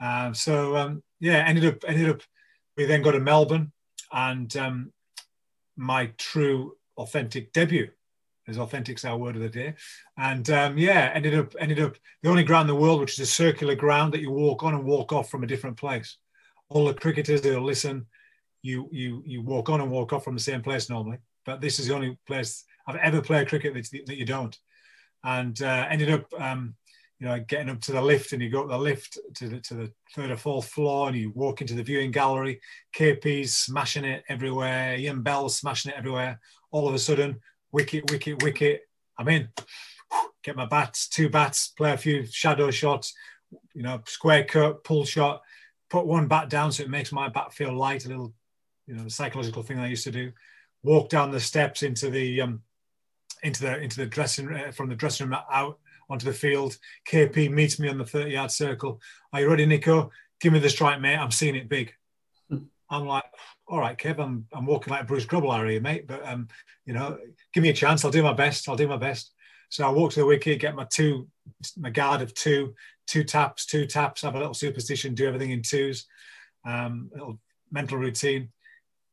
Um, 0.00 0.34
so 0.34 0.76
um, 0.76 1.02
yeah, 1.20 1.44
ended 1.46 1.64
up 1.64 1.84
ended 1.86 2.10
up. 2.10 2.20
We 2.76 2.86
then 2.86 3.02
go 3.02 3.12
to 3.12 3.20
Melbourne, 3.20 3.72
and 4.12 4.54
um, 4.56 4.92
my 5.76 6.10
true 6.18 6.76
authentic 6.96 7.52
debut 7.52 7.88
as 8.48 8.58
authentic's 8.58 9.04
our 9.04 9.16
word 9.16 9.36
of 9.36 9.42
the 9.42 9.48
day. 9.48 9.74
And 10.18 10.48
um, 10.50 10.78
yeah, 10.78 11.10
ended 11.14 11.34
up 11.34 11.54
ended 11.58 11.80
up 11.80 11.96
the 12.22 12.30
only 12.30 12.44
ground 12.44 12.68
in 12.68 12.74
the 12.74 12.80
world 12.80 13.00
which 13.00 13.14
is 13.14 13.20
a 13.20 13.26
circular 13.26 13.74
ground 13.74 14.12
that 14.12 14.20
you 14.20 14.30
walk 14.30 14.62
on 14.62 14.74
and 14.74 14.84
walk 14.84 15.12
off 15.12 15.30
from 15.30 15.44
a 15.44 15.46
different 15.46 15.76
place. 15.76 16.16
All 16.68 16.86
the 16.86 16.94
cricketers 16.94 17.42
they'll 17.42 17.62
listen, 17.62 18.06
you 18.62 18.88
you 18.90 19.22
you 19.26 19.42
walk 19.42 19.68
on 19.68 19.80
and 19.80 19.90
walk 19.90 20.12
off 20.12 20.24
from 20.24 20.34
the 20.34 20.40
same 20.40 20.62
place 20.62 20.90
normally. 20.90 21.18
But 21.44 21.60
this 21.60 21.78
is 21.78 21.88
the 21.88 21.94
only 21.94 22.18
place 22.26 22.64
I've 22.86 22.96
ever 22.96 23.20
played 23.20 23.48
cricket 23.48 23.74
that, 23.74 24.06
that 24.06 24.18
you 24.18 24.26
don't. 24.26 24.56
And 25.24 25.60
uh, 25.62 25.86
ended 25.88 26.10
up 26.10 26.26
um, 26.38 26.74
you 27.20 27.28
know 27.28 27.38
getting 27.46 27.70
up 27.70 27.80
to 27.82 27.92
the 27.92 28.02
lift 28.02 28.32
and 28.32 28.42
you 28.42 28.50
go 28.50 28.62
up 28.62 28.68
the 28.68 28.78
lift 28.78 29.18
to 29.34 29.48
the 29.48 29.60
to 29.60 29.74
the 29.74 29.92
third 30.14 30.32
or 30.32 30.36
fourth 30.36 30.68
floor 30.68 31.08
and 31.08 31.16
you 31.16 31.30
walk 31.36 31.60
into 31.60 31.74
the 31.74 31.82
viewing 31.82 32.10
gallery. 32.10 32.60
KP's 32.96 33.56
smashing 33.56 34.04
it 34.04 34.24
everywhere. 34.28 34.96
Ian 34.96 35.22
Bell's 35.22 35.56
smashing 35.56 35.92
it 35.92 35.98
everywhere. 35.98 36.40
All 36.72 36.88
of 36.88 36.94
a 36.94 36.98
sudden 36.98 37.38
wicket, 37.72 38.10
wicket, 38.10 38.42
wicket. 38.42 38.82
I'm 39.18 39.28
in. 39.28 39.48
Get 40.44 40.56
my 40.56 40.66
bats, 40.66 41.08
two 41.08 41.28
bats, 41.28 41.68
play 41.68 41.92
a 41.92 41.96
few 41.96 42.26
shadow 42.26 42.70
shots, 42.70 43.14
you 43.74 43.82
know, 43.82 44.02
square 44.06 44.44
cut, 44.44 44.84
pull 44.84 45.04
shot, 45.04 45.42
put 45.88 46.06
one 46.06 46.26
bat 46.26 46.48
down 46.48 46.72
so 46.72 46.82
it 46.82 46.90
makes 46.90 47.12
my 47.12 47.28
bat 47.28 47.52
feel 47.52 47.72
light, 47.72 48.04
a 48.04 48.08
little, 48.08 48.32
you 48.86 48.94
know, 48.94 49.04
the 49.04 49.10
psychological 49.10 49.62
thing 49.62 49.78
I 49.78 49.88
used 49.88 50.04
to 50.04 50.10
do. 50.10 50.32
Walk 50.82 51.08
down 51.08 51.30
the 51.30 51.40
steps 51.40 51.82
into 51.82 52.10
the 52.10 52.40
um, 52.40 52.62
into 53.44 53.62
the 53.62 53.78
into 53.78 53.98
the 53.98 54.06
dressing 54.06 54.52
uh, 54.52 54.72
from 54.72 54.88
the 54.88 54.96
dressing 54.96 55.28
room 55.28 55.38
out 55.50 55.78
onto 56.10 56.26
the 56.26 56.32
field. 56.32 56.76
KP 57.08 57.50
meets 57.50 57.78
me 57.78 57.88
on 57.88 57.98
the 57.98 58.04
30 58.04 58.32
yard 58.32 58.50
circle. 58.50 59.00
Are 59.32 59.40
you 59.40 59.48
ready, 59.48 59.64
Nico? 59.64 60.10
Give 60.40 60.52
me 60.52 60.58
the 60.58 60.68
strike, 60.68 61.00
mate. 61.00 61.16
I'm 61.16 61.30
seeing 61.30 61.54
it 61.54 61.68
big. 61.68 61.92
I'm 62.90 63.06
like, 63.06 63.24
all 63.66 63.80
right, 63.80 63.96
Kev, 63.96 64.18
I'm, 64.18 64.46
I'm 64.52 64.66
walking 64.66 64.92
like 64.92 65.06
Bruce 65.06 65.24
Grobbelaar, 65.24 65.80
mate. 65.80 66.06
But 66.06 66.26
um, 66.26 66.48
you 66.84 66.92
know, 66.92 67.16
give 67.52 67.62
me 67.62 67.70
a 67.70 67.74
chance. 67.74 68.04
I'll 68.04 68.10
do 68.10 68.22
my 68.22 68.32
best. 68.32 68.68
I'll 68.68 68.76
do 68.76 68.88
my 68.88 68.96
best. 68.96 69.32
So 69.70 69.86
I 69.86 69.90
walk 69.90 70.12
to 70.12 70.20
the 70.20 70.26
wicket, 70.26 70.60
get 70.60 70.74
my 70.74 70.84
two, 70.84 71.28
my 71.78 71.90
guard 71.90 72.20
of 72.20 72.34
two, 72.34 72.74
two 73.06 73.24
taps, 73.24 73.64
two 73.64 73.86
taps. 73.86 74.22
Have 74.22 74.34
a 74.34 74.38
little 74.38 74.54
superstition, 74.54 75.14
do 75.14 75.26
everything 75.26 75.50
in 75.50 75.62
twos. 75.62 76.06
Um, 76.64 77.10
little 77.12 77.40
mental 77.70 77.98
routine. 77.98 78.50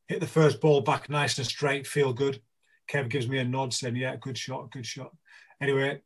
Hit 0.08 0.20
the 0.20 0.26
first 0.26 0.60
ball 0.60 0.82
back 0.82 1.08
nice 1.08 1.38
and 1.38 1.46
straight. 1.46 1.86
Feel 1.86 2.12
good. 2.12 2.40
Kev 2.90 3.08
gives 3.08 3.28
me 3.28 3.38
a 3.38 3.44
nod, 3.44 3.72
saying, 3.72 3.96
"Yeah, 3.96 4.16
good 4.16 4.36
shot, 4.36 4.70
good 4.70 4.84
shot." 4.84 5.12
Anyway, 5.60 6.00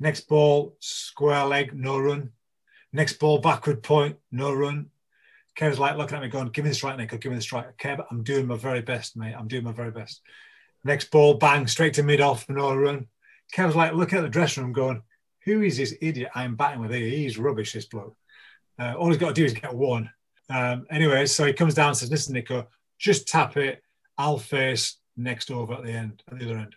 next 0.00 0.28
ball, 0.28 0.76
square 0.80 1.44
leg, 1.46 1.72
no 1.74 1.98
run. 1.98 2.30
Next 2.92 3.14
ball, 3.14 3.38
backward 3.38 3.82
point, 3.82 4.16
no 4.30 4.52
run. 4.52 4.90
Kev's 5.58 5.78
like 5.78 5.96
looking 5.96 6.16
at 6.16 6.22
me 6.22 6.28
going, 6.28 6.48
give 6.48 6.64
me 6.64 6.70
the 6.70 6.74
strike, 6.74 6.96
Nick, 6.96 7.10
give 7.20 7.30
me 7.30 7.36
the 7.36 7.42
strike. 7.42 7.76
Kev, 7.78 8.04
I'm 8.10 8.24
doing 8.24 8.46
my 8.46 8.56
very 8.56 8.82
best, 8.82 9.16
mate. 9.16 9.34
I'm 9.34 9.48
doing 9.48 9.64
my 9.64 9.72
very 9.72 9.92
best. 9.92 10.20
Next 10.84 11.10
ball, 11.10 11.34
bang, 11.34 11.66
straight 11.66 11.94
to 11.94 12.02
mid 12.02 12.20
off, 12.20 12.48
no 12.48 12.74
run. 12.74 13.06
Kev's 13.54 13.76
like 13.76 13.94
looking 13.94 14.18
at 14.18 14.22
the 14.22 14.28
dressing 14.28 14.62
room 14.62 14.72
going, 14.72 15.02
who 15.44 15.62
is 15.62 15.76
this 15.76 15.94
idiot 16.00 16.30
I'm 16.34 16.56
batting 16.56 16.80
with 16.80 16.90
here? 16.90 17.08
He's 17.08 17.38
rubbish, 17.38 17.72
this 17.72 17.86
bloke. 17.86 18.16
Uh, 18.78 18.94
all 18.94 19.08
he's 19.08 19.18
got 19.18 19.28
to 19.28 19.34
do 19.34 19.44
is 19.44 19.52
get 19.54 19.74
one. 19.74 20.10
Um, 20.50 20.86
anyway, 20.90 21.26
so 21.26 21.46
he 21.46 21.52
comes 21.52 21.74
down 21.74 21.88
and 21.88 21.96
says, 21.96 22.10
listen, 22.10 22.34
Nico, 22.34 22.66
just 22.98 23.28
tap 23.28 23.56
it. 23.56 23.82
I'll 24.18 24.38
face 24.38 24.96
next 25.16 25.50
over 25.50 25.74
at 25.74 25.84
the 25.84 25.92
end, 25.92 26.22
at 26.30 26.38
the 26.38 26.44
other 26.44 26.58
end. 26.58 26.74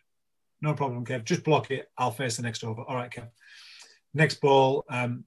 No 0.61 0.73
problem, 0.73 1.05
Kev. 1.05 1.23
Just 1.23 1.43
block 1.43 1.71
it. 1.71 1.89
I'll 1.97 2.11
face 2.11 2.37
the 2.37 2.43
next 2.43 2.63
over. 2.63 2.81
All 2.81 2.95
right, 2.95 3.11
Kev. 3.11 3.29
Next 4.13 4.41
ball, 4.41 4.85
um, 4.89 5.25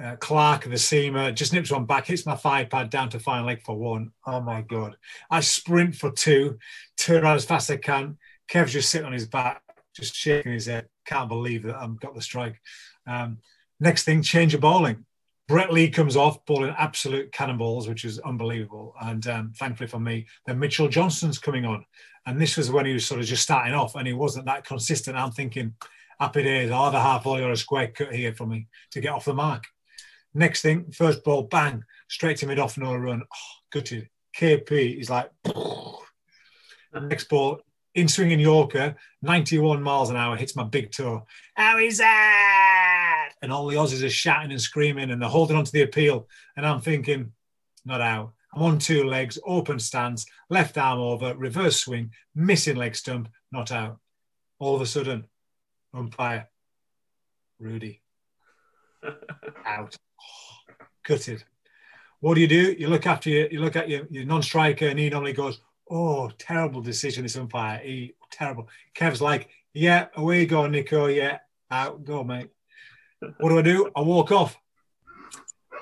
uh, 0.00 0.16
Clark, 0.16 0.64
the 0.64 0.70
seamer, 0.70 1.34
just 1.34 1.52
nips 1.52 1.70
one 1.70 1.84
back, 1.84 2.06
hits 2.06 2.26
my 2.26 2.34
thigh 2.34 2.64
pad 2.64 2.90
down 2.90 3.10
to 3.10 3.18
fine 3.18 3.44
leg 3.44 3.62
for 3.62 3.76
one. 3.76 4.12
Oh 4.26 4.40
my 4.40 4.62
God. 4.62 4.96
I 5.30 5.40
sprint 5.40 5.94
for 5.94 6.10
two, 6.10 6.58
turn 6.96 7.22
around 7.22 7.36
as 7.36 7.44
fast 7.44 7.70
as 7.70 7.74
I 7.74 7.78
can. 7.78 8.18
Kev's 8.48 8.72
just 8.72 8.90
sitting 8.90 9.06
on 9.06 9.12
his 9.12 9.26
back, 9.26 9.62
just 9.94 10.14
shaking 10.14 10.52
his 10.52 10.66
head. 10.66 10.88
Can't 11.04 11.28
believe 11.28 11.64
that 11.64 11.76
I've 11.76 12.00
got 12.00 12.14
the 12.14 12.22
strike. 12.22 12.60
Um, 13.06 13.38
next 13.80 14.04
thing, 14.04 14.22
change 14.22 14.54
of 14.54 14.60
bowling. 14.60 15.04
Brett 15.48 15.72
Lee 15.72 15.90
comes 15.90 16.16
off, 16.16 16.44
bowling 16.46 16.74
absolute 16.78 17.32
cannonballs, 17.32 17.88
which 17.88 18.04
is 18.04 18.18
unbelievable. 18.20 18.94
And 19.02 19.26
um, 19.26 19.52
thankfully 19.56 19.88
for 19.88 20.00
me, 20.00 20.26
then 20.46 20.58
Mitchell 20.58 20.88
Johnson's 20.88 21.38
coming 21.38 21.64
on. 21.64 21.84
And 22.26 22.40
this 22.40 22.56
was 22.56 22.70
when 22.70 22.86
he 22.86 22.94
was 22.94 23.04
sort 23.04 23.20
of 23.20 23.26
just 23.26 23.42
starting 23.42 23.74
off 23.74 23.96
and 23.96 24.06
he 24.06 24.12
wasn't 24.14 24.46
that 24.46 24.64
consistent. 24.64 25.16
I'm 25.16 25.32
thinking, 25.32 25.74
happy 26.18 26.44
days, 26.44 26.70
I'll 26.70 26.90
half 26.92 27.24
volley 27.24 27.42
or 27.42 27.50
a 27.50 27.56
square 27.56 27.88
cut 27.88 28.14
here 28.14 28.32
for 28.32 28.46
me 28.46 28.68
to 28.92 29.00
get 29.00 29.12
off 29.12 29.24
the 29.24 29.34
mark. 29.34 29.64
Next 30.34 30.62
thing, 30.62 30.90
first 30.92 31.24
ball, 31.24 31.42
bang, 31.42 31.84
straight 32.08 32.38
to 32.38 32.46
mid 32.46 32.58
off, 32.58 32.78
no 32.78 32.94
run. 32.94 33.22
Oh, 33.22 33.52
gutted. 33.70 34.08
KP 34.36 34.98
is 34.98 35.10
like, 35.10 35.30
next 36.94 37.28
ball, 37.28 37.60
in 37.94 38.08
swinging 38.08 38.40
Yorker, 38.40 38.96
91 39.20 39.82
miles 39.82 40.08
an 40.08 40.16
hour, 40.16 40.36
hits 40.36 40.56
my 40.56 40.64
big 40.64 40.90
toe. 40.90 41.26
How 41.54 41.78
is 41.78 41.98
that? 41.98 43.30
And 43.42 43.52
all 43.52 43.66
the 43.66 43.76
Aussies 43.76 44.04
are 44.04 44.10
shouting 44.10 44.52
and 44.52 44.60
screaming 44.60 45.10
and 45.10 45.20
they're 45.20 45.28
holding 45.28 45.56
on 45.56 45.64
to 45.64 45.72
the 45.72 45.82
appeal. 45.82 46.28
And 46.56 46.64
I'm 46.64 46.80
thinking, 46.80 47.32
not 47.84 48.00
out. 48.00 48.32
I'm 48.54 48.62
on 48.62 48.78
two 48.78 49.04
legs, 49.04 49.38
open 49.44 49.78
stance, 49.78 50.26
left 50.50 50.78
arm 50.78 51.00
over, 51.00 51.34
reverse 51.34 51.80
swing, 51.80 52.12
missing 52.34 52.76
leg 52.76 52.94
stump, 52.94 53.28
not 53.50 53.72
out. 53.72 53.98
All 54.58 54.74
of 54.74 54.82
a 54.82 54.86
sudden, 54.86 55.26
umpire, 55.94 56.48
Rudi, 57.58 58.02
out 59.66 59.96
gutted. 61.04 61.44
What 62.20 62.34
do 62.34 62.40
you 62.40 62.48
do? 62.48 62.72
You 62.78 62.88
look 62.88 63.06
after 63.06 63.30
your, 63.30 63.48
you 63.50 63.60
look 63.60 63.76
at 63.76 63.88
your, 63.88 64.06
your 64.10 64.24
non-striker, 64.24 64.86
and 64.86 64.98
he 64.98 65.10
normally 65.10 65.32
goes, 65.32 65.60
"Oh, 65.90 66.30
terrible 66.38 66.80
decision, 66.80 67.24
this 67.24 67.36
umpire. 67.36 67.78
He 67.78 68.14
terrible." 68.30 68.68
Kev's 68.94 69.20
like, 69.20 69.48
"Yeah, 69.74 70.06
away 70.16 70.40
you 70.40 70.46
go, 70.46 70.66
Nico. 70.66 71.06
Yeah, 71.06 71.38
out 71.70 72.04
go, 72.04 72.22
mate." 72.22 72.50
What 73.38 73.50
do 73.50 73.58
I 73.58 73.62
do? 73.62 73.90
I 73.94 74.02
walk 74.02 74.32
off. 74.32 74.56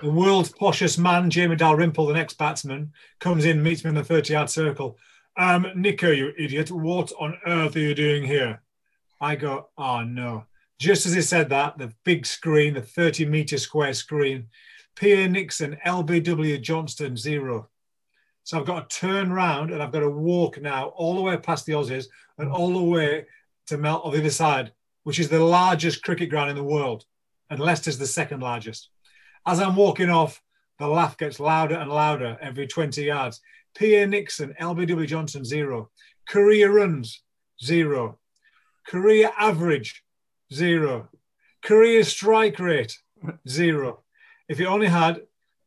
The 0.02 0.10
world's 0.10 0.52
poshest 0.52 0.98
man, 0.98 1.28
Jamie 1.28 1.56
Dalrymple, 1.56 2.06
the 2.06 2.14
next 2.14 2.38
batsman, 2.38 2.92
comes 3.18 3.44
in, 3.44 3.62
meets 3.62 3.84
me 3.84 3.90
in 3.90 3.94
the 3.94 4.04
30 4.04 4.32
yard 4.32 4.48
circle. 4.48 4.96
Um, 5.36 5.66
Nico, 5.74 6.10
you 6.10 6.32
idiot, 6.38 6.70
what 6.70 7.12
on 7.18 7.38
earth 7.46 7.76
are 7.76 7.80
you 7.80 7.94
doing 7.94 8.24
here? 8.24 8.62
I 9.20 9.36
go, 9.36 9.68
oh 9.76 10.02
no. 10.02 10.44
Just 10.78 11.04
as 11.04 11.12
he 11.12 11.20
said 11.20 11.50
that, 11.50 11.76
the 11.76 11.92
big 12.04 12.24
screen, 12.24 12.74
the 12.74 12.82
30 12.82 13.26
meter 13.26 13.58
square 13.58 13.92
screen, 13.92 14.48
PA 14.98 15.26
Nixon, 15.28 15.78
LBW 15.86 16.60
Johnson, 16.60 17.16
zero. 17.16 17.68
So 18.44 18.58
I've 18.58 18.66
got 18.66 18.90
to 18.90 18.96
turn 18.98 19.32
round 19.32 19.70
and 19.70 19.82
I've 19.82 19.92
got 19.92 20.00
to 20.00 20.10
walk 20.10 20.60
now 20.60 20.86
all 20.88 21.14
the 21.14 21.22
way 21.22 21.36
past 21.36 21.66
the 21.66 21.72
Aussies 21.72 22.06
and 22.38 22.50
mm. 22.50 22.54
all 22.54 22.72
the 22.72 22.82
way 22.82 23.26
to 23.66 23.78
Melt 23.78 24.04
on 24.04 24.12
the 24.12 24.18
other 24.18 24.30
side, 24.30 24.72
which 25.04 25.20
is 25.20 25.28
the 25.28 25.38
largest 25.38 26.02
cricket 26.02 26.30
ground 26.30 26.50
in 26.50 26.56
the 26.56 26.64
world. 26.64 27.04
And 27.48 27.60
Leicester's 27.60 27.98
the 27.98 28.06
second 28.06 28.40
largest. 28.40 28.90
As 29.46 29.60
I'm 29.60 29.76
walking 29.76 30.10
off, 30.10 30.42
the 30.78 30.88
laugh 30.88 31.16
gets 31.16 31.40
louder 31.40 31.76
and 31.76 31.90
louder 31.90 32.38
every 32.40 32.66
20 32.66 33.02
yards. 33.02 33.40
PA 33.78 34.04
Nixon, 34.06 34.54
LBW 34.60 35.06
Johnson, 35.06 35.44
zero. 35.44 35.90
Career 36.28 36.72
runs, 36.72 37.22
zero. 37.62 38.18
Career 38.86 39.30
average, 39.38 40.02
zero. 40.52 41.08
Career 41.62 42.02
strike 42.02 42.58
rate, 42.58 42.98
zero. 43.48 44.02
If 44.50 44.58
you 44.58 44.66
only 44.66 44.88
had 44.88 45.20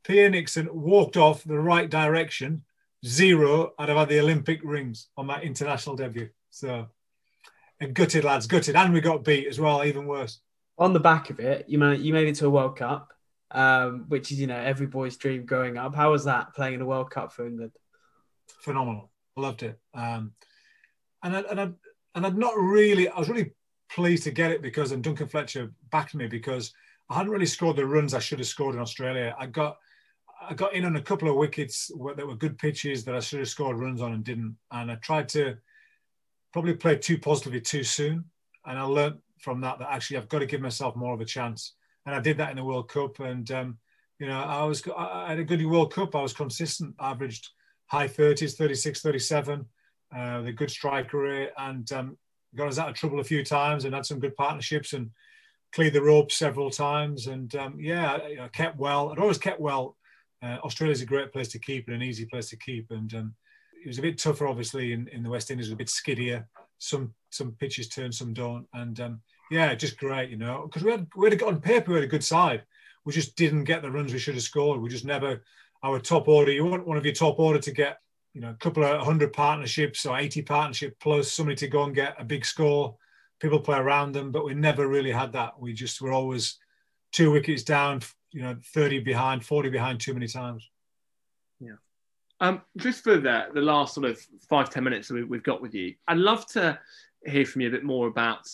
PA 0.06 0.28
Nixon 0.28 0.68
walked 0.70 1.16
off 1.16 1.46
the 1.46 1.58
right 1.58 1.90
direction, 1.90 2.66
zero, 3.06 3.72
I'd 3.80 3.88
have 3.88 3.98
had 3.98 4.10
the 4.10 4.20
Olympic 4.20 4.60
rings 4.62 5.08
on 5.16 5.26
my 5.26 5.42
international 5.42 5.96
debut. 5.96 6.28
So, 6.50 6.88
and 7.80 7.94
gutted, 7.94 8.26
lads, 8.26 8.46
gutted. 8.46 8.76
And 8.76 8.92
we 8.92 9.00
got 9.00 9.24
beat 9.24 9.48
as 9.48 9.58
well, 9.58 9.86
even 9.86 10.06
worse. 10.06 10.42
On 10.78 10.92
the 10.92 11.00
back 11.00 11.30
of 11.30 11.40
it, 11.40 11.64
you 11.70 11.80
made, 11.80 12.02
you 12.02 12.12
made 12.12 12.28
it 12.28 12.36
to 12.36 12.48
a 12.48 12.50
World 12.50 12.76
Cup, 12.76 13.14
um, 13.52 14.04
which 14.10 14.34
is, 14.34 14.42
you 14.42 14.48
know, 14.48 14.60
every 14.60 14.88
boy's 14.88 15.16
dream 15.16 15.46
growing 15.46 15.78
up. 15.78 15.96
How 15.96 16.12
was 16.12 16.26
that 16.26 16.54
playing 16.54 16.74
in 16.74 16.82
a 16.82 16.86
World 16.86 17.10
Cup 17.10 17.32
for 17.32 17.48
England? 17.48 17.72
Phenomenal. 18.64 19.10
I 19.38 19.42
loved 19.42 19.64
it. 19.64 19.80
Um, 19.94 20.34
and 21.24 21.38
I, 21.38 21.40
and 21.40 21.62
I, 21.62 21.70
and 22.16 22.26
I'd 22.26 22.38
not 22.38 22.58
really, 22.58 23.08
I 23.08 23.18
was 23.18 23.30
really 23.30 23.54
pleased 23.90 24.24
to 24.26 24.32
get 24.32 24.52
it 24.52 24.62
because, 24.62 24.92
and 24.92 25.02
Duncan 25.02 25.30
Fletcher 25.30 25.72
backed 25.90 26.16
me 26.16 26.28
because 26.28 26.74
I 27.10 27.16
hadn't 27.16 27.32
really 27.32 27.46
scored 27.46 27.76
the 27.76 27.86
runs 27.86 28.14
I 28.14 28.20
should 28.20 28.40
have 28.40 28.48
scored 28.48 28.76
in 28.76 28.82
Australia. 28.82 29.36
I 29.38 29.48
got, 29.48 29.78
I 30.50 30.54
got 30.54 30.74
in 30.74 30.86
on 30.86 30.96
a 30.96 31.02
couple 31.02 31.30
of 31.30 31.36
wickets 31.36 31.92
that 32.16 32.28
were 32.28 32.36
good 32.36 32.58
pitches 32.58 33.04
that 33.06 33.16
I 33.16 33.20
should 33.20 33.40
have 33.40 33.50
scored 33.50 33.78
runs 33.78 34.02
on 34.02 34.14
and 34.14 34.24
didn't. 34.24 34.56
And 34.72 34.92
I 34.92 34.96
tried 34.96 35.30
to 35.30 35.58
probably 36.52 36.74
play 36.76 36.98
too 36.98 37.18
positively 37.18 37.62
too 37.62 37.84
soon. 37.84 38.26
And 38.66 38.80
I 38.80 38.84
learned 38.84 39.20
from 39.40 39.62
that 39.62 39.80
that 39.80 39.92
actually 39.92 40.18
I've 40.18 40.30
got 40.30 40.40
to 40.40 40.46
give 40.46 40.62
myself 40.62 40.96
more 40.96 41.14
of 41.14 41.22
a 41.22 41.26
chance. 41.26 41.74
And 42.06 42.16
I 42.16 42.20
did 42.20 42.38
that 42.38 42.52
in 42.52 42.58
the 42.58 42.64
World 42.64 42.90
Cup. 42.90 43.20
And 43.20 43.50
um, 43.52 43.78
you 44.20 44.28
know, 44.28 44.40
I 44.40 44.64
was 44.64 44.82
I 44.96 45.30
had 45.30 45.40
a 45.40 45.44
good 45.44 45.66
World 45.66 45.94
Cup. 45.94 46.16
I 46.16 46.22
was 46.22 46.34
consistent, 46.34 46.96
averaged 47.00 47.50
high 47.88 48.08
30s, 48.08 48.56
36, 48.56 49.02
37 49.02 49.66
uh, 50.16 50.44
a 50.46 50.52
good 50.52 50.70
striker 50.70 51.20
rate, 51.20 51.50
and 51.58 51.92
um, 51.92 52.18
got 52.56 52.68
us 52.68 52.78
out 52.78 52.90
of 52.90 52.96
trouble 52.96 53.20
a 53.20 53.24
few 53.24 53.44
times 53.44 53.86
and 53.86 53.94
had 53.94 54.06
some 54.06 54.20
good 54.20 54.36
partnerships 54.36 54.94
and 54.94 55.10
cleared 55.74 55.94
the 55.94 56.02
rope 56.02 56.32
several 56.32 56.70
times. 56.70 57.28
And 57.28 57.54
um, 57.56 57.78
yeah, 57.80 58.18
I, 58.42 58.48
kept 58.50 58.78
well. 58.78 59.12
I'd 59.12 59.20
always 59.20 59.38
kept 59.38 59.60
well. 59.60 59.98
Uh, 60.42 60.58
Australia's 60.64 61.02
a 61.02 61.06
great 61.06 61.32
place 61.32 61.48
to 61.50 61.60
keep 61.60 61.88
and 61.88 61.96
an 61.96 62.04
easy 62.04 62.26
place 62.26 62.50
to 62.50 62.58
keep. 62.58 62.92
And 62.92 63.14
um, 63.14 63.36
it 63.84 63.88
was 63.88 63.98
a 63.98 64.02
bit 64.02 64.18
tougher, 64.18 64.48
obviously, 64.48 64.94
in, 64.94 65.08
in 65.10 65.24
the 65.24 65.30
West 65.30 65.52
Indies, 65.52 65.72
a 65.72 65.76
bit 65.76 65.88
skiddier. 65.88 66.46
Some 66.80 67.14
some 67.30 67.54
pitches 67.54 67.88
turn, 67.88 68.12
some 68.12 68.34
don't. 68.34 68.68
And 68.74 69.00
um, 69.00 69.22
yeah, 69.50 69.74
just 69.74 69.98
great, 69.98 70.30
you 70.30 70.38
know, 70.38 70.64
because 70.68 70.84
we 70.84 70.92
had 70.92 71.08
we 71.16 71.30
had 71.30 71.42
on 71.42 71.62
paper 71.62 71.92
we 71.92 71.96
had 71.96 72.04
a 72.04 72.08
good 72.08 72.24
side. 72.24 72.64
We 73.06 73.14
just 73.14 73.36
didn't 73.36 73.66
get 73.66 73.82
the 73.82 73.92
runs 73.92 74.14
we 74.14 74.20
should 74.20 74.36
have 74.36 74.44
scored. 74.44 74.82
We 74.82 74.90
just 74.90 75.06
never 75.06 75.44
our 75.84 76.00
top 76.00 76.28
order. 76.28 76.52
You 76.52 76.66
want 76.66 76.88
one 76.88 76.98
of 76.98 77.06
your 77.06 77.14
top 77.14 77.40
order 77.40 77.60
to 77.60 77.72
get 77.72 78.00
you 78.34 78.42
know, 78.42 78.50
a 78.50 78.56
couple 78.56 78.84
of 78.84 79.02
hundred 79.06 79.32
partnerships 79.32 80.06
or 80.06 80.18
80 80.18 80.42
partnership 80.42 80.98
plus 81.00 81.32
somebody 81.32 81.56
to 81.58 81.68
go 81.68 81.84
and 81.84 81.96
get 81.96 82.16
a 82.20 82.24
big 82.24 82.46
score. 82.46 82.96
People 83.44 83.60
play 83.60 83.78
around 83.78 84.14
them, 84.14 84.32
but 84.32 84.46
we 84.46 84.54
never 84.54 84.88
really 84.88 85.12
had 85.12 85.34
that. 85.34 85.60
We 85.60 85.74
just 85.74 86.02
were 86.02 86.14
always 86.14 86.58
two 87.12 87.30
wickets 87.30 87.62
down, 87.62 88.00
you 88.32 88.42
know, 88.42 88.56
30 88.74 89.00
behind, 89.00 89.44
40 89.44 89.70
behind 89.70 90.00
too 90.00 90.14
many 90.14 90.30
times. 90.30 90.70
Yeah. 91.60 91.74
Um, 92.40 92.62
just 92.78 93.04
for 93.04 93.18
the, 93.18 93.48
the 93.54 93.60
last 93.60 93.96
sort 93.96 94.06
of 94.06 94.18
five 94.50 94.70
ten 94.70 94.86
minutes 94.86 95.10
that 95.10 95.30
we, 95.30 95.38
have 95.38 95.44
got 95.44 95.62
with 95.62 95.76
you, 95.76 95.94
I'd 96.08 96.20
love 96.20 96.48
to 96.54 96.80
hear 97.26 97.46
from 97.46 97.64
you 97.64 97.68
a 97.68 97.72
bit 97.72 97.84
more 97.84 98.08
about. 98.08 98.48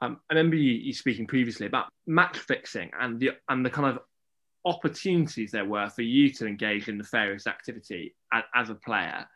Um, 0.00 0.20
I 0.30 0.34
remember 0.34 0.54
you, 0.54 0.74
you 0.74 0.92
speaking 0.92 1.26
previously 1.26 1.66
about 1.66 1.86
match 2.06 2.38
fixing 2.38 2.92
and 3.00 3.18
the 3.18 3.30
and 3.48 3.66
the 3.66 3.70
kind 3.70 3.96
of 3.96 4.02
opportunities 4.64 5.50
there 5.50 5.64
were 5.64 5.88
for 5.90 6.02
you 6.02 6.30
to 6.34 6.46
engage 6.46 6.88
in 6.88 6.98
nefarious 6.98 7.48
activity 7.48 8.14
as, 8.32 8.44
as 8.54 8.70
a 8.70 8.76
player. 8.76 9.26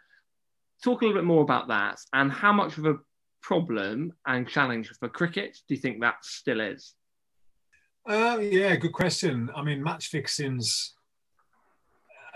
Talk 0.85 1.03
a 1.03 1.07
little 1.07 1.21
bit 1.21 1.27
more 1.27 1.43
about 1.43 1.67
that 1.67 1.99
and 2.13 2.31
how 2.31 2.53
much 2.53 2.79
of 2.79 2.87
a 2.87 2.99
problem 3.43 4.13
and 4.27 4.49
challenge 4.49 4.91
for 4.99 5.09
cricket 5.09 5.59
do 5.69 5.75
you 5.75 5.81
think 5.81 6.01
that 6.01 6.17
still 6.23 6.61
is? 6.61 6.95
Uh, 8.09 8.39
yeah, 8.41 8.75
good 8.77 8.93
question. 8.93 9.51
I 9.55 9.63
mean, 9.63 9.83
match 9.83 10.09
fixing's 10.09 10.95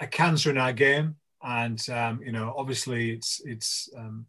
a 0.01 0.07
cancer 0.07 0.51
in 0.51 0.59
our 0.59 0.73
game, 0.73 1.17
and 1.43 1.81
um, 1.89 2.21
you 2.23 2.33
know, 2.33 2.55
obviously, 2.57 3.13
it's 3.13 3.41
it's 3.45 3.89
um, 3.97 4.27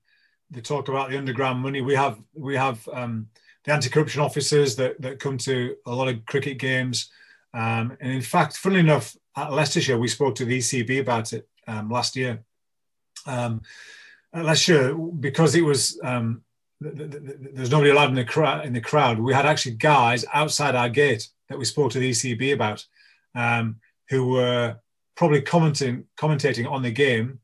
they 0.49 0.61
talk 0.61 0.88
about 0.88 1.09
the 1.09 1.17
underground 1.17 1.59
money. 1.59 1.82
We 1.82 1.95
have 1.95 2.17
we 2.34 2.55
have 2.55 2.88
um, 2.93 3.28
the 3.65 3.74
anti-corruption 3.74 4.21
officers 4.21 4.76
that 4.78 5.01
that 5.01 5.19
come 5.19 5.38
to 5.39 5.76
a 5.86 5.93
lot 5.93 6.07
of 6.07 6.26
cricket 6.26 6.59
games. 6.59 7.09
Um, 7.53 7.97
and 7.99 8.11
in 8.11 8.21
fact, 8.21 8.57
funnily 8.57 8.80
enough, 8.80 9.15
at 9.36 9.51
Leicestershire, 9.51 9.97
we 9.97 10.07
spoke 10.07 10.36
to 10.36 10.45
the 10.45 10.59
ECB 10.59 11.01
about 11.01 11.34
it 11.34 11.47
um, 11.67 11.89
last 11.89 12.15
year. 12.15 12.43
Um, 13.28 13.61
at 14.34 14.45
Leicestershire, 14.45 14.95
because 14.95 15.55
it 15.55 15.61
was 15.61 15.99
um, 16.03 16.41
there's 16.84 17.71
nobody 17.71 17.91
allowed 17.91 18.09
in 18.09 18.15
the 18.15 18.25
crowd. 18.25 18.65
In 18.65 18.73
the 18.73 18.81
crowd, 18.81 19.19
we 19.19 19.34
had 19.34 19.45
actually 19.45 19.75
guys 19.75 20.25
outside 20.34 20.75
our 20.75 20.89
gate 20.89 21.29
that 21.49 21.57
we 21.57 21.65
spoke 21.65 21.91
to 21.91 21.99
the 21.99 22.11
ECB 22.11 22.53
about, 22.53 22.86
um, 23.36 23.77
who 24.09 24.29
were 24.29 24.77
probably 25.15 25.41
commenting, 25.41 26.05
commentating 26.17 26.69
on 26.69 26.81
the 26.81 26.91
game, 26.91 27.39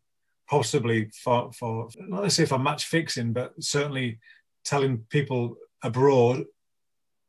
possibly 0.48 1.10
for 1.24 1.52
for 1.54 1.90
not 2.00 2.24
let's 2.24 2.36
say 2.36 2.46
for 2.46 2.60
match 2.60 2.86
fixing, 2.86 3.34
but 3.34 3.54
certainly 3.64 4.20
telling 4.66 5.00
people 5.10 5.56
abroad 5.84 6.46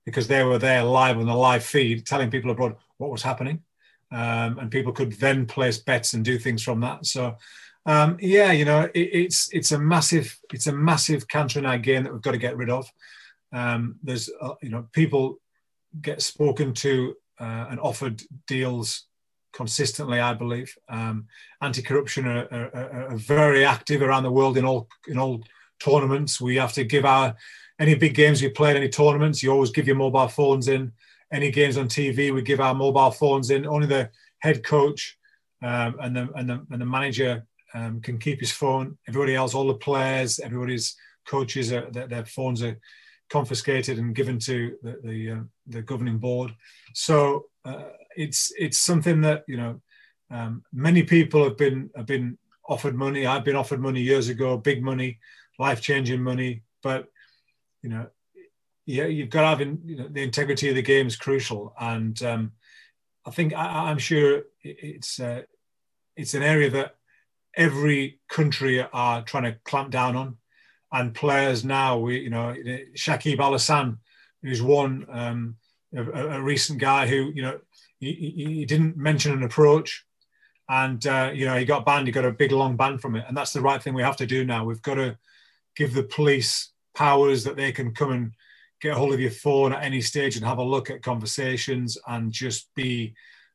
because 0.04 0.26
they 0.26 0.42
were 0.42 0.58
there 0.58 0.82
live 0.82 1.18
on 1.18 1.26
the 1.26 1.34
live 1.34 1.64
feed, 1.64 2.06
telling 2.06 2.30
people 2.30 2.50
abroad 2.50 2.76
what 2.98 3.10
was 3.10 3.22
happening, 3.22 3.62
um, 4.10 4.58
and 4.58 4.70
people 4.70 4.92
could 4.92 5.12
then 5.12 5.46
place 5.46 5.78
bets 5.78 6.14
and 6.14 6.24
do 6.24 6.38
things 6.38 6.62
from 6.62 6.80
that. 6.80 7.06
So, 7.06 7.36
um, 7.86 8.16
yeah, 8.20 8.52
you 8.52 8.64
know, 8.64 8.82
it, 8.94 8.98
it's 8.98 9.52
it's 9.52 9.72
a 9.72 9.78
massive 9.78 10.38
it's 10.52 10.66
a 10.66 10.72
massive 10.72 11.26
cancer 11.28 11.58
in 11.58 11.66
our 11.66 11.78
game 11.78 12.04
that 12.04 12.12
we've 12.12 12.22
got 12.22 12.32
to 12.32 12.38
get 12.38 12.56
rid 12.56 12.70
of. 12.70 12.90
Um, 13.52 13.96
there's 14.02 14.30
uh, 14.40 14.54
you 14.62 14.70
know 14.70 14.86
people 14.92 15.38
get 16.00 16.22
spoken 16.22 16.72
to 16.74 17.16
uh, 17.40 17.66
and 17.70 17.80
offered 17.80 18.22
deals 18.46 19.06
consistently. 19.52 20.20
I 20.20 20.34
believe 20.34 20.76
um, 20.88 21.26
anti-corruption 21.60 22.26
are, 22.26 22.46
are, 22.52 23.10
are, 23.10 23.16
very 23.16 23.64
active 23.64 24.02
around 24.02 24.22
the 24.22 24.30
world 24.30 24.56
in 24.56 24.64
all 24.64 24.88
in 25.08 25.18
all 25.18 25.42
tournaments. 25.80 26.40
We 26.40 26.56
have 26.56 26.72
to 26.74 26.84
give 26.84 27.04
our 27.04 27.34
any 27.80 27.94
big 27.94 28.14
games 28.14 28.42
you 28.42 28.50
played, 28.50 28.76
any 28.76 28.90
tournaments, 28.90 29.42
you 29.42 29.50
always 29.50 29.70
give 29.70 29.86
your 29.86 29.96
mobile 29.96 30.28
phones 30.28 30.68
in. 30.68 30.92
Any 31.32 31.50
games 31.50 31.78
on 31.78 31.88
TV, 31.88 32.32
we 32.32 32.42
give 32.42 32.60
our 32.60 32.74
mobile 32.74 33.10
phones 33.10 33.50
in. 33.50 33.66
Only 33.66 33.86
the 33.86 34.10
head 34.40 34.62
coach 34.62 35.16
um, 35.62 35.96
and, 36.00 36.14
the, 36.14 36.28
and, 36.34 36.50
the, 36.50 36.66
and 36.70 36.80
the 36.80 36.86
manager 36.86 37.46
um, 37.74 38.00
can 38.00 38.18
keep 38.18 38.40
his 38.40 38.52
phone. 38.52 38.98
Everybody 39.08 39.34
else, 39.34 39.54
all 39.54 39.68
the 39.68 39.74
players, 39.74 40.40
everybody's 40.40 40.96
coaches, 41.26 41.72
are, 41.72 41.90
their, 41.90 42.06
their 42.06 42.24
phones 42.24 42.62
are 42.62 42.78
confiscated 43.30 43.98
and 43.98 44.14
given 44.14 44.38
to 44.40 44.76
the 44.82 45.00
the, 45.02 45.30
uh, 45.30 45.42
the 45.66 45.82
governing 45.82 46.18
board. 46.18 46.54
So 46.94 47.46
uh, 47.64 47.90
it's 48.16 48.52
it's 48.58 48.78
something 48.78 49.20
that 49.22 49.44
you 49.46 49.56
know 49.56 49.80
um, 50.30 50.62
many 50.72 51.02
people 51.02 51.44
have 51.44 51.56
been 51.56 51.90
have 51.96 52.06
been 52.06 52.38
offered 52.68 52.94
money. 52.94 53.26
I've 53.26 53.44
been 53.44 53.56
offered 53.56 53.80
money 53.80 54.00
years 54.00 54.28
ago, 54.28 54.56
big 54.56 54.82
money, 54.82 55.18
life 55.58 55.80
changing 55.80 56.22
money, 56.22 56.62
but 56.82 57.08
you 57.82 57.90
know, 57.90 58.08
yeah, 58.86 59.06
you've 59.06 59.30
got 59.30 59.42
to 59.42 59.46
have 59.48 59.60
in, 59.60 59.80
you 59.84 59.96
know, 59.96 60.08
the 60.08 60.22
integrity 60.22 60.68
of 60.68 60.74
the 60.74 60.82
game 60.82 61.06
is 61.06 61.16
crucial, 61.16 61.74
and 61.80 62.22
um, 62.22 62.52
I 63.26 63.30
think 63.30 63.54
I, 63.54 63.90
am 63.90 63.98
sure 63.98 64.42
it's 64.62 65.20
uh, 65.20 65.42
it's 66.16 66.34
an 66.34 66.42
area 66.42 66.70
that 66.70 66.96
every 67.56 68.20
country 68.28 68.82
are 68.92 69.22
trying 69.22 69.44
to 69.44 69.58
clamp 69.64 69.90
down 69.90 70.16
on, 70.16 70.36
and 70.92 71.14
players 71.14 71.64
now, 71.64 71.98
we 71.98 72.20
you 72.20 72.30
know, 72.30 72.54
Shakib 72.96 73.38
Al 73.38 73.52
Hasan, 73.52 73.98
who's 74.42 74.62
one 74.62 75.06
um, 75.10 75.56
a, 75.94 76.02
a, 76.02 76.40
recent 76.40 76.78
guy 76.78 77.06
who 77.06 77.32
you 77.34 77.42
know 77.42 77.60
he, 77.98 78.12
he 78.12 78.64
didn't 78.64 78.96
mention 78.96 79.32
an 79.32 79.42
approach, 79.42 80.04
and 80.68 81.06
uh, 81.06 81.30
you 81.34 81.46
know 81.46 81.56
he 81.56 81.64
got 81.64 81.86
banned. 81.86 82.06
He 82.06 82.12
got 82.12 82.24
a 82.24 82.32
big 82.32 82.52
long 82.52 82.76
ban 82.76 82.98
from 82.98 83.16
it, 83.16 83.24
and 83.28 83.36
that's 83.36 83.52
the 83.52 83.60
right 83.60 83.82
thing 83.82 83.94
we 83.94 84.02
have 84.02 84.16
to 84.16 84.26
do 84.26 84.44
now. 84.44 84.64
We've 84.64 84.82
got 84.82 84.94
to 84.94 85.16
give 85.76 85.94
the 85.94 86.02
police 86.02 86.72
powers 86.94 87.44
that 87.44 87.56
they 87.56 87.72
can 87.72 87.94
come 87.94 88.12
and 88.12 88.32
get 88.80 88.94
hold 88.94 89.12
of 89.12 89.20
your 89.20 89.30
phone 89.30 89.72
at 89.72 89.84
any 89.84 90.00
stage 90.00 90.36
and 90.36 90.44
have 90.44 90.58
a 90.58 90.62
look 90.62 90.90
at 90.90 91.02
conversations 91.02 91.98
and 92.08 92.32
just 92.32 92.74
be 92.74 93.14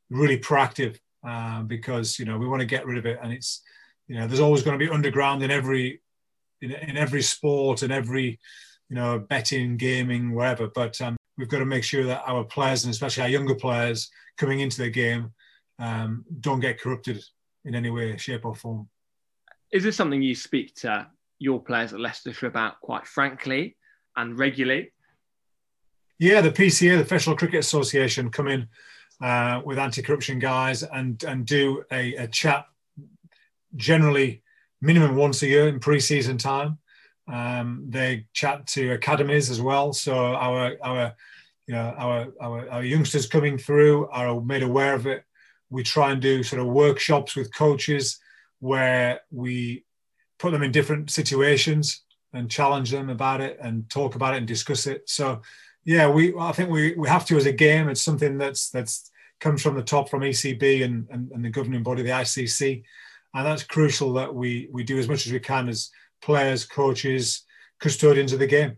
really 0.10 0.38
proactive 0.38 1.00
um, 1.24 1.68
because 1.68 2.20
you 2.20 2.26
know 2.26 2.38
we 2.38 2.48
want 2.48 2.62
to 2.62 2.66
get 2.66 2.86
rid 2.86 2.98
of 2.98 3.06
it 3.06 3.20
and 3.22 3.34
it's 3.34 3.62
you 4.08 4.16
know 4.16 4.28
there's 4.28 4.40
always 4.40 4.64
going 4.64 4.78
to 4.78 4.86
be 4.86 4.92
underground 4.92 5.44
in 5.44 5.52
every 5.52 6.02
in, 6.62 6.72
in 6.72 6.98
every 6.98 7.22
sport 7.22 7.82
and 7.82 7.92
every 7.92 8.40
you 8.90 8.96
know, 8.96 9.20
betting, 9.20 9.78
gaming, 9.78 10.34
wherever. 10.34 10.68
But 10.68 11.00
um, 11.02 11.18
we've 11.38 11.50
got 11.50 11.60
to 11.60 11.66
make 11.66 11.84
sure 11.84 12.06
that 12.06 12.24
our 12.28 12.44
players, 12.44 12.86
and 12.86 12.92
especially 12.92 13.24
our 13.24 13.30
younger 13.30 13.56
players 13.56 14.10
coming 14.38 14.60
into 14.60 14.82
the 14.82 14.90
game, 14.90 15.34
um, 15.80 16.24
don't 16.40 16.60
get 16.60 16.80
corrupted 16.80 17.24
in 17.66 17.76
any 17.76 17.90
way, 17.90 18.16
shape, 18.18 18.46
or 18.46 18.56
form. 18.56 18.88
Is 19.72 19.84
this 19.84 19.96
something 19.96 20.22
you 20.22 20.36
speak 20.36 20.76
to 20.76 21.08
your 21.40 21.62
players 21.62 21.94
at 21.94 22.00
Leicestershire 22.00 22.48
about 22.48 22.80
quite 22.82 23.08
frankly 23.08 23.76
and 24.16 24.38
regularly? 24.38 24.92
Yeah, 26.18 26.42
the 26.42 26.52
PCA, 26.52 26.98
the 26.98 27.04
Professional 27.04 27.36
Cricket 27.36 27.60
Association, 27.60 28.30
come 28.30 28.48
in 28.48 28.68
uh, 29.22 29.62
with 29.66 29.78
anti-corruption 29.78 30.40
guys 30.40 30.84
and 30.84 31.22
and 31.26 31.46
do 31.46 31.84
a, 31.92 32.16
a 32.16 32.28
chat 32.28 32.66
generally 33.76 34.42
minimum 34.82 35.16
once 35.16 35.42
a 35.42 35.48
year 35.48 35.68
in 35.68 35.80
pre-season 35.80 36.38
time. 36.38 36.78
Um, 37.32 37.86
they 37.90 38.28
chat 38.34 38.68
to 38.68 38.92
academies 38.92 39.50
as 39.50 39.62
well. 39.62 39.94
So 39.94 40.16
our 40.16 40.76
our 40.84 41.16
you 41.68 41.74
know 41.74 41.94
our, 41.98 42.28
our 42.40 42.70
our 42.70 42.84
youngsters 42.84 43.28
coming 43.28 43.58
through 43.58 44.08
are 44.10 44.40
made 44.42 44.64
aware 44.64 44.94
of 44.94 45.08
it. 45.08 45.24
We 45.70 45.82
try 45.82 46.12
and 46.12 46.22
do 46.22 46.44
sort 46.44 46.62
of 46.62 46.68
workshops 46.68 47.36
with 47.36 47.54
coaches 47.54 48.20
where 48.60 49.22
we 49.32 49.84
put 50.38 50.52
them 50.52 50.64
in 50.64 50.72
different 50.72 51.10
situations 51.10 52.04
and 52.34 52.52
challenge 52.52 52.92
them 52.92 53.10
about 53.10 53.42
it 53.42 53.58
and 53.62 53.90
talk 53.90 54.16
about 54.16 54.36
it 54.36 54.38
and 54.38 54.48
discuss 54.48 54.86
it. 54.86 55.10
So 55.10 55.42
yeah, 55.84 56.10
we 56.10 56.36
I 56.38 56.52
think 56.52 56.70
we, 56.70 56.94
we 56.94 57.08
have 57.08 57.26
to 57.28 57.38
as 57.38 57.46
a 57.48 57.52
game. 57.52 57.90
It's 57.90 58.02
something 58.02 58.38
that's 58.38 58.70
that's 58.70 59.10
comes 59.40 59.62
from 59.62 59.76
the 59.76 59.84
top 59.84 60.10
from 60.10 60.22
ECB 60.22 60.84
and, 60.84 61.08
and, 61.12 61.32
and 61.32 61.44
the 61.44 61.50
governing 61.50 61.84
body, 61.84 62.04
the 62.04 62.10
ICC. 62.10 62.84
And 63.36 63.46
that's 63.46 63.64
crucial 63.64 64.14
that 64.14 64.34
we 64.34 64.70
we 64.72 64.84
do 64.84 64.98
as 64.98 65.10
much 65.10 65.28
as 65.28 65.34
we 65.34 65.40
can 65.40 65.68
as 65.68 65.92
players, 66.22 66.66
coaches, 66.66 67.44
custodians 67.80 68.32
of 68.32 68.40
the 68.40 68.48
game. 68.48 68.78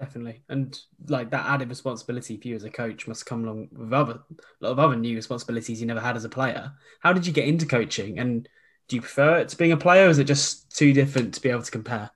Definitely, 0.00 0.42
and 0.48 0.76
like 1.06 1.30
that 1.30 1.46
added 1.46 1.68
responsibility 1.68 2.38
for 2.38 2.48
you 2.48 2.56
as 2.56 2.64
a 2.64 2.70
coach 2.70 3.06
must 3.06 3.26
come 3.26 3.44
along 3.44 3.68
with 3.70 3.92
other 3.92 4.14
a 4.14 4.64
lot 4.64 4.72
of 4.72 4.78
other 4.78 4.96
new 4.96 5.14
responsibilities 5.14 5.80
you 5.80 5.86
never 5.86 6.00
had 6.00 6.16
as 6.16 6.24
a 6.24 6.30
player. 6.30 6.72
How 7.00 7.12
did 7.12 7.26
you 7.26 7.32
get 7.32 7.46
into 7.46 7.66
coaching, 7.66 8.18
and 8.18 8.48
do 8.88 8.96
you 8.96 9.02
prefer 9.02 9.38
it 9.38 9.50
to 9.50 9.56
being 9.56 9.72
a 9.72 9.76
player, 9.76 10.06
or 10.06 10.10
is 10.10 10.18
it 10.18 10.24
just 10.24 10.74
too 10.74 10.94
different 10.94 11.34
to 11.34 11.42
be 11.42 11.50
able 11.50 11.62
to 11.62 11.70
compare? 11.70 12.10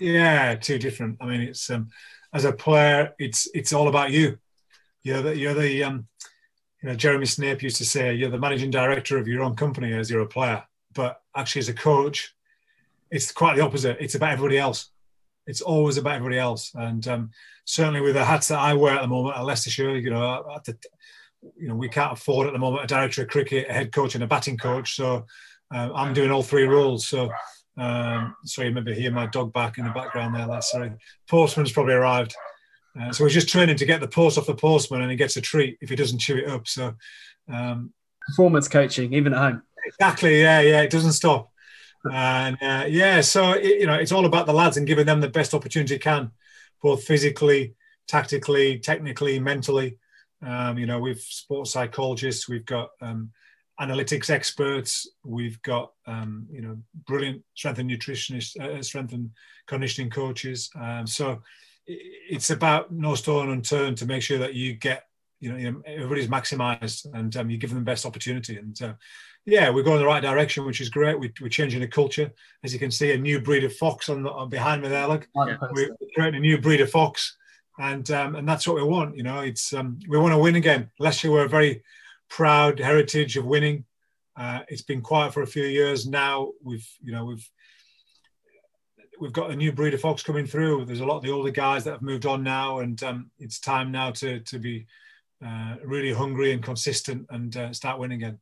Yeah, 0.00 0.54
too 0.54 0.78
different. 0.78 1.18
I 1.20 1.26
mean, 1.26 1.40
it's 1.40 1.68
um, 1.68 1.90
as 2.32 2.44
a 2.44 2.52
player, 2.52 3.12
it's 3.18 3.48
it's 3.54 3.72
all 3.72 3.88
about 3.88 4.12
you. 4.12 4.38
You're 5.02 5.22
the 5.22 5.36
you're 5.36 5.54
the 5.54 5.82
um, 5.82 6.06
you 6.84 6.90
know 6.90 6.96
Jeremy 6.96 7.24
Snape 7.24 7.62
used 7.62 7.78
to 7.78 7.84
say 7.86 8.14
you're 8.14 8.28
the 8.28 8.38
managing 8.38 8.70
director 8.70 9.16
of 9.16 9.26
your 9.26 9.42
own 9.42 9.56
company 9.56 9.94
as 9.94 10.10
you're 10.10 10.20
a 10.20 10.26
player, 10.26 10.62
but 10.92 11.22
actually 11.34 11.60
as 11.60 11.70
a 11.70 11.72
coach, 11.72 12.34
it's 13.10 13.32
quite 13.32 13.56
the 13.56 13.62
opposite. 13.62 13.96
It's 14.00 14.16
about 14.16 14.32
everybody 14.32 14.58
else. 14.58 14.90
It's 15.46 15.62
always 15.62 15.96
about 15.96 16.16
everybody 16.16 16.38
else, 16.38 16.72
and 16.74 17.08
um, 17.08 17.30
certainly 17.64 18.02
with 18.02 18.16
the 18.16 18.24
hats 18.24 18.48
that 18.48 18.58
I 18.58 18.74
wear 18.74 18.96
at 18.96 19.00
the 19.00 19.08
moment 19.08 19.34
at 19.34 19.46
Leicestershire, 19.46 19.96
you 19.96 20.10
know, 20.10 20.60
the, 20.66 20.76
you 21.56 21.68
know, 21.68 21.74
we 21.74 21.88
can't 21.88 22.12
afford 22.12 22.48
at 22.48 22.52
the 22.52 22.58
moment 22.58 22.84
a 22.84 22.86
director 22.86 23.22
of 23.22 23.28
cricket, 23.28 23.66
a 23.70 23.72
head 23.72 23.90
coach, 23.90 24.14
and 24.14 24.22
a 24.22 24.26
batting 24.26 24.58
coach. 24.58 24.94
So 24.94 25.24
uh, 25.74 25.88
I'm 25.94 26.12
doing 26.12 26.30
all 26.30 26.42
three 26.42 26.64
roles. 26.64 27.06
So 27.06 27.30
um, 27.78 28.36
sorry, 28.44 28.70
maybe 28.70 28.92
hear 28.92 29.10
my 29.10 29.24
dog 29.24 29.54
back 29.54 29.78
in 29.78 29.86
the 29.86 29.90
background 29.90 30.34
there. 30.34 30.46
That's 30.46 30.70
sorry. 30.70 30.92
Postman's 31.30 31.72
probably 31.72 31.94
arrived. 31.94 32.36
Uh, 32.98 33.12
so 33.12 33.24
he's 33.24 33.34
just 33.34 33.48
training 33.48 33.76
to 33.76 33.86
get 33.86 34.00
the 34.00 34.08
post 34.08 34.38
off 34.38 34.46
the 34.46 34.54
postman, 34.54 35.02
and 35.02 35.10
he 35.10 35.16
gets 35.16 35.36
a 35.36 35.40
treat 35.40 35.78
if 35.80 35.88
he 35.88 35.96
doesn't 35.96 36.20
chew 36.20 36.36
it 36.36 36.48
up. 36.48 36.66
So 36.68 36.94
um, 37.52 37.92
performance 38.26 38.68
coaching, 38.68 39.12
even 39.14 39.34
at 39.34 39.38
home. 39.38 39.62
Exactly. 39.86 40.40
Yeah, 40.40 40.60
yeah. 40.60 40.82
It 40.82 40.90
doesn't 40.90 41.12
stop. 41.12 41.50
And 42.10 42.56
uh, 42.60 42.84
yeah, 42.88 43.20
so 43.20 43.52
it, 43.52 43.80
you 43.80 43.86
know, 43.86 43.94
it's 43.94 44.12
all 44.12 44.26
about 44.26 44.46
the 44.46 44.52
lads 44.52 44.76
and 44.76 44.86
giving 44.86 45.06
them 45.06 45.20
the 45.20 45.28
best 45.28 45.54
opportunity 45.54 45.98
can, 45.98 46.30
both 46.82 47.04
physically, 47.04 47.74
tactically, 48.06 48.78
technically, 48.78 49.38
mentally. 49.40 49.98
Um, 50.44 50.76
you 50.76 50.86
know, 50.86 50.98
we've 50.98 51.20
sports 51.20 51.72
psychologists, 51.72 52.48
we've 52.48 52.66
got 52.66 52.90
um, 53.00 53.30
analytics 53.80 54.28
experts, 54.28 55.08
we've 55.24 55.60
got 55.62 55.92
um, 56.06 56.46
you 56.50 56.60
know 56.60 56.76
brilliant 57.06 57.42
strength 57.54 57.78
and 57.78 57.90
nutritionists, 57.90 58.60
uh, 58.60 58.82
strength 58.82 59.14
and 59.14 59.30
conditioning 59.66 60.10
coaches. 60.10 60.70
Um, 60.78 61.06
so 61.06 61.40
it's 61.86 62.50
about 62.50 62.92
no 62.92 63.14
stone 63.14 63.50
unturned 63.50 63.98
to 63.98 64.06
make 64.06 64.22
sure 64.22 64.38
that 64.38 64.54
you 64.54 64.74
get 64.74 65.04
you 65.40 65.52
know, 65.52 65.58
you 65.58 65.70
know 65.70 65.82
everybody's 65.86 66.28
maximized 66.28 67.06
and 67.14 67.36
um, 67.36 67.50
you 67.50 67.58
give 67.58 67.70
them 67.70 67.78
the 67.78 67.84
best 67.84 68.06
opportunity. 68.06 68.56
And 68.56 68.80
uh, 68.82 68.94
yeah 69.44 69.68
we're 69.68 69.82
going 69.82 69.98
the 69.98 70.06
right 70.06 70.22
direction 70.22 70.64
which 70.64 70.80
is 70.80 70.88
great. 70.88 71.18
We, 71.18 71.32
are 71.42 71.48
changing 71.48 71.80
the 71.80 71.88
culture. 71.88 72.32
As 72.62 72.72
you 72.72 72.78
can 72.78 72.90
see 72.90 73.12
a 73.12 73.18
new 73.18 73.40
breed 73.40 73.64
of 73.64 73.74
fox 73.76 74.08
on, 74.08 74.22
the, 74.22 74.30
on 74.30 74.48
behind 74.48 74.82
me 74.82 74.88
there 74.88 75.06
look. 75.06 75.28
Yeah. 75.34 75.56
we're 75.72 75.90
creating 76.14 76.36
a 76.36 76.40
new 76.40 76.58
breed 76.58 76.80
of 76.80 76.90
fox. 76.90 77.36
And 77.78 78.08
um, 78.12 78.36
and 78.36 78.48
that's 78.48 78.66
what 78.66 78.76
we 78.76 78.84
want 78.84 79.16
you 79.16 79.24
know. 79.24 79.40
It's 79.40 79.72
um, 79.74 79.98
we 80.08 80.16
want 80.16 80.32
to 80.32 80.38
win 80.38 80.54
again. 80.54 80.90
Leicester 80.98 81.30
we're 81.30 81.44
a 81.44 81.48
very 81.48 81.82
proud 82.28 82.78
heritage 82.78 83.36
of 83.36 83.44
winning. 83.44 83.84
Uh, 84.36 84.60
it's 84.68 84.82
been 84.82 85.00
quiet 85.00 85.34
for 85.34 85.42
a 85.42 85.46
few 85.46 85.64
years. 85.64 86.06
Now 86.06 86.52
we've 86.62 86.88
you 87.02 87.12
know 87.12 87.24
we've 87.24 87.48
we've 89.20 89.32
got 89.32 89.50
a 89.50 89.56
new 89.56 89.72
breed 89.72 89.94
of 89.94 90.00
fox 90.00 90.22
coming 90.22 90.46
through. 90.46 90.84
There's 90.84 91.00
a 91.00 91.06
lot 91.06 91.16
of 91.16 91.22
the 91.22 91.30
older 91.30 91.50
guys 91.50 91.84
that 91.84 91.92
have 91.92 92.02
moved 92.02 92.26
on 92.26 92.42
now, 92.42 92.80
and 92.80 93.00
um, 93.02 93.30
it's 93.38 93.58
time 93.58 93.90
now 93.90 94.10
to 94.12 94.40
to 94.40 94.58
be 94.58 94.86
uh, 95.44 95.76
really 95.84 96.12
hungry 96.12 96.52
and 96.52 96.62
consistent 96.62 97.26
and 97.30 97.56
uh, 97.56 97.72
start 97.72 97.98
winning 97.98 98.22
again. 98.22 98.38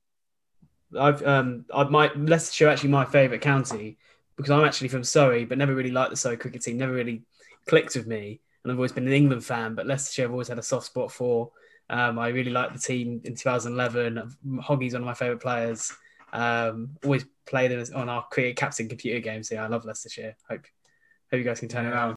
I've 0.99 1.25
um, 1.27 1.65
I 1.75 1.85
might 1.85 2.17
Leicestershire 2.17 2.69
actually 2.69 2.91
my 2.91 3.05
favourite 3.05 3.43
county 3.43 3.99
because 4.37 4.51
I'm 4.51 4.65
actually 4.65 4.89
from 4.89 5.05
Surrey, 5.05 5.45
but 5.45 5.59
never 5.59 5.75
really 5.75 5.91
liked 5.91 6.11
the 6.11 6.17
Surrey 6.17 6.37
cricket 6.37 6.63
team. 6.63 6.79
Never 6.79 6.93
really 6.93 7.23
clicked 7.67 7.97
with 7.97 8.07
me, 8.07 8.41
and 8.63 8.73
I've 8.73 8.79
always 8.79 8.93
been 8.93 9.07
an 9.07 9.13
England 9.13 9.45
fan. 9.45 9.75
But 9.75 9.87
Leicestershire 9.87 10.25
I've 10.25 10.33
always 10.33 10.49
had 10.49 10.59
a 10.59 10.63
soft 10.63 10.87
spot 10.87 11.13
for. 11.13 11.51
Um, 11.91 12.19
I 12.19 12.29
really 12.29 12.51
liked 12.51 12.73
the 12.73 12.79
team 12.79 13.21
in 13.25 13.35
2011. 13.35 14.61
Hoggy's 14.63 14.95
one 14.95 15.03
of 15.03 15.07
my 15.07 15.15
favourite 15.15 15.43
players. 15.43 15.93
Um, 16.33 16.97
always 17.05 17.27
play 17.47 17.69
them 17.69 17.85
on 17.95 18.09
our 18.09 18.27
Cricket 18.31 18.57
Captain 18.57 18.89
computer 18.89 19.21
games. 19.21 19.49
So 19.49 19.57
yeah, 19.57 19.65
I 19.65 19.69
love 19.69 19.85
Leicestershire. 19.85 20.37
Hope 20.49 20.67
hope 21.31 21.39
you 21.39 21.45
guys 21.45 21.61
can 21.61 21.69
turn 21.69 21.87
it 21.87 21.91
around. 21.91 22.17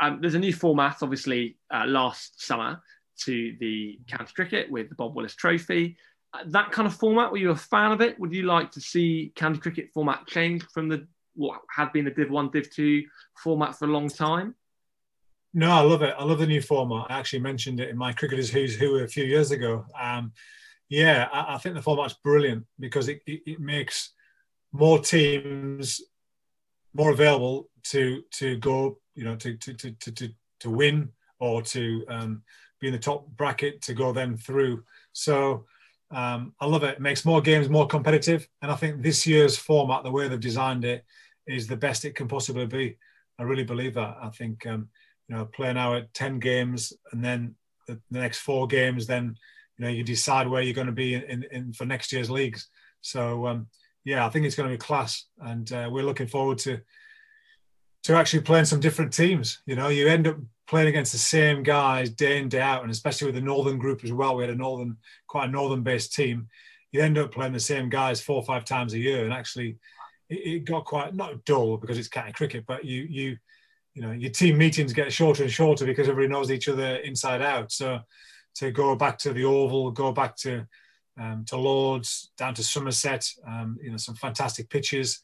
Um, 0.00 0.20
there's 0.20 0.34
a 0.34 0.38
new 0.38 0.52
format, 0.52 0.98
obviously, 1.02 1.56
uh, 1.72 1.84
last 1.86 2.40
summer 2.44 2.80
to 3.24 3.56
the 3.58 3.98
county 4.06 4.32
cricket 4.34 4.70
with 4.70 4.88
the 4.88 4.94
Bob 4.94 5.14
Willis 5.14 5.34
Trophy. 5.34 5.96
Uh, 6.32 6.44
that 6.46 6.70
kind 6.70 6.86
of 6.86 6.94
format, 6.94 7.32
were 7.32 7.38
you 7.38 7.50
a 7.50 7.56
fan 7.56 7.90
of 7.90 8.00
it? 8.00 8.18
Would 8.20 8.32
you 8.32 8.42
like 8.44 8.70
to 8.72 8.80
see 8.80 9.32
county 9.34 9.58
cricket 9.58 9.90
format 9.92 10.26
change 10.26 10.62
from 10.72 10.88
the 10.88 11.06
what 11.34 11.60
had 11.70 11.92
been 11.92 12.04
the 12.04 12.10
Div 12.10 12.30
One, 12.30 12.50
Div 12.50 12.70
Two 12.70 13.04
format 13.42 13.78
for 13.78 13.86
a 13.86 13.88
long 13.88 14.08
time? 14.08 14.54
No, 15.54 15.70
I 15.70 15.80
love 15.80 16.02
it. 16.02 16.14
I 16.18 16.24
love 16.24 16.38
the 16.38 16.46
new 16.46 16.60
format. 16.60 17.06
I 17.10 17.18
actually 17.18 17.40
mentioned 17.40 17.80
it 17.80 17.88
in 17.88 17.96
my 17.96 18.12
Cricketers 18.12 18.50
Who's 18.50 18.76
Who 18.76 18.98
a 18.98 19.08
few 19.08 19.24
years 19.24 19.50
ago. 19.50 19.84
Um, 19.98 20.32
yeah, 20.88 21.28
I, 21.32 21.54
I, 21.54 21.58
think 21.58 21.74
the 21.74 21.82
format's 21.82 22.14
brilliant 22.14 22.64
because 22.78 23.08
it, 23.08 23.20
it, 23.26 23.42
it 23.46 23.60
makes 23.60 24.12
more 24.72 24.98
teams 24.98 26.00
more 26.94 27.10
available 27.10 27.68
to 27.84 28.22
to 28.32 28.56
go, 28.56 28.98
you 29.14 29.24
know, 29.24 29.36
to 29.36 29.56
to 29.56 29.74
to 29.74 29.92
to, 29.92 30.28
to 30.60 30.70
win 30.70 31.10
or 31.40 31.62
to 31.62 32.04
um, 32.08 32.42
be 32.80 32.88
in 32.88 32.92
the 32.92 32.98
top 32.98 33.26
bracket 33.36 33.82
to 33.82 33.94
go 33.94 34.12
then 34.12 34.36
through. 34.36 34.82
So 35.12 35.66
um, 36.10 36.54
I 36.60 36.66
love 36.66 36.84
it. 36.84 36.96
It 36.96 37.00
makes 37.00 37.24
more 37.24 37.40
games 37.40 37.68
more 37.68 37.86
competitive, 37.86 38.48
and 38.62 38.70
I 38.70 38.74
think 38.74 39.02
this 39.02 39.26
year's 39.26 39.58
format, 39.58 40.04
the 40.04 40.10
way 40.10 40.26
they've 40.26 40.40
designed 40.40 40.84
it, 40.84 41.04
is 41.46 41.66
the 41.66 41.76
best 41.76 42.04
it 42.04 42.14
can 42.14 42.28
possibly 42.28 42.66
be. 42.66 42.96
I 43.38 43.42
really 43.42 43.64
believe 43.64 43.94
that. 43.94 44.16
I 44.20 44.30
think 44.30 44.66
um, 44.66 44.88
you 45.28 45.36
know, 45.36 45.44
playing 45.44 45.74
now 45.74 45.94
at 45.94 46.14
ten 46.14 46.38
games, 46.38 46.94
and 47.12 47.22
then 47.22 47.54
the, 47.86 48.00
the 48.10 48.20
next 48.20 48.38
four 48.38 48.66
games, 48.66 49.06
then 49.06 49.36
you 49.78 49.84
know 49.84 49.90
you 49.90 50.02
decide 50.02 50.48
where 50.48 50.62
you're 50.62 50.74
going 50.74 50.86
to 50.86 50.92
be 50.92 51.14
in, 51.14 51.22
in, 51.22 51.44
in 51.50 51.72
for 51.72 51.84
next 51.84 52.12
year's 52.12 52.30
leagues. 52.30 52.68
So 53.00 53.46
um, 53.46 53.68
yeah, 54.04 54.26
I 54.26 54.30
think 54.30 54.46
it's 54.46 54.56
going 54.56 54.68
to 54.68 54.74
be 54.74 54.78
class, 54.78 55.26
and 55.40 55.70
uh, 55.72 55.88
we're 55.90 56.04
looking 56.04 56.26
forward 56.26 56.58
to 56.58 56.80
to 58.04 58.14
actually 58.14 58.40
playing 58.40 58.64
some 58.64 58.80
different 58.80 59.12
teams. 59.12 59.60
You 59.66 59.76
know, 59.76 59.88
you 59.88 60.08
end 60.08 60.26
up 60.26 60.36
playing 60.66 60.88
against 60.88 61.12
the 61.12 61.18
same 61.18 61.62
guys 61.62 62.10
day 62.10 62.38
in 62.38 62.48
day 62.48 62.60
out, 62.60 62.82
and 62.82 62.90
especially 62.90 63.26
with 63.26 63.34
the 63.34 63.40
northern 63.40 63.78
group 63.78 64.04
as 64.04 64.12
well. 64.12 64.36
We 64.36 64.44
had 64.44 64.50
a 64.50 64.56
northern, 64.56 64.96
quite 65.26 65.48
a 65.48 65.52
northern-based 65.52 66.14
team. 66.14 66.48
You 66.92 67.00
end 67.02 67.18
up 67.18 67.32
playing 67.32 67.52
the 67.52 67.60
same 67.60 67.88
guys 67.88 68.20
four 68.20 68.36
or 68.36 68.44
five 68.44 68.64
times 68.64 68.94
a 68.94 68.98
year, 68.98 69.24
and 69.24 69.32
actually, 69.32 69.76
it, 70.28 70.34
it 70.34 70.64
got 70.64 70.84
quite 70.84 71.14
not 71.14 71.44
dull 71.44 71.76
because 71.76 71.98
it's 71.98 72.08
county 72.08 72.32
cricket, 72.32 72.64
but 72.66 72.84
you 72.84 73.06
you 73.08 73.36
you 73.94 74.02
know 74.02 74.12
your 74.12 74.30
team 74.30 74.56
meetings 74.58 74.92
get 74.92 75.12
shorter 75.12 75.42
and 75.42 75.52
shorter 75.52 75.84
because 75.84 76.08
everybody 76.08 76.32
knows 76.32 76.50
each 76.50 76.68
other 76.68 76.96
inside 76.96 77.42
out. 77.42 77.72
So 77.72 78.00
to 78.58 78.70
go 78.70 78.94
back 78.94 79.18
to 79.18 79.32
the 79.32 79.44
Oval, 79.44 79.90
go 79.90 80.12
back 80.12 80.36
to 80.36 80.66
um, 81.20 81.44
to 81.46 81.56
Lords, 81.56 82.30
down 82.38 82.54
to 82.54 82.62
Somerset, 82.62 83.28
um, 83.46 83.76
you 83.82 83.90
know, 83.90 83.96
some 83.96 84.14
fantastic 84.14 84.70
pitches. 84.70 85.20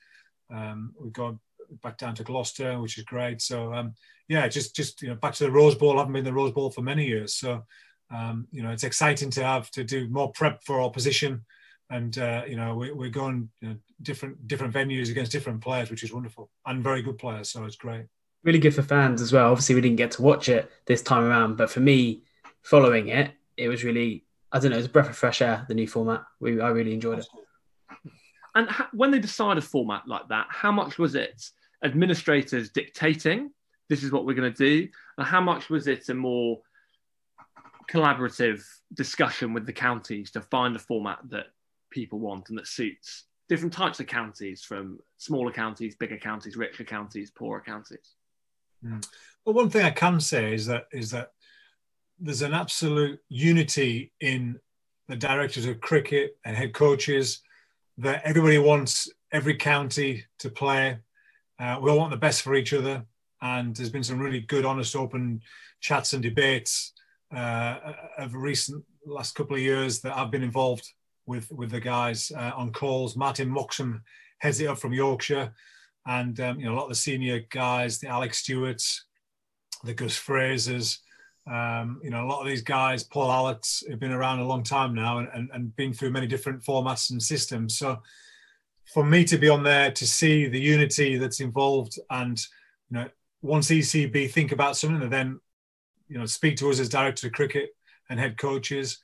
Um, 0.53 0.93
we've 1.01 1.13
gone 1.13 1.39
back 1.83 1.99
down 1.99 2.15
to 2.17 2.25
Gloucester, 2.25 2.81
which 2.81 2.99
is 2.99 3.05
great. 3.05 3.41
So 3.41 3.73
um, 3.73 3.95
yeah, 4.29 4.49
just 4.49 4.75
just 4.75 5.03
you 5.03 5.09
know, 5.09 5.15
back 5.15 5.35
to 5.35 5.45
the 5.45 5.51
Rose 5.51 5.75
Bowl. 5.75 5.97
I 5.97 5.99
haven't 5.99 6.13
been 6.13 6.25
the 6.25 6.33
Rose 6.33 6.53
Bowl 6.53 6.71
for 6.71 6.83
many 6.83 7.07
years, 7.07 7.35
so 7.35 7.65
um, 8.15 8.47
you 8.51 8.63
know, 8.63 8.71
it's 8.71 8.85
exciting 8.85 9.31
to 9.31 9.45
have 9.45 9.71
to 9.73 9.85
do 9.85 10.09
more 10.09 10.31
prep 10.33 10.63
for 10.65 10.81
opposition, 10.81 11.45
and 11.91 12.17
uh, 12.19 12.43
you 12.47 12.57
know, 12.57 12.75
we, 12.75 12.93
we're 12.93 13.11
going 13.11 13.49
you 13.61 13.69
know, 13.69 13.77
different 14.03 14.47
different 14.47 14.75
venues 14.75 15.11
against 15.11 15.33
different 15.33 15.61
players, 15.61 15.91
which 15.91 16.03
is 16.03 16.13
wonderful 16.13 16.51
and 16.67 16.83
very 16.83 17.03
good 17.03 17.19
players. 17.19 17.51
So 17.51 17.65
it's 17.65 17.77
great. 17.77 18.07
Really 18.43 18.59
good 18.59 18.75
for 18.75 18.83
fans 18.83 19.23
as 19.23 19.33
well. 19.33 19.51
Obviously, 19.51 19.75
we 19.75 19.81
didn't 19.81 19.97
get 19.97 20.11
to 20.13 20.23
watch 20.23 20.49
it 20.49 20.71
this 20.87 21.03
time 21.03 21.25
around, 21.25 21.57
but 21.57 21.71
for 21.71 21.81
me, 21.81 22.23
following 22.65 23.09
it, 23.09 23.33
it 23.57 23.69
was 23.69 23.85
really 23.85 24.25
I 24.53 24.61
don't 24.61 24.71
know, 24.71 24.77
it 24.77 24.81
was 24.81 24.87
a 24.87 24.91
breath 24.91 25.11
of 25.11 25.17
fresh 25.17 25.43
air. 25.43 25.65
The 25.69 25.75
new 25.75 25.89
format, 25.89 26.23
we 26.41 26.61
I 26.61 26.69
really 26.69 26.95
enjoyed 26.95 27.21
it. 27.21 27.27
And 28.55 28.69
ha- 28.69 28.91
when 28.93 29.11
they 29.11 29.19
decide 29.19 29.59
a 29.59 29.63
format 29.63 30.07
like 30.07 30.29
that, 30.29 30.47
how 30.49 30.71
much 30.71 30.99
was 30.99 31.17
it 31.17 31.43
administrators 31.85 32.71
dictating, 32.71 33.51
this 33.89 34.03
is 34.03 34.13
what 34.13 34.25
we're 34.25 34.35
going 34.35 34.53
to 34.53 34.57
do, 34.57 34.89
and 35.19 35.27
how 35.27 35.41
much 35.41 35.71
was 35.71 35.87
it 35.89 36.09
a 36.09 36.15
more 36.15 36.61
collaborative 37.91 38.65
discussion 38.95 39.53
with 39.53 39.67
the 39.67 39.73
counties 39.73 40.31
to 40.31 40.41
find 40.41 40.75
a 40.75 40.79
format 40.79 41.19
that 41.29 41.47
people 41.91 42.19
want 42.19 42.49
and 42.49 42.59
that 42.59 42.67
suits 42.67 43.25
different 43.49 43.73
types 43.73 44.01
of 44.01 44.07
counties 44.07 44.63
from 44.63 44.99
smaller 45.19 45.53
counties, 45.53 45.95
bigger 45.97 46.17
counties, 46.17 46.57
richer 46.57 46.85
counties, 46.85 47.31
poorer 47.31 47.63
counties? 47.65 48.15
Mm. 48.85 49.07
Well, 49.45 49.55
one 49.55 49.71
thing 49.71 49.85
I 49.85 49.91
can 49.91 50.21
say 50.21 50.55
is 50.55 50.67
that 50.67 50.87
is 50.93 51.11
that 51.11 51.33
there's 52.21 52.43
an 52.43 52.55
absolute 52.55 53.21
unity 53.29 54.13
in 54.21 54.59
the 55.09 55.17
directors 55.17 55.67
of 55.67 55.81
cricket 55.81 56.37
and 56.45 56.57
head 56.57 56.73
coaches 56.73 57.41
that 57.99 58.23
everybody 58.25 58.59
wants 58.59 59.09
every 59.33 59.55
county 59.57 60.25
to 60.39 60.49
play. 60.49 60.99
Uh, 61.59 61.79
we 61.81 61.91
all 61.91 61.99
want 61.99 62.11
the 62.11 62.17
best 62.17 62.43
for 62.43 62.55
each 62.55 62.73
other, 62.73 63.05
and 63.43 63.77
there's 63.77 63.91
been 63.91 64.05
some 64.05 64.19
really 64.19 64.41
good, 64.41 64.65
honest, 64.65 64.97
open 64.97 65.41
chats 65.81 66.13
and 66.13 66.23
debates 66.23 66.93
uh, 67.35 67.79
of 68.19 68.35
recent 68.35 68.85
last 69.07 69.35
couple 69.35 69.57
of 69.57 69.63
years 69.63 70.01
that 70.01 70.17
I've 70.17 70.31
been 70.31 70.43
involved 70.43 70.91
with 71.27 71.51
with 71.53 71.71
the 71.71 71.81
guys 71.81 72.33
uh, 72.37 72.53
on 72.57 72.73
calls. 72.73 73.17
Martyn 73.17 73.49
Moxon 73.49 74.03
heads 74.39 74.61
it 74.61 74.67
up 74.67 74.79
from 74.79 74.93
Yorkshire, 74.93 75.53
and 76.07 76.39
um, 76.41 76.59
you 76.59 76.67
know 76.67 76.75
a 76.75 76.77
lot 76.77 76.85
of 76.85 76.91
the 76.91 76.95
senior 76.95 77.41
guys, 77.51 77.99
the 77.99 78.09
Alec 78.09 78.35
Stewarts, 78.35 79.05
the 79.85 79.95
Gus 79.95 80.19
Frasers. 80.19 80.99
Um, 81.51 82.01
you 82.03 82.11
know, 82.11 82.25
a 82.25 82.29
lot 82.29 82.41
of 82.41 82.47
these 82.47 82.63
guys, 82.63 83.03
Paul 83.03 83.29
Allott, 83.29 83.89
have 83.91 84.01
been 84.01 84.13
around 84.13 84.39
a 84.39 84.47
long 84.47 84.63
time 84.63 84.95
now 84.95 85.19
and, 85.19 85.29
and, 85.35 85.51
and 85.53 85.77
been 85.77 85.93
through 85.93 86.11
many 86.11 86.27
different 86.27 86.63
formats 86.63 87.11
and 87.11 87.23
systems. 87.23 87.79
So 87.79 88.01
for 88.93 89.05
me 89.05 89.25
to 89.25 89.37
be 89.37 89.49
on 89.49 89.63
there 89.63 89.91
to 89.91 90.07
see 90.07 90.47
the 90.47 90.61
unity 90.61 91.17
that's 91.17 91.41
involved 91.41 91.99
and, 92.11 92.39
you 92.91 92.99
know, 92.99 93.09
once 93.43 93.69
ECB 93.69 94.31
think 94.31 94.53
about 94.53 94.77
something 94.77 95.03
and 95.03 95.13
then, 95.13 95.39
you 96.09 96.19
know, 96.19 96.25
speak 96.25 96.57
to 96.57 96.71
us 96.71 96.81
as 96.81 96.89
director 96.89 97.27
of 97.27 97.35
cricket 97.35 97.71
and 98.09 98.19
head 98.19 98.39
coaches, 98.39 98.99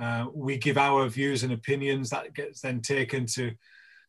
uh, 0.00 0.26
we 0.34 0.56
give 0.56 0.76
our 0.76 1.08
views 1.08 1.44
and 1.44 1.52
opinions 1.52 2.10
that 2.10 2.34
gets 2.34 2.60
then 2.60 2.80
taken 2.80 3.26
to 3.26 3.52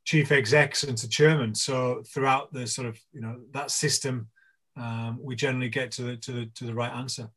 chief 0.06 0.32
execs 0.32 0.84
and 0.84 0.98
to 0.98 1.08
chairman. 1.08 1.54
So 1.54 2.02
throughout 2.08 2.52
the 2.52 2.66
sort 2.66 2.88
of, 2.88 3.00
you 3.12 3.22
know, 3.22 3.40
that 3.52 3.70
system, 3.70 4.28
um, 4.76 5.20
we 5.22 5.36
generally 5.36 5.70
get 5.70 5.92
to 5.94 6.04
the, 6.04 6.18
to 6.18 6.32
the, 6.32 6.46
to 6.56 6.66
the 6.66 6.74
right 6.74 6.92
answer. 6.92 7.30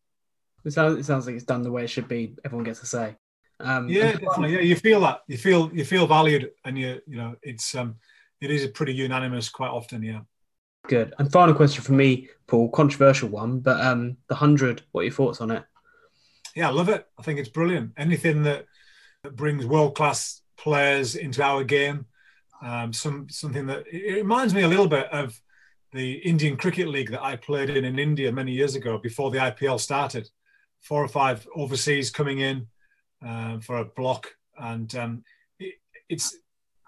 It 0.65 0.73
sounds, 0.73 0.99
it 0.99 1.05
sounds 1.05 1.27
like 1.27 1.35
it's 1.35 1.45
done 1.45 1.63
the 1.63 1.71
way 1.71 1.85
it 1.85 1.91
should 1.91 2.09
be. 2.09 2.35
Everyone 2.45 2.65
gets 2.65 2.83
a 2.83 2.87
say. 2.87 3.17
Um, 3.61 3.89
yeah, 3.89 4.13
definitely. 4.13 4.55
Yeah, 4.55 4.61
you 4.61 4.77
feel 4.77 5.01
that. 5.01 5.23
You 5.27 5.37
feel 5.37 5.71
you 5.73 5.85
feel 5.85 6.07
valued, 6.07 6.51
and 6.65 6.79
you 6.79 7.01
you 7.07 7.17
know 7.17 7.37
it's 7.43 7.75
um 7.75 7.97
it 8.41 8.51
is 8.51 8.65
a 8.65 8.69
pretty 8.69 8.95
unanimous 8.95 9.49
quite 9.49 9.71
often. 9.71 10.03
Yeah. 10.03 10.21
Good. 10.87 11.13
And 11.19 11.31
final 11.31 11.55
question 11.55 11.83
for 11.83 11.93
me, 11.93 12.29
Paul. 12.47 12.71
Controversial 12.71 13.29
one, 13.29 13.61
but 13.61 13.81
um, 13.81 14.17
the 14.29 14.35
hundred. 14.35 14.83
What 14.93 15.03
are 15.03 15.05
your 15.05 15.13
thoughts 15.13 15.41
on 15.41 15.51
it? 15.51 15.65
Yeah, 16.55 16.69
I 16.69 16.73
love 16.73 16.89
it. 16.89 17.07
I 17.19 17.23
think 17.23 17.39
it's 17.39 17.49
brilliant. 17.49 17.93
Anything 17.97 18.45
that, 18.45 18.67
that 19.23 19.37
brings 19.37 19.67
world 19.67 19.95
class 19.97 20.41
players 20.57 21.15
into 21.15 21.43
our 21.43 21.65
game. 21.65 22.07
Um, 22.63 22.93
some 22.93 23.29
something 23.29 23.67
that 23.67 23.85
it 23.93 24.15
reminds 24.15 24.55
me 24.55 24.63
a 24.63 24.69
little 24.69 24.89
bit 24.89 25.13
of 25.13 25.39
the 25.93 26.15
Indian 26.15 26.57
Cricket 26.57 26.89
League 26.89 27.11
that 27.11 27.23
I 27.23 27.37
played 27.37 27.71
in 27.71 27.85
in 27.85 27.99
India 27.99 28.33
many 28.33 28.53
years 28.53 28.75
ago 28.75 28.99
before 28.99 29.31
the 29.31 29.39
IPL 29.39 29.81
started 29.81 30.29
four 30.81 31.03
or 31.03 31.09
five 31.09 31.47
overseas 31.55 32.11
coming 32.11 32.39
in 32.39 32.67
uh, 33.25 33.59
for 33.61 33.79
a 33.79 33.85
block, 33.85 34.29
and 34.59 34.95
um, 34.95 35.25
it, 35.59 35.75
it's 36.09 36.37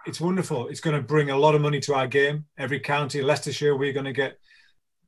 it's 0.07 0.21
wonderful. 0.21 0.69
It's 0.69 0.81
going 0.81 0.97
to 0.97 1.03
bring 1.03 1.31
a 1.31 1.37
lot 1.37 1.55
of 1.55 1.61
money 1.61 1.81
to 1.81 1.95
our 1.95 2.07
game. 2.07 2.47
Every 2.59 2.81
county, 2.81 3.23
Leicestershire, 3.23 3.77
we're 3.77 3.93
going 3.93 4.07
to 4.07 4.13
get 4.13 4.39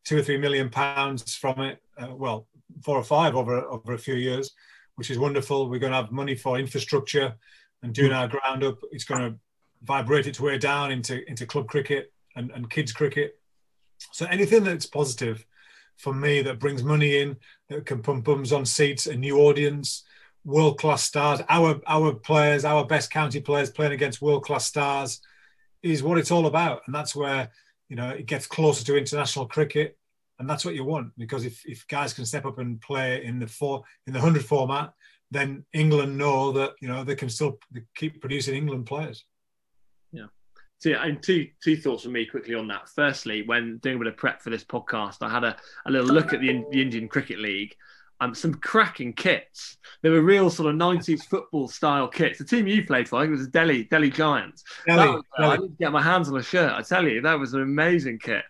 two 0.05 0.19
or 0.19 0.23
three 0.23 0.37
million 0.37 0.69
pounds 0.69 1.35
from 1.35 1.61
it. 1.61 1.79
Uh, 1.97 2.15
well, 2.15 2.47
four 2.85 2.97
or 2.97 3.05
five 3.05 3.37
over 3.37 3.63
over 3.63 3.93
a 3.93 3.99
few 3.99 4.15
years, 4.15 4.51
which 4.97 5.11
is 5.11 5.19
wonderful. 5.19 5.69
We're 5.69 5.79
going 5.79 5.93
to 5.93 5.99
have 5.99 6.13
money 6.13 6.35
for 6.35 6.59
infrastructure 6.59 7.35
and 7.83 7.95
doing 7.95 8.13
our 8.13 8.29
ground 8.29 8.65
up. 8.65 8.79
It's 8.91 9.05
going 9.05 9.33
to 9.33 9.39
vibrate 9.83 10.27
its 10.27 10.41
way 10.41 10.59
down 10.59 10.93
into 10.93 11.29
into 11.29 11.47
club 11.47 11.69
cricket 11.69 12.13
and, 12.37 12.51
and 12.51 12.71
kids 12.71 12.93
cricket. 12.93 13.39
So 14.13 14.27
anything 14.27 14.65
that's 14.65 14.87
positive 14.87 15.45
for 15.97 16.13
me 16.15 16.43
that 16.43 16.59
brings 16.59 16.83
money 16.83 17.19
in, 17.19 17.37
that 17.69 17.87
can 17.87 18.03
pump 18.03 18.25
bums 18.25 18.53
on 18.53 18.65
seats, 18.65 19.07
a 19.07 19.17
new 19.17 19.39
audience, 19.39 20.05
world 20.45 20.79
class 20.79 21.05
stars. 21.05 21.41
Our 21.49 21.81
our 21.87 22.15
players, 22.15 22.65
our 22.65 22.85
best 22.85 23.11
county 23.11 23.41
players 23.41 23.71
playing 23.71 23.93
against 23.93 24.23
world 24.23 24.45
class 24.45 24.67
stars, 24.67 25.21
is 25.83 26.03
what 26.03 26.19
it's 26.19 26.31
all 26.31 26.47
about, 26.47 26.83
and 26.87 26.95
that's 26.95 27.15
where 27.15 27.51
you 27.89 27.97
know 27.97 28.11
it 28.11 28.27
gets 28.27 28.47
closer 28.47 28.85
to 28.85 28.97
international 28.97 29.47
cricket, 29.47 29.99
and 30.39 30.49
that's 30.49 30.65
what 30.65 30.75
you 30.75 30.85
want 30.85 31.13
because 31.19 31.45
if 31.45 31.65
if 31.67 31.87
guys 31.89 32.13
can 32.13 32.27
step 32.27 32.45
up 32.45 32.59
and 32.59 32.81
play 32.81 33.25
in 33.25 33.39
the 33.39 33.47
four 33.47 33.83
in 34.07 34.13
the 34.13 34.21
hundred 34.21 34.45
format, 34.45 34.93
then 35.31 35.65
England 35.73 36.17
know 36.17 36.53
that 36.53 36.73
you 36.81 36.89
know 36.89 37.05
they 37.05 37.15
can 37.15 37.29
still 37.29 37.59
keep 37.95 38.21
producing 38.21 38.55
England 38.55 38.87
players. 38.87 39.25
So 40.83 40.89
yeah, 40.89 41.05
and 41.05 41.23
two 41.23 41.47
two 41.63 41.77
thoughts 41.77 42.03
from 42.03 42.11
me 42.11 42.27
quickly 42.27 42.57
on 42.57 42.67
that. 42.67 42.89
Firstly, 42.89 43.43
when 43.47 43.77
doing 43.79 43.95
a 43.95 43.99
bit 44.01 44.09
of 44.09 44.17
prep 44.17 44.43
for 44.43 44.51
this 44.51 44.65
podcast, 44.65 45.19
I 45.21 45.29
had 45.29 45.45
a, 45.45 45.57
a 45.87 45.93
little 45.93 46.09
look 46.09 46.33
at 46.33 46.41
the, 46.41 46.65
the 46.73 46.83
Indian 46.83 47.07
Cricket 47.07 47.39
League. 47.39 47.77
Um, 48.21 48.35
some 48.35 48.55
cracking 48.55 49.13
kits. 49.13 49.79
They 50.03 50.11
were 50.11 50.23
real 50.23 50.51
sort 50.51 50.73
of 50.73 50.81
90s 50.81 51.23
football 51.23 51.69
style 51.69 52.09
kits. 52.09 52.39
The 52.39 52.45
team 52.45 52.67
you 52.67 52.85
played 52.85 53.09
for, 53.09 53.17
I 53.17 53.23
think 53.23 53.29
it 53.29 53.37
was 53.37 53.47
the 53.47 53.53
Delhi 53.53 53.85
Delhi 53.85 54.11
Giants. 54.11 54.65
Delhi, 54.85 55.09
was, 55.09 55.23
uh, 55.39 55.43
Delhi. 55.43 55.53
I 55.53 55.57
didn't 55.59 55.79
get 55.79 55.93
my 55.93 56.03
hands 56.03 56.29
on 56.29 56.37
a 56.37 56.43
shirt. 56.43 56.73
I 56.73 56.83
tell 56.83 57.07
you, 57.07 57.21
that 57.21 57.39
was 57.39 57.55
an 57.55 57.63
amazing 57.63 58.19
kit. 58.19 58.43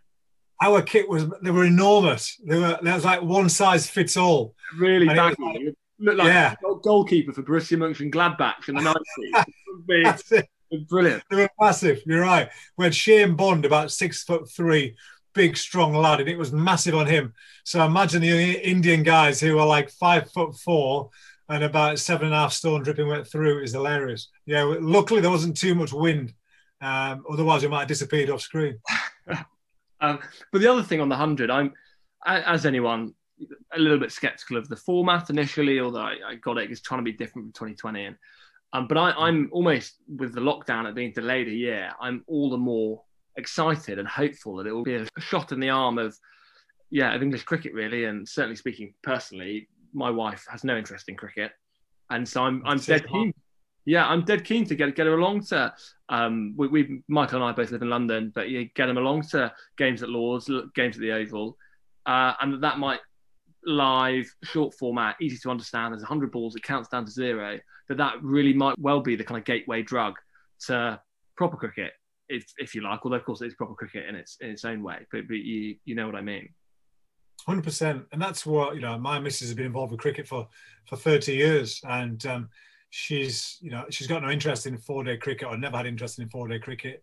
Our 0.62 0.80
kit 0.80 1.06
was 1.10 1.26
they 1.42 1.50
were 1.50 1.66
enormous. 1.66 2.40
They 2.46 2.58
were 2.58 2.78
there 2.80 2.94
was 2.94 3.04
like 3.04 3.20
one 3.20 3.50
size 3.50 3.90
fits 3.90 4.16
all. 4.16 4.54
Really 4.78 5.06
baggy. 5.06 5.36
Like, 5.38 5.74
looked 5.98 6.18
like 6.18 6.28
yeah. 6.28 6.54
a 6.54 6.74
goalkeeper 6.80 7.34
for 7.34 7.42
Borussia 7.42 7.76
Mönchengladbach 7.76 8.70
in 8.70 8.76
the 8.76 9.44
90s. 9.88 10.44
Brilliant. 10.88 11.22
They 11.28 11.36
were 11.36 11.50
massive. 11.60 12.00
You're 12.06 12.22
right. 12.22 12.48
We 12.76 12.84
had 12.84 12.94
Shane 12.94 13.36
Bond, 13.36 13.64
about 13.64 13.90
six 13.90 14.24
foot 14.24 14.50
three, 14.50 14.96
big, 15.34 15.56
strong 15.56 15.94
lad, 15.94 16.20
and 16.20 16.28
it 16.28 16.38
was 16.38 16.52
massive 16.52 16.94
on 16.94 17.06
him. 17.06 17.34
So 17.64 17.84
imagine 17.84 18.22
the 18.22 18.52
Indian 18.52 19.02
guys 19.02 19.40
who 19.40 19.58
are 19.58 19.66
like 19.66 19.90
five 19.90 20.30
foot 20.30 20.54
four 20.56 21.10
and 21.48 21.64
about 21.64 21.98
seven 21.98 22.26
and 22.26 22.34
a 22.34 22.38
half 22.38 22.52
stone 22.52 22.82
dripping 22.82 23.08
wet 23.08 23.26
through 23.26 23.62
is 23.62 23.72
hilarious. 23.72 24.28
Yeah, 24.46 24.74
luckily 24.80 25.20
there 25.20 25.30
wasn't 25.30 25.56
too 25.56 25.74
much 25.74 25.92
wind. 25.92 26.32
Um, 26.80 27.24
otherwise, 27.30 27.62
we 27.62 27.68
might 27.68 27.80
have 27.80 27.88
disappeared 27.88 28.30
off 28.30 28.40
screen. 28.40 28.78
um, 30.00 30.18
but 30.50 30.60
the 30.60 30.72
other 30.72 30.82
thing 30.82 31.00
on 31.00 31.08
the 31.08 31.16
100, 31.16 31.50
I'm, 31.50 31.72
as 32.24 32.64
anyone, 32.66 33.14
a 33.74 33.78
little 33.78 33.98
bit 33.98 34.12
skeptical 34.12 34.56
of 34.56 34.68
the 34.68 34.76
format 34.76 35.30
initially, 35.30 35.80
although 35.80 36.00
I, 36.00 36.16
I 36.26 36.34
got 36.36 36.58
it, 36.58 36.70
it's 36.70 36.80
trying 36.80 37.00
to 37.00 37.04
be 37.04 37.12
different 37.12 37.46
from 37.46 37.68
2020. 37.68 38.04
And 38.06 38.16
um, 38.72 38.86
but 38.86 38.96
I, 38.96 39.28
am 39.28 39.50
almost 39.52 39.96
with 40.08 40.34
the 40.34 40.40
lockdown 40.40 40.88
it 40.88 40.94
being 40.94 41.12
delayed 41.12 41.48
a 41.48 41.52
year. 41.52 41.92
I'm 42.00 42.24
all 42.26 42.50
the 42.50 42.56
more 42.56 43.02
excited 43.36 43.98
and 43.98 44.08
hopeful 44.08 44.56
that 44.56 44.66
it 44.66 44.72
will 44.72 44.82
be 44.82 44.94
a 44.94 45.06
shot 45.20 45.52
in 45.52 45.60
the 45.60 45.70
arm 45.70 45.98
of, 45.98 46.16
yeah, 46.90 47.14
of 47.14 47.22
English 47.22 47.44
cricket 47.44 47.74
really. 47.74 48.04
And 48.04 48.26
certainly 48.26 48.56
speaking 48.56 48.94
personally, 49.02 49.68
my 49.92 50.10
wife 50.10 50.46
has 50.50 50.64
no 50.64 50.76
interest 50.76 51.08
in 51.08 51.16
cricket, 51.16 51.52
and 52.10 52.26
so 52.26 52.44
I'm 52.44 52.62
I'm 52.64 52.78
dead 52.78 53.06
keen. 53.08 53.34
Yeah, 53.84 54.06
I'm 54.06 54.24
dead 54.24 54.44
keen 54.44 54.64
to 54.66 54.74
get 54.74 54.94
get 54.96 55.06
her 55.06 55.18
along 55.18 55.44
to. 55.46 55.74
Um, 56.08 56.54
we, 56.56 56.68
we 56.68 57.02
Michael 57.08 57.42
and 57.42 57.44
I 57.44 57.52
both 57.52 57.72
live 57.72 57.82
in 57.82 57.90
London, 57.90 58.32
but 58.34 58.48
you 58.48 58.70
get 58.74 58.86
them 58.86 58.96
along 58.96 59.22
to 59.30 59.52
games 59.76 60.02
at 60.02 60.08
Lords, 60.08 60.50
games 60.74 60.96
at 60.96 61.02
the 61.02 61.12
Oval, 61.12 61.58
uh, 62.06 62.32
and 62.40 62.62
that 62.62 62.78
might 62.78 63.00
live, 63.64 64.26
short 64.44 64.74
format, 64.74 65.16
easy 65.20 65.38
to 65.38 65.50
understand. 65.50 65.92
There's 65.92 66.02
100 66.02 66.32
balls, 66.32 66.56
it 66.56 66.62
counts 66.62 66.88
down 66.88 67.04
to 67.04 67.10
zero. 67.10 67.58
That 67.88 67.98
that 67.98 68.22
really 68.22 68.52
might 68.52 68.78
well 68.78 69.00
be 69.00 69.16
the 69.16 69.24
kind 69.24 69.38
of 69.38 69.44
gateway 69.44 69.82
drug 69.82 70.14
to 70.66 71.00
proper 71.36 71.56
cricket, 71.56 71.92
if, 72.28 72.44
if 72.58 72.74
you 72.74 72.82
like. 72.82 73.00
Although 73.04 73.16
of 73.16 73.24
course 73.24 73.40
it's 73.42 73.54
proper 73.54 73.74
cricket 73.74 74.08
in 74.08 74.14
its 74.14 74.36
in 74.40 74.50
its 74.50 74.64
own 74.64 74.82
way, 74.82 74.98
but, 75.10 75.26
but 75.26 75.36
you 75.36 75.76
you 75.84 75.94
know 75.94 76.06
what 76.06 76.14
I 76.14 76.22
mean. 76.22 76.48
Hundred 77.46 77.64
percent, 77.64 78.04
and 78.12 78.22
that's 78.22 78.46
what 78.46 78.76
you 78.76 78.80
know. 78.80 78.96
My 78.98 79.18
missus 79.18 79.48
has 79.48 79.56
been 79.56 79.66
involved 79.66 79.90
with 79.90 80.00
cricket 80.00 80.28
for 80.28 80.48
for 80.86 80.96
30 80.96 81.34
years, 81.34 81.80
and 81.88 82.24
um, 82.26 82.48
she's 82.90 83.58
you 83.60 83.70
know 83.70 83.84
she's 83.90 84.06
got 84.06 84.22
no 84.22 84.30
interest 84.30 84.66
in 84.66 84.78
four 84.78 85.02
day 85.02 85.16
cricket 85.16 85.48
or 85.48 85.56
never 85.56 85.76
had 85.76 85.86
interest 85.86 86.18
in 86.20 86.28
four 86.28 86.46
day 86.46 86.60
cricket. 86.60 87.02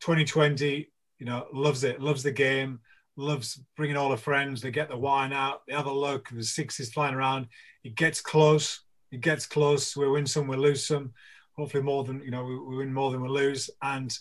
2020, 0.00 0.90
you 1.18 1.26
know, 1.26 1.46
loves 1.52 1.84
it, 1.84 2.00
loves 2.00 2.22
the 2.22 2.32
game 2.32 2.80
loves 3.16 3.60
bringing 3.76 3.96
all 3.96 4.10
her 4.10 4.16
friends. 4.16 4.60
They 4.60 4.70
get 4.70 4.88
the 4.88 4.96
wine 4.96 5.32
out, 5.32 5.62
they 5.66 5.74
have 5.74 5.86
a 5.86 5.92
look. 5.92 6.28
The 6.30 6.42
sixes 6.42 6.92
flying 6.92 7.14
around. 7.14 7.48
It 7.84 7.94
gets 7.94 8.20
close. 8.20 8.80
It 9.10 9.20
gets 9.20 9.46
close. 9.46 9.96
We 9.96 10.08
win 10.08 10.26
some, 10.26 10.46
we 10.46 10.56
lose 10.56 10.86
some. 10.86 11.12
Hopefully, 11.56 11.82
more 11.82 12.04
than 12.04 12.22
you 12.22 12.30
know, 12.30 12.44
we, 12.44 12.58
we 12.58 12.76
win 12.76 12.92
more 12.92 13.10
than 13.10 13.22
we 13.22 13.28
lose. 13.28 13.68
And 13.82 14.16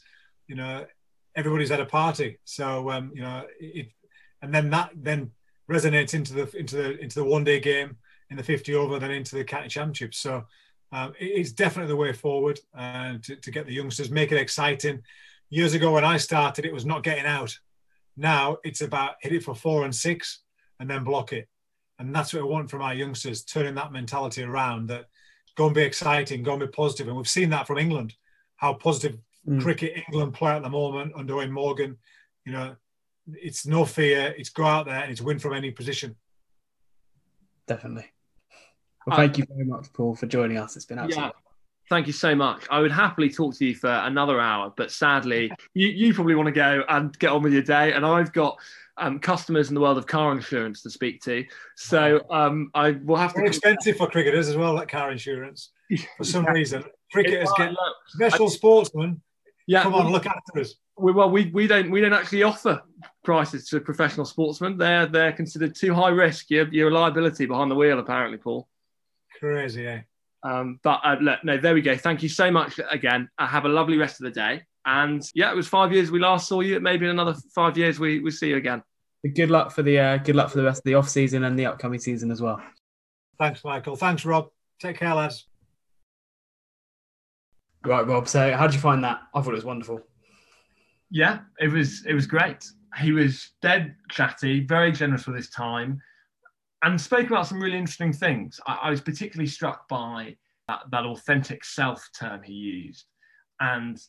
you 0.48 0.56
know, 0.56 0.86
everybody's 1.36 1.72
at 1.72 1.80
a 1.80 1.86
party. 1.86 2.40
So 2.44 2.90
um, 2.90 3.12
you 3.14 3.22
know, 3.22 3.46
it, 3.60 3.90
and 4.42 4.54
then 4.54 4.70
that 4.72 4.92
then 4.96 5.32
resonates 5.70 6.14
into 6.14 6.34
the 6.34 6.58
into 6.58 6.76
the 6.76 7.00
into 7.00 7.20
the 7.20 7.26
one 7.26 7.44
day 7.44 7.60
game 7.60 7.98
in 8.30 8.38
the 8.38 8.44
50 8.44 8.76
over, 8.76 9.00
then 9.00 9.12
into 9.12 9.36
the 9.36 9.44
county 9.44 9.70
championship. 9.70 10.14
So 10.14 10.46
um, 10.92 11.14
it's 11.20 11.52
definitely 11.52 11.90
the 11.90 11.96
way 11.96 12.14
forward 12.14 12.60
uh, 12.78 13.16
to, 13.24 13.36
to 13.36 13.52
get 13.52 13.66
the 13.66 13.74
youngsters, 13.74 14.12
make 14.12 14.32
it 14.32 14.38
exciting. 14.38 15.02
Years 15.50 15.74
ago 15.74 15.94
when 15.94 16.06
I 16.06 16.18
started, 16.18 16.66
it 16.66 16.74
was 16.74 16.86
not 16.86 17.04
getting 17.04 17.26
out. 17.26 17.58
Now 18.20 18.58
it's 18.66 18.82
about 18.82 19.16
hit 19.22 19.32
it 19.32 19.44
for 19.44 19.56
four 19.56 19.86
and 19.86 19.96
six 19.96 20.42
and 20.80 20.90
then 20.90 21.06
block 21.06 21.32
it. 21.32 21.48
And 21.98 22.14
that's 22.14 22.34
what 22.34 22.44
we 22.44 22.50
want 22.50 22.70
from 22.70 22.82
our 22.82 22.94
youngsters, 22.94 23.44
turning 23.44 23.76
that 23.76 23.92
mentality 23.92 24.44
around 24.44 24.88
that 24.88 25.06
go 25.56 25.68
and 25.68 25.76
be 25.76 25.82
exciting, 25.82 26.44
go 26.44 26.52
and 26.52 26.60
be 26.60 26.68
positive. 26.68 27.08
And 27.08 27.16
we've 27.16 27.28
seen 27.28 27.50
that 27.52 27.66
from 27.66 27.78
England, 27.78 28.16
how 28.58 28.74
positive 28.74 29.18
mm. 29.48 29.62
cricket 29.62 30.04
England 30.08 30.34
play 30.34 30.52
at 30.52 30.64
the 30.64 30.70
moment 30.70 31.14
under 31.16 31.34
Eoin 31.34 31.52
Morgan. 31.52 31.98
You 32.46 32.54
know, 32.54 32.76
it's 33.28 33.66
no 33.66 33.86
fear, 33.86 34.34
it's 34.38 34.50
go 34.50 34.66
out 34.66 34.86
there 34.86 35.02
and 35.02 35.12
it's 35.12 35.22
win 35.22 35.40
from 35.40 35.54
any 35.54 35.72
position. 35.72 36.16
Definitely. 37.68 38.06
Well, 39.06 39.16
thank 39.16 39.38
you 39.38 39.46
very 39.50 39.66
much, 39.66 39.92
Paul, 39.94 40.16
for 40.16 40.28
joining 40.28 40.58
us. 40.58 40.76
It's 40.76 40.86
been 40.86 41.00
absolutely. 41.00 41.32
Yeah. 41.36 41.49
Thank 41.90 42.06
you 42.06 42.14
so 42.14 42.36
much. 42.36 42.66
I 42.70 42.80
would 42.80 42.92
happily 42.92 43.30
talk 43.30 43.56
to 43.56 43.66
you 43.66 43.74
for 43.74 43.90
another 43.90 44.40
hour, 44.40 44.72
but 44.78 44.92
sadly, 44.92 45.52
you, 45.74 45.88
you 45.88 46.14
probably 46.14 46.36
want 46.36 46.46
to 46.46 46.52
go 46.52 46.84
and 46.88 47.18
get 47.18 47.32
on 47.32 47.42
with 47.42 47.52
your 47.52 47.64
day. 47.64 47.94
And 47.94 48.06
I've 48.06 48.32
got 48.32 48.60
um, 48.98 49.20
customers 49.20 49.70
in 49.70 49.76
the 49.76 49.82
world 49.82 49.98
of 49.98 50.06
car 50.06 50.32
insurance 50.32 50.84
to 50.84 50.92
speak 50.92 51.22
to. 51.24 51.46
So 51.76 52.22
um, 52.30 52.70
I 52.76 52.92
will 52.92 53.16
have 53.16 53.34
to. 53.34 53.44
expensive 53.44 53.98
for 53.98 54.08
cricketers 54.08 54.50
as 54.50 54.56
well, 54.56 54.76
that 54.76 54.88
car 54.88 55.12
insurance. 55.12 55.72
For 56.18 56.24
some 56.24 56.46
reason, 56.46 56.84
cricketers 57.12 57.50
get 57.58 57.74
special 58.10 58.48
sportsmen. 58.48 59.22
Yeah, 59.66 59.82
come 59.82 59.96
on, 59.96 60.12
look 60.12 60.28
after 60.28 60.60
us. 60.60 60.76
We, 60.98 61.12
well, 61.14 61.32
we, 61.32 61.50
we 61.52 61.66
don't 61.66 61.90
we 61.90 62.00
don't 62.00 62.14
actually 62.14 62.44
offer 62.44 62.84
prices 63.24 63.68
to 63.70 63.80
professional 63.80 64.28
sportsmen. 64.28 64.78
They're 64.78 65.08
they're 65.08 65.32
considered 65.32 65.74
too 65.74 65.96
high 65.96 66.10
risk. 66.10 66.52
You're, 66.52 66.68
you're 66.68 66.90
a 66.90 66.94
liability 66.94 67.48
behind 67.48 67.72
the 67.72 67.76
wheel, 67.76 67.98
apparently, 67.98 68.38
Paul. 68.38 68.68
Crazy, 69.40 69.88
eh? 69.88 70.02
Um, 70.44 70.80
but 70.84 71.02
uh, 71.04 71.18
look, 71.20 71.44
no, 71.44 71.58
there 71.58 71.74
we 71.74 71.82
go. 71.82 71.98
Thank 71.98 72.24
you 72.24 72.30
so 72.30 72.50
much 72.50 72.80
again. 72.90 73.30
Uh, 73.38 73.48
have 73.48 73.66
a 73.66 73.70
lovely 73.70 73.98
rest 73.98 74.22
of 74.22 74.26
the 74.26 74.32
day. 74.32 74.64
And 74.86 75.24
yeah, 75.36 75.52
it 75.52 75.56
was 75.56 75.68
five 75.68 75.92
years 75.92 76.12
we 76.12 76.20
last 76.20 76.48
saw 76.48 76.62
you. 76.62 76.80
Maybe 76.80 77.06
in 77.06 77.12
another 77.12 77.36
five 77.54 77.78
years 77.78 78.00
we 78.00 78.20
we 78.20 78.32
see 78.32 78.50
you 78.50 78.58
again. 78.58 78.82
Good 79.36 79.52
luck 79.52 79.72
for 79.72 79.84
the 79.84 80.00
uh, 80.00 80.18
good 80.18 80.36
luck 80.36 80.50
for 80.50 80.58
the 80.58 80.64
rest 80.64 80.80
of 80.80 80.84
the 80.86 80.96
off 80.96 81.10
season 81.10 81.44
and 81.44 81.60
the 81.60 81.66
upcoming 81.66 82.00
season 82.00 82.32
as 82.32 82.42
well. 82.42 82.62
Thanks, 83.38 83.64
Michael. 83.64 83.96
Thanks, 83.96 84.26
Rob. 84.26 84.50
Take 84.82 84.98
care, 84.98 85.14
lads. 85.14 85.46
Right, 87.86 88.06
Rob. 88.06 88.28
So, 88.28 88.56
how 88.56 88.68
did 88.68 88.76
you 88.76 88.82
find 88.82 89.04
that? 89.04 89.20
I 89.34 89.42
thought 89.42 89.52
it 89.52 89.56
was 89.56 89.66
wonderful. 89.66 90.02
Yeah, 91.12 91.40
it 91.60 91.68
was. 91.68 92.06
It 92.06 92.14
was 92.14 92.28
great. 92.28 92.66
He 92.98 93.12
was 93.12 93.52
dead 93.62 93.96
chatty, 94.10 94.62
very 94.62 94.92
generous 94.92 95.28
with 95.28 95.36
his 95.36 95.50
time 95.50 96.02
and 96.84 97.00
spoke 97.00 97.28
about 97.28 97.48
some 97.48 97.62
really 97.62 97.78
interesting 97.78 98.14
things. 98.14 98.60
I, 98.66 98.80
I 98.84 98.90
was 98.90 99.02
particularly 99.02 99.50
struck 99.50 99.88
by 99.88 100.38
that, 100.68 100.82
that, 100.92 101.06
authentic 101.06 101.66
self 101.66 102.08
term 102.18 102.42
he 102.44 102.54
used 102.54 103.06
and 103.60 104.00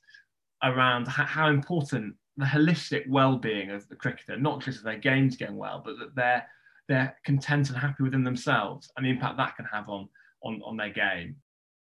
around 0.63 1.09
how, 1.09 1.25
how 1.25 1.49
important 1.49 2.15
the 2.37 2.45
holistic 2.45 3.09
well-being 3.09 3.71
of 3.71 3.89
the 3.89 3.97
cricketer, 3.97 4.37
not 4.37 4.63
just 4.63 4.85
their 4.85 4.99
games 4.99 5.37
going 5.37 5.57
well, 5.57 5.83
but 5.85 5.99
that 5.99 6.15
they're 6.15 6.47
they're 6.89 7.17
content 7.25 7.69
and 7.69 7.79
happy 7.79 8.03
within 8.03 8.25
themselves 8.25 8.91
and 8.97 9.07
the 9.07 9.11
impact 9.11 9.37
that 9.37 9.57
can 9.57 9.65
have 9.67 9.89
on 9.89 10.09
on, 10.43 10.61
on 10.65 10.77
their 10.77 10.91
game. 10.91 11.37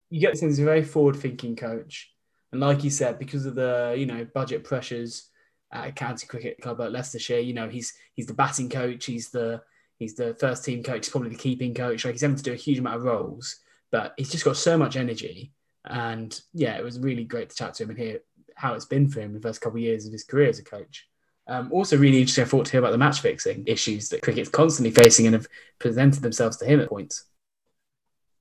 You 0.09 0.19
get 0.19 0.39
he's 0.39 0.59
a 0.59 0.63
very 0.63 0.83
forward-thinking 0.83 1.55
coach, 1.55 2.11
and 2.51 2.61
like 2.61 2.83
you 2.83 2.89
said, 2.89 3.19
because 3.19 3.45
of 3.45 3.55
the 3.55 3.95
you 3.97 4.05
know 4.05 4.25
budget 4.33 4.63
pressures 4.63 5.29
at 5.71 5.95
county 5.95 6.25
cricket 6.25 6.59
club 6.61 6.81
at 6.81 6.91
Leicestershire, 6.91 7.39
you 7.39 7.53
know 7.53 7.69
he's 7.69 7.93
he's 8.13 8.25
the 8.25 8.33
batting 8.33 8.69
coach, 8.69 9.05
he's 9.05 9.29
the 9.29 9.61
He's 9.99 10.15
the 10.15 10.33
first 10.39 10.63
team 10.63 10.81
coach, 10.81 11.05
he's 11.05 11.11
probably 11.11 11.29
the 11.29 11.35
keeping 11.35 11.73
coach. 11.73 12.05
Like 12.05 12.13
he's 12.13 12.21
having 12.21 12.37
to 12.37 12.43
do 12.43 12.53
a 12.53 12.55
huge 12.55 12.79
amount 12.79 12.95
of 12.95 13.03
roles, 13.03 13.57
but 13.91 14.13
he's 14.17 14.31
just 14.31 14.45
got 14.45 14.57
so 14.57 14.77
much 14.77 14.95
energy. 14.95 15.51
And 15.85 16.39
yeah, 16.53 16.77
it 16.77 16.83
was 16.83 16.99
really 16.99 17.25
great 17.25 17.49
to 17.49 17.55
chat 17.55 17.75
to 17.75 17.83
him 17.83 17.89
and 17.89 17.99
hear 17.99 18.19
how 18.55 18.73
it's 18.73 18.85
been 18.85 19.09
for 19.09 19.19
him 19.19 19.33
the 19.33 19.41
first 19.41 19.61
couple 19.61 19.77
of 19.77 19.83
years 19.83 20.05
of 20.05 20.13
his 20.13 20.23
career 20.23 20.49
as 20.49 20.59
a 20.59 20.63
coach. 20.63 21.07
Um, 21.47 21.71
also, 21.71 21.97
really 21.97 22.19
interesting, 22.19 22.43
I 22.43 22.47
thought 22.47 22.65
to 22.65 22.71
hear 22.71 22.79
about 22.79 22.91
the 22.91 22.97
match 22.97 23.21
fixing 23.21 23.63
issues 23.65 24.09
that 24.09 24.21
cricket's 24.21 24.49
constantly 24.49 24.91
facing 24.91 25.25
and 25.25 25.33
have 25.33 25.47
presented 25.79 26.21
themselves 26.21 26.57
to 26.57 26.65
him 26.65 26.79
at 26.79 26.89
points. 26.89 27.25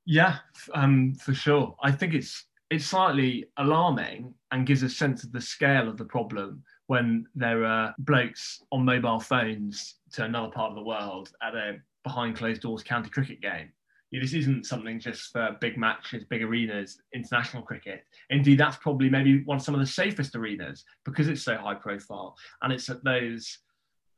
Yeah, 0.04 0.36
um, 0.74 1.14
for 1.14 1.34
sure. 1.34 1.74
I 1.82 1.90
think 1.90 2.14
it's 2.14 2.44
it's 2.70 2.86
slightly 2.86 3.46
alarming 3.56 4.34
and 4.50 4.66
gives 4.66 4.82
a 4.82 4.90
sense 4.90 5.24
of 5.24 5.32
the 5.32 5.40
scale 5.40 5.88
of 5.88 5.96
the 5.96 6.04
problem 6.04 6.62
when 6.88 7.26
there 7.34 7.64
are 7.64 7.94
blokes 7.98 8.62
on 8.72 8.84
mobile 8.84 9.20
phones 9.20 9.96
to 10.12 10.24
another 10.24 10.50
part 10.50 10.70
of 10.70 10.74
the 10.74 10.82
world 10.82 11.30
at 11.42 11.54
a 11.54 11.76
behind 12.02 12.34
closed 12.34 12.62
doors 12.62 12.82
county 12.82 13.10
cricket 13.10 13.40
game. 13.42 13.70
this 14.10 14.32
isn't 14.32 14.64
something 14.64 14.98
just 14.98 15.30
for 15.30 15.56
big 15.60 15.76
matches, 15.76 16.24
big 16.24 16.42
arenas, 16.42 17.02
international 17.14 17.62
cricket. 17.62 18.04
Indeed, 18.30 18.58
that's 18.58 18.78
probably 18.78 19.10
maybe 19.10 19.44
one 19.44 19.58
of 19.58 19.62
some 19.62 19.74
of 19.74 19.80
the 19.80 19.86
safest 19.86 20.34
arenas 20.34 20.84
because 21.04 21.28
it's 21.28 21.42
so 21.42 21.58
high 21.58 21.74
profile 21.74 22.34
and 22.62 22.72
it's 22.72 22.88
at 22.88 23.04
those 23.04 23.58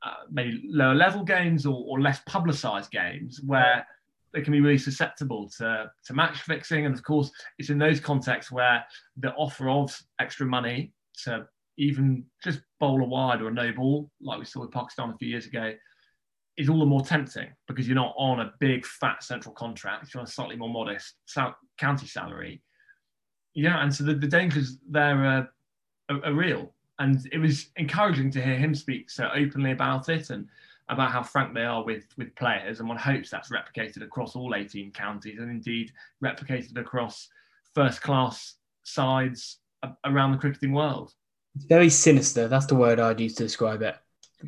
uh, 0.04 0.22
maybe 0.30 0.62
lower 0.68 0.94
level 0.94 1.24
games 1.24 1.66
or, 1.66 1.84
or 1.88 2.00
less 2.00 2.20
publicized 2.26 2.92
games 2.92 3.40
where 3.44 3.84
they 4.32 4.42
can 4.42 4.52
be 4.52 4.60
really 4.60 4.78
susceptible 4.78 5.50
to, 5.58 5.90
to 6.04 6.14
match 6.14 6.42
fixing. 6.42 6.86
And 6.86 6.94
of 6.94 7.02
course, 7.02 7.32
it's 7.58 7.70
in 7.70 7.78
those 7.78 7.98
contexts 7.98 8.52
where 8.52 8.84
the 9.16 9.32
offer 9.32 9.68
of 9.68 10.00
extra 10.20 10.46
money 10.46 10.92
to 11.24 11.48
even 11.80 12.22
just 12.44 12.60
bowl 12.78 13.02
a 13.02 13.04
wide 13.06 13.40
or 13.40 13.48
a 13.48 13.52
no 13.52 13.72
ball, 13.72 14.10
like 14.20 14.38
we 14.38 14.44
saw 14.44 14.60
with 14.60 14.70
Pakistan 14.70 15.08
a 15.08 15.16
few 15.16 15.28
years 15.28 15.46
ago, 15.46 15.72
is 16.58 16.68
all 16.68 16.78
the 16.78 16.84
more 16.84 17.00
tempting 17.00 17.48
because 17.66 17.88
you're 17.88 17.94
not 17.94 18.14
on 18.18 18.40
a 18.40 18.52
big 18.60 18.84
fat 18.84 19.24
central 19.24 19.54
contract, 19.54 20.12
you're 20.12 20.20
on 20.20 20.26
a 20.26 20.30
slightly 20.30 20.56
more 20.56 20.68
modest 20.68 21.14
county 21.78 22.06
salary. 22.06 22.60
Yeah, 23.54 23.82
and 23.82 23.92
so 23.92 24.04
the, 24.04 24.14
the 24.14 24.26
dangers 24.26 24.76
there 24.88 25.24
are, 25.24 25.50
are, 26.10 26.24
are 26.26 26.34
real. 26.34 26.74
And 26.98 27.26
it 27.32 27.38
was 27.38 27.70
encouraging 27.76 28.30
to 28.32 28.42
hear 28.42 28.56
him 28.56 28.74
speak 28.74 29.08
so 29.08 29.30
openly 29.34 29.72
about 29.72 30.10
it 30.10 30.28
and 30.28 30.46
about 30.90 31.12
how 31.12 31.22
frank 31.22 31.54
they 31.54 31.64
are 31.64 31.82
with 31.82 32.04
with 32.18 32.34
players, 32.34 32.80
and 32.80 32.88
one 32.88 32.98
hopes 32.98 33.30
that's 33.30 33.50
replicated 33.50 34.02
across 34.02 34.36
all 34.36 34.54
18 34.54 34.90
counties 34.92 35.38
and 35.38 35.50
indeed 35.50 35.92
replicated 36.22 36.76
across 36.78 37.30
first 37.74 38.02
class 38.02 38.56
sides 38.82 39.60
around 40.04 40.32
the 40.32 40.38
cricketing 40.38 40.74
world. 40.74 41.14
Very 41.56 41.90
sinister. 41.90 42.48
That's 42.48 42.66
the 42.66 42.76
word 42.76 43.00
I'd 43.00 43.20
use 43.20 43.34
to 43.34 43.42
describe 43.42 43.82
it. 43.82 43.96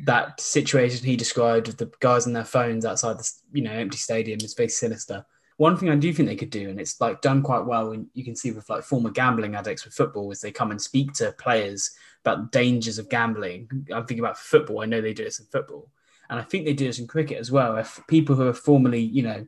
That 0.05 0.39
situation 0.39 1.05
he 1.05 1.15
described 1.15 1.67
of 1.67 1.77
the 1.77 1.91
guys 1.99 2.25
on 2.25 2.33
their 2.33 2.45
phones 2.45 2.85
outside 2.85 3.19
the 3.19 3.29
you 3.51 3.61
know 3.61 3.71
empty 3.71 3.97
stadium 3.97 4.39
is 4.41 4.53
very 4.53 4.69
sinister. 4.69 5.25
One 5.57 5.77
thing 5.77 5.89
I 5.89 5.95
do 5.95 6.11
think 6.11 6.27
they 6.27 6.35
could 6.35 6.49
do, 6.49 6.69
and 6.69 6.79
it's 6.79 6.99
like 6.99 7.21
done 7.21 7.43
quite 7.43 7.65
well, 7.65 7.91
and 7.91 8.07
you 8.13 8.23
can 8.23 8.35
see 8.35 8.51
with 8.51 8.69
like 8.69 8.83
former 8.83 9.11
gambling 9.11 9.55
addicts 9.55 9.85
with 9.85 9.93
football, 9.93 10.31
is 10.31 10.41
they 10.41 10.51
come 10.51 10.71
and 10.71 10.81
speak 10.81 11.13
to 11.13 11.31
players 11.33 11.91
about 12.21 12.51
the 12.51 12.59
dangers 12.59 12.97
of 12.97 13.09
gambling. 13.09 13.69
I'm 13.93 14.05
thinking 14.05 14.23
about 14.23 14.37
football. 14.37 14.81
I 14.81 14.85
know 14.85 14.99
they 14.99 15.13
do 15.13 15.25
this 15.25 15.39
in 15.39 15.45
football, 15.45 15.91
and 16.29 16.39
I 16.39 16.43
think 16.43 16.65
they 16.65 16.73
do 16.73 16.87
this 16.87 16.99
in 16.99 17.07
cricket 17.07 17.37
as 17.37 17.51
well. 17.51 17.77
If 17.77 18.01
people 18.07 18.35
who 18.35 18.47
are 18.47 18.53
formerly, 18.53 19.01
you 19.01 19.21
know, 19.21 19.45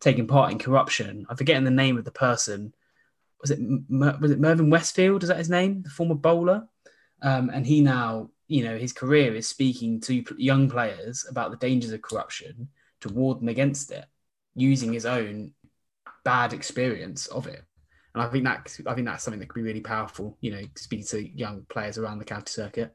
taking 0.00 0.26
part 0.26 0.50
in 0.50 0.58
corruption, 0.58 1.24
I'm 1.28 1.36
forgetting 1.36 1.64
the 1.64 1.70
name 1.70 1.98
of 1.98 2.04
the 2.04 2.10
person. 2.10 2.74
Was 3.40 3.52
it 3.52 3.60
was 3.60 4.30
it 4.32 4.40
Mervyn 4.40 4.70
Westfield? 4.70 5.22
Is 5.22 5.28
that 5.28 5.38
his 5.38 5.50
name? 5.50 5.82
The 5.82 5.90
former 5.90 6.16
bowler 6.16 6.66
um, 7.24 7.50
and 7.52 7.66
he 7.66 7.80
now, 7.80 8.28
you 8.46 8.62
know, 8.62 8.76
his 8.76 8.92
career 8.92 9.34
is 9.34 9.48
speaking 9.48 9.98
to 10.02 10.22
young 10.36 10.68
players 10.68 11.26
about 11.28 11.50
the 11.50 11.56
dangers 11.56 11.90
of 11.90 12.02
corruption 12.02 12.68
to 13.00 13.08
ward 13.08 13.40
them 13.40 13.48
against 13.48 13.90
it, 13.90 14.04
using 14.54 14.92
his 14.92 15.06
own 15.06 15.52
bad 16.24 16.52
experience 16.52 17.26
of 17.28 17.46
it. 17.46 17.64
And 18.14 18.22
I 18.22 18.28
think 18.28 18.44
that 18.44 18.70
I 18.86 18.94
think 18.94 19.06
that's 19.06 19.24
something 19.24 19.40
that 19.40 19.48
could 19.48 19.60
be 19.60 19.66
really 19.66 19.80
powerful. 19.80 20.36
You 20.42 20.52
know, 20.52 20.62
speaking 20.76 21.06
to 21.06 21.36
young 21.36 21.66
players 21.70 21.96
around 21.96 22.18
the 22.18 22.24
county 22.26 22.50
circuit. 22.50 22.94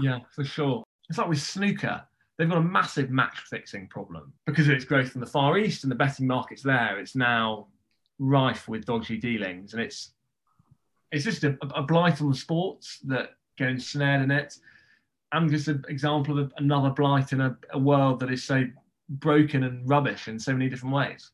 Yeah, 0.00 0.20
for 0.34 0.42
sure. 0.42 0.82
It's 1.10 1.18
like 1.18 1.28
with 1.28 1.40
snooker. 1.40 2.02
They've 2.36 2.48
got 2.48 2.58
a 2.58 2.62
massive 2.62 3.10
match 3.10 3.38
fixing 3.48 3.86
problem 3.88 4.32
because 4.46 4.66
of 4.66 4.74
its 4.74 4.86
growth 4.86 5.14
in 5.14 5.20
the 5.20 5.26
Far 5.26 5.56
East 5.56 5.84
and 5.84 5.90
the 5.90 5.96
betting 5.96 6.26
markets 6.26 6.62
there. 6.62 6.98
It's 6.98 7.14
now 7.14 7.68
rife 8.18 8.66
with 8.66 8.86
dodgy 8.86 9.18
dealings, 9.18 9.74
and 9.74 9.82
it's 9.82 10.13
it's 11.12 11.24
just 11.24 11.44
a, 11.44 11.56
a 11.74 11.82
blight 11.82 12.20
on 12.20 12.30
the 12.30 12.36
sports 12.36 12.98
that 13.04 13.30
get 13.56 13.68
ensnared 13.68 14.22
in 14.22 14.30
it, 14.30 14.56
and 15.32 15.50
just 15.50 15.68
an 15.68 15.84
example 15.88 16.38
of 16.38 16.52
another 16.58 16.90
blight 16.90 17.32
in 17.32 17.40
a, 17.40 17.56
a 17.72 17.78
world 17.78 18.20
that 18.20 18.30
is 18.30 18.44
so 18.44 18.64
broken 19.08 19.64
and 19.64 19.88
rubbish 19.88 20.28
in 20.28 20.38
so 20.38 20.52
many 20.52 20.68
different 20.68 20.94
ways. 20.94 21.30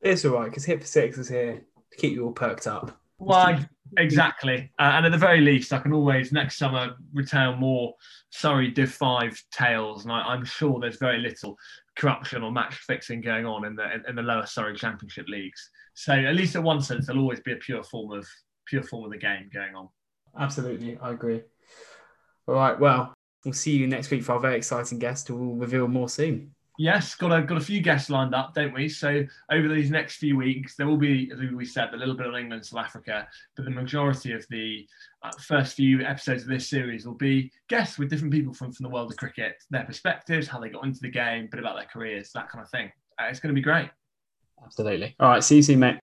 It's 0.00 0.24
all 0.24 0.32
right 0.32 0.46
because 0.48 0.64
Hit 0.64 0.80
for 0.80 0.86
Six 0.86 1.18
is 1.18 1.28
here 1.28 1.62
to 1.90 1.96
keep 1.98 2.14
you 2.14 2.24
all 2.24 2.32
perked 2.32 2.66
up. 2.66 2.98
Why? 3.18 3.66
Exactly. 3.98 4.70
Uh, 4.78 4.92
and 4.94 5.06
at 5.06 5.12
the 5.12 5.18
very 5.18 5.40
least, 5.40 5.72
I 5.72 5.78
can 5.78 5.92
always 5.92 6.32
next 6.32 6.56
summer 6.56 6.94
retail 7.12 7.56
more 7.56 7.94
Surrey 8.30 8.70
Div 8.70 8.90
5 8.90 9.42
tales. 9.52 10.04
And 10.04 10.12
I, 10.12 10.32
am 10.34 10.44
sure 10.44 10.78
there's 10.80 10.96
very 10.96 11.18
little 11.18 11.56
corruption 11.96 12.42
or 12.42 12.52
match 12.52 12.74
fixing 12.74 13.20
going 13.20 13.46
on 13.46 13.64
in 13.64 13.74
the, 13.74 13.92
in, 13.92 14.04
in 14.08 14.14
the 14.14 14.22
lower 14.22 14.46
Surrey 14.46 14.74
Championship 14.76 15.26
leagues. 15.28 15.70
So, 15.94 16.12
at 16.12 16.34
least 16.34 16.54
in 16.54 16.62
one 16.62 16.80
sense, 16.80 17.06
there'll 17.06 17.20
always 17.20 17.40
be 17.40 17.52
a 17.52 17.56
pure 17.56 17.82
form 17.82 18.12
of 18.16 18.26
pure 18.70 18.82
form 18.84 19.04
of 19.04 19.10
the 19.10 19.18
game 19.18 19.50
going 19.52 19.74
on. 19.74 19.88
Absolutely, 20.38 20.96
I 21.02 21.10
agree. 21.10 21.42
All 22.46 22.54
right, 22.54 22.78
well, 22.78 23.12
we'll 23.44 23.52
see 23.52 23.76
you 23.76 23.86
next 23.86 24.10
week 24.10 24.22
for 24.22 24.32
our 24.32 24.40
very 24.40 24.56
exciting 24.56 24.98
guest 24.98 25.28
who 25.28 25.36
will 25.36 25.56
reveal 25.56 25.88
more 25.88 26.08
soon. 26.08 26.54
Yes, 26.78 27.14
got 27.14 27.30
a 27.30 27.42
got 27.42 27.58
a 27.58 27.64
few 27.64 27.82
guests 27.82 28.08
lined 28.08 28.34
up, 28.34 28.54
don't 28.54 28.72
we? 28.72 28.88
So 28.88 29.22
over 29.50 29.68
these 29.68 29.90
next 29.90 30.16
few 30.16 30.38
weeks, 30.38 30.76
there 30.76 30.86
will 30.86 30.96
be, 30.96 31.30
as 31.30 31.38
we 31.38 31.66
said, 31.66 31.92
a 31.92 31.96
little 31.96 32.14
bit 32.14 32.26
on 32.26 32.36
England, 32.36 32.64
South 32.64 32.86
Africa, 32.86 33.28
but 33.54 33.66
the 33.66 33.70
majority 33.70 34.32
of 34.32 34.46
the 34.48 34.86
uh, 35.22 35.30
first 35.42 35.76
few 35.76 36.00
episodes 36.00 36.44
of 36.44 36.48
this 36.48 36.70
series 36.70 37.04
will 37.04 37.18
be 37.18 37.52
guests 37.68 37.98
with 37.98 38.08
different 38.08 38.32
people 38.32 38.54
from 38.54 38.72
from 38.72 38.84
the 38.84 38.88
world 38.88 39.10
of 39.10 39.18
cricket, 39.18 39.56
their 39.68 39.84
perspectives, 39.84 40.48
how 40.48 40.58
they 40.58 40.70
got 40.70 40.84
into 40.84 41.00
the 41.00 41.10
game, 41.10 41.44
a 41.44 41.48
bit 41.48 41.60
about 41.60 41.76
their 41.76 41.84
careers, 41.84 42.30
that 42.32 42.48
kind 42.48 42.64
of 42.64 42.70
thing. 42.70 42.90
Uh, 43.20 43.26
it's 43.26 43.40
going 43.40 43.54
to 43.54 43.58
be 43.58 43.60
great. 43.60 43.90
Absolutely. 44.64 45.14
All 45.20 45.28
right. 45.28 45.44
See 45.44 45.56
you 45.56 45.62
soon, 45.62 45.80
mate. 45.80 45.98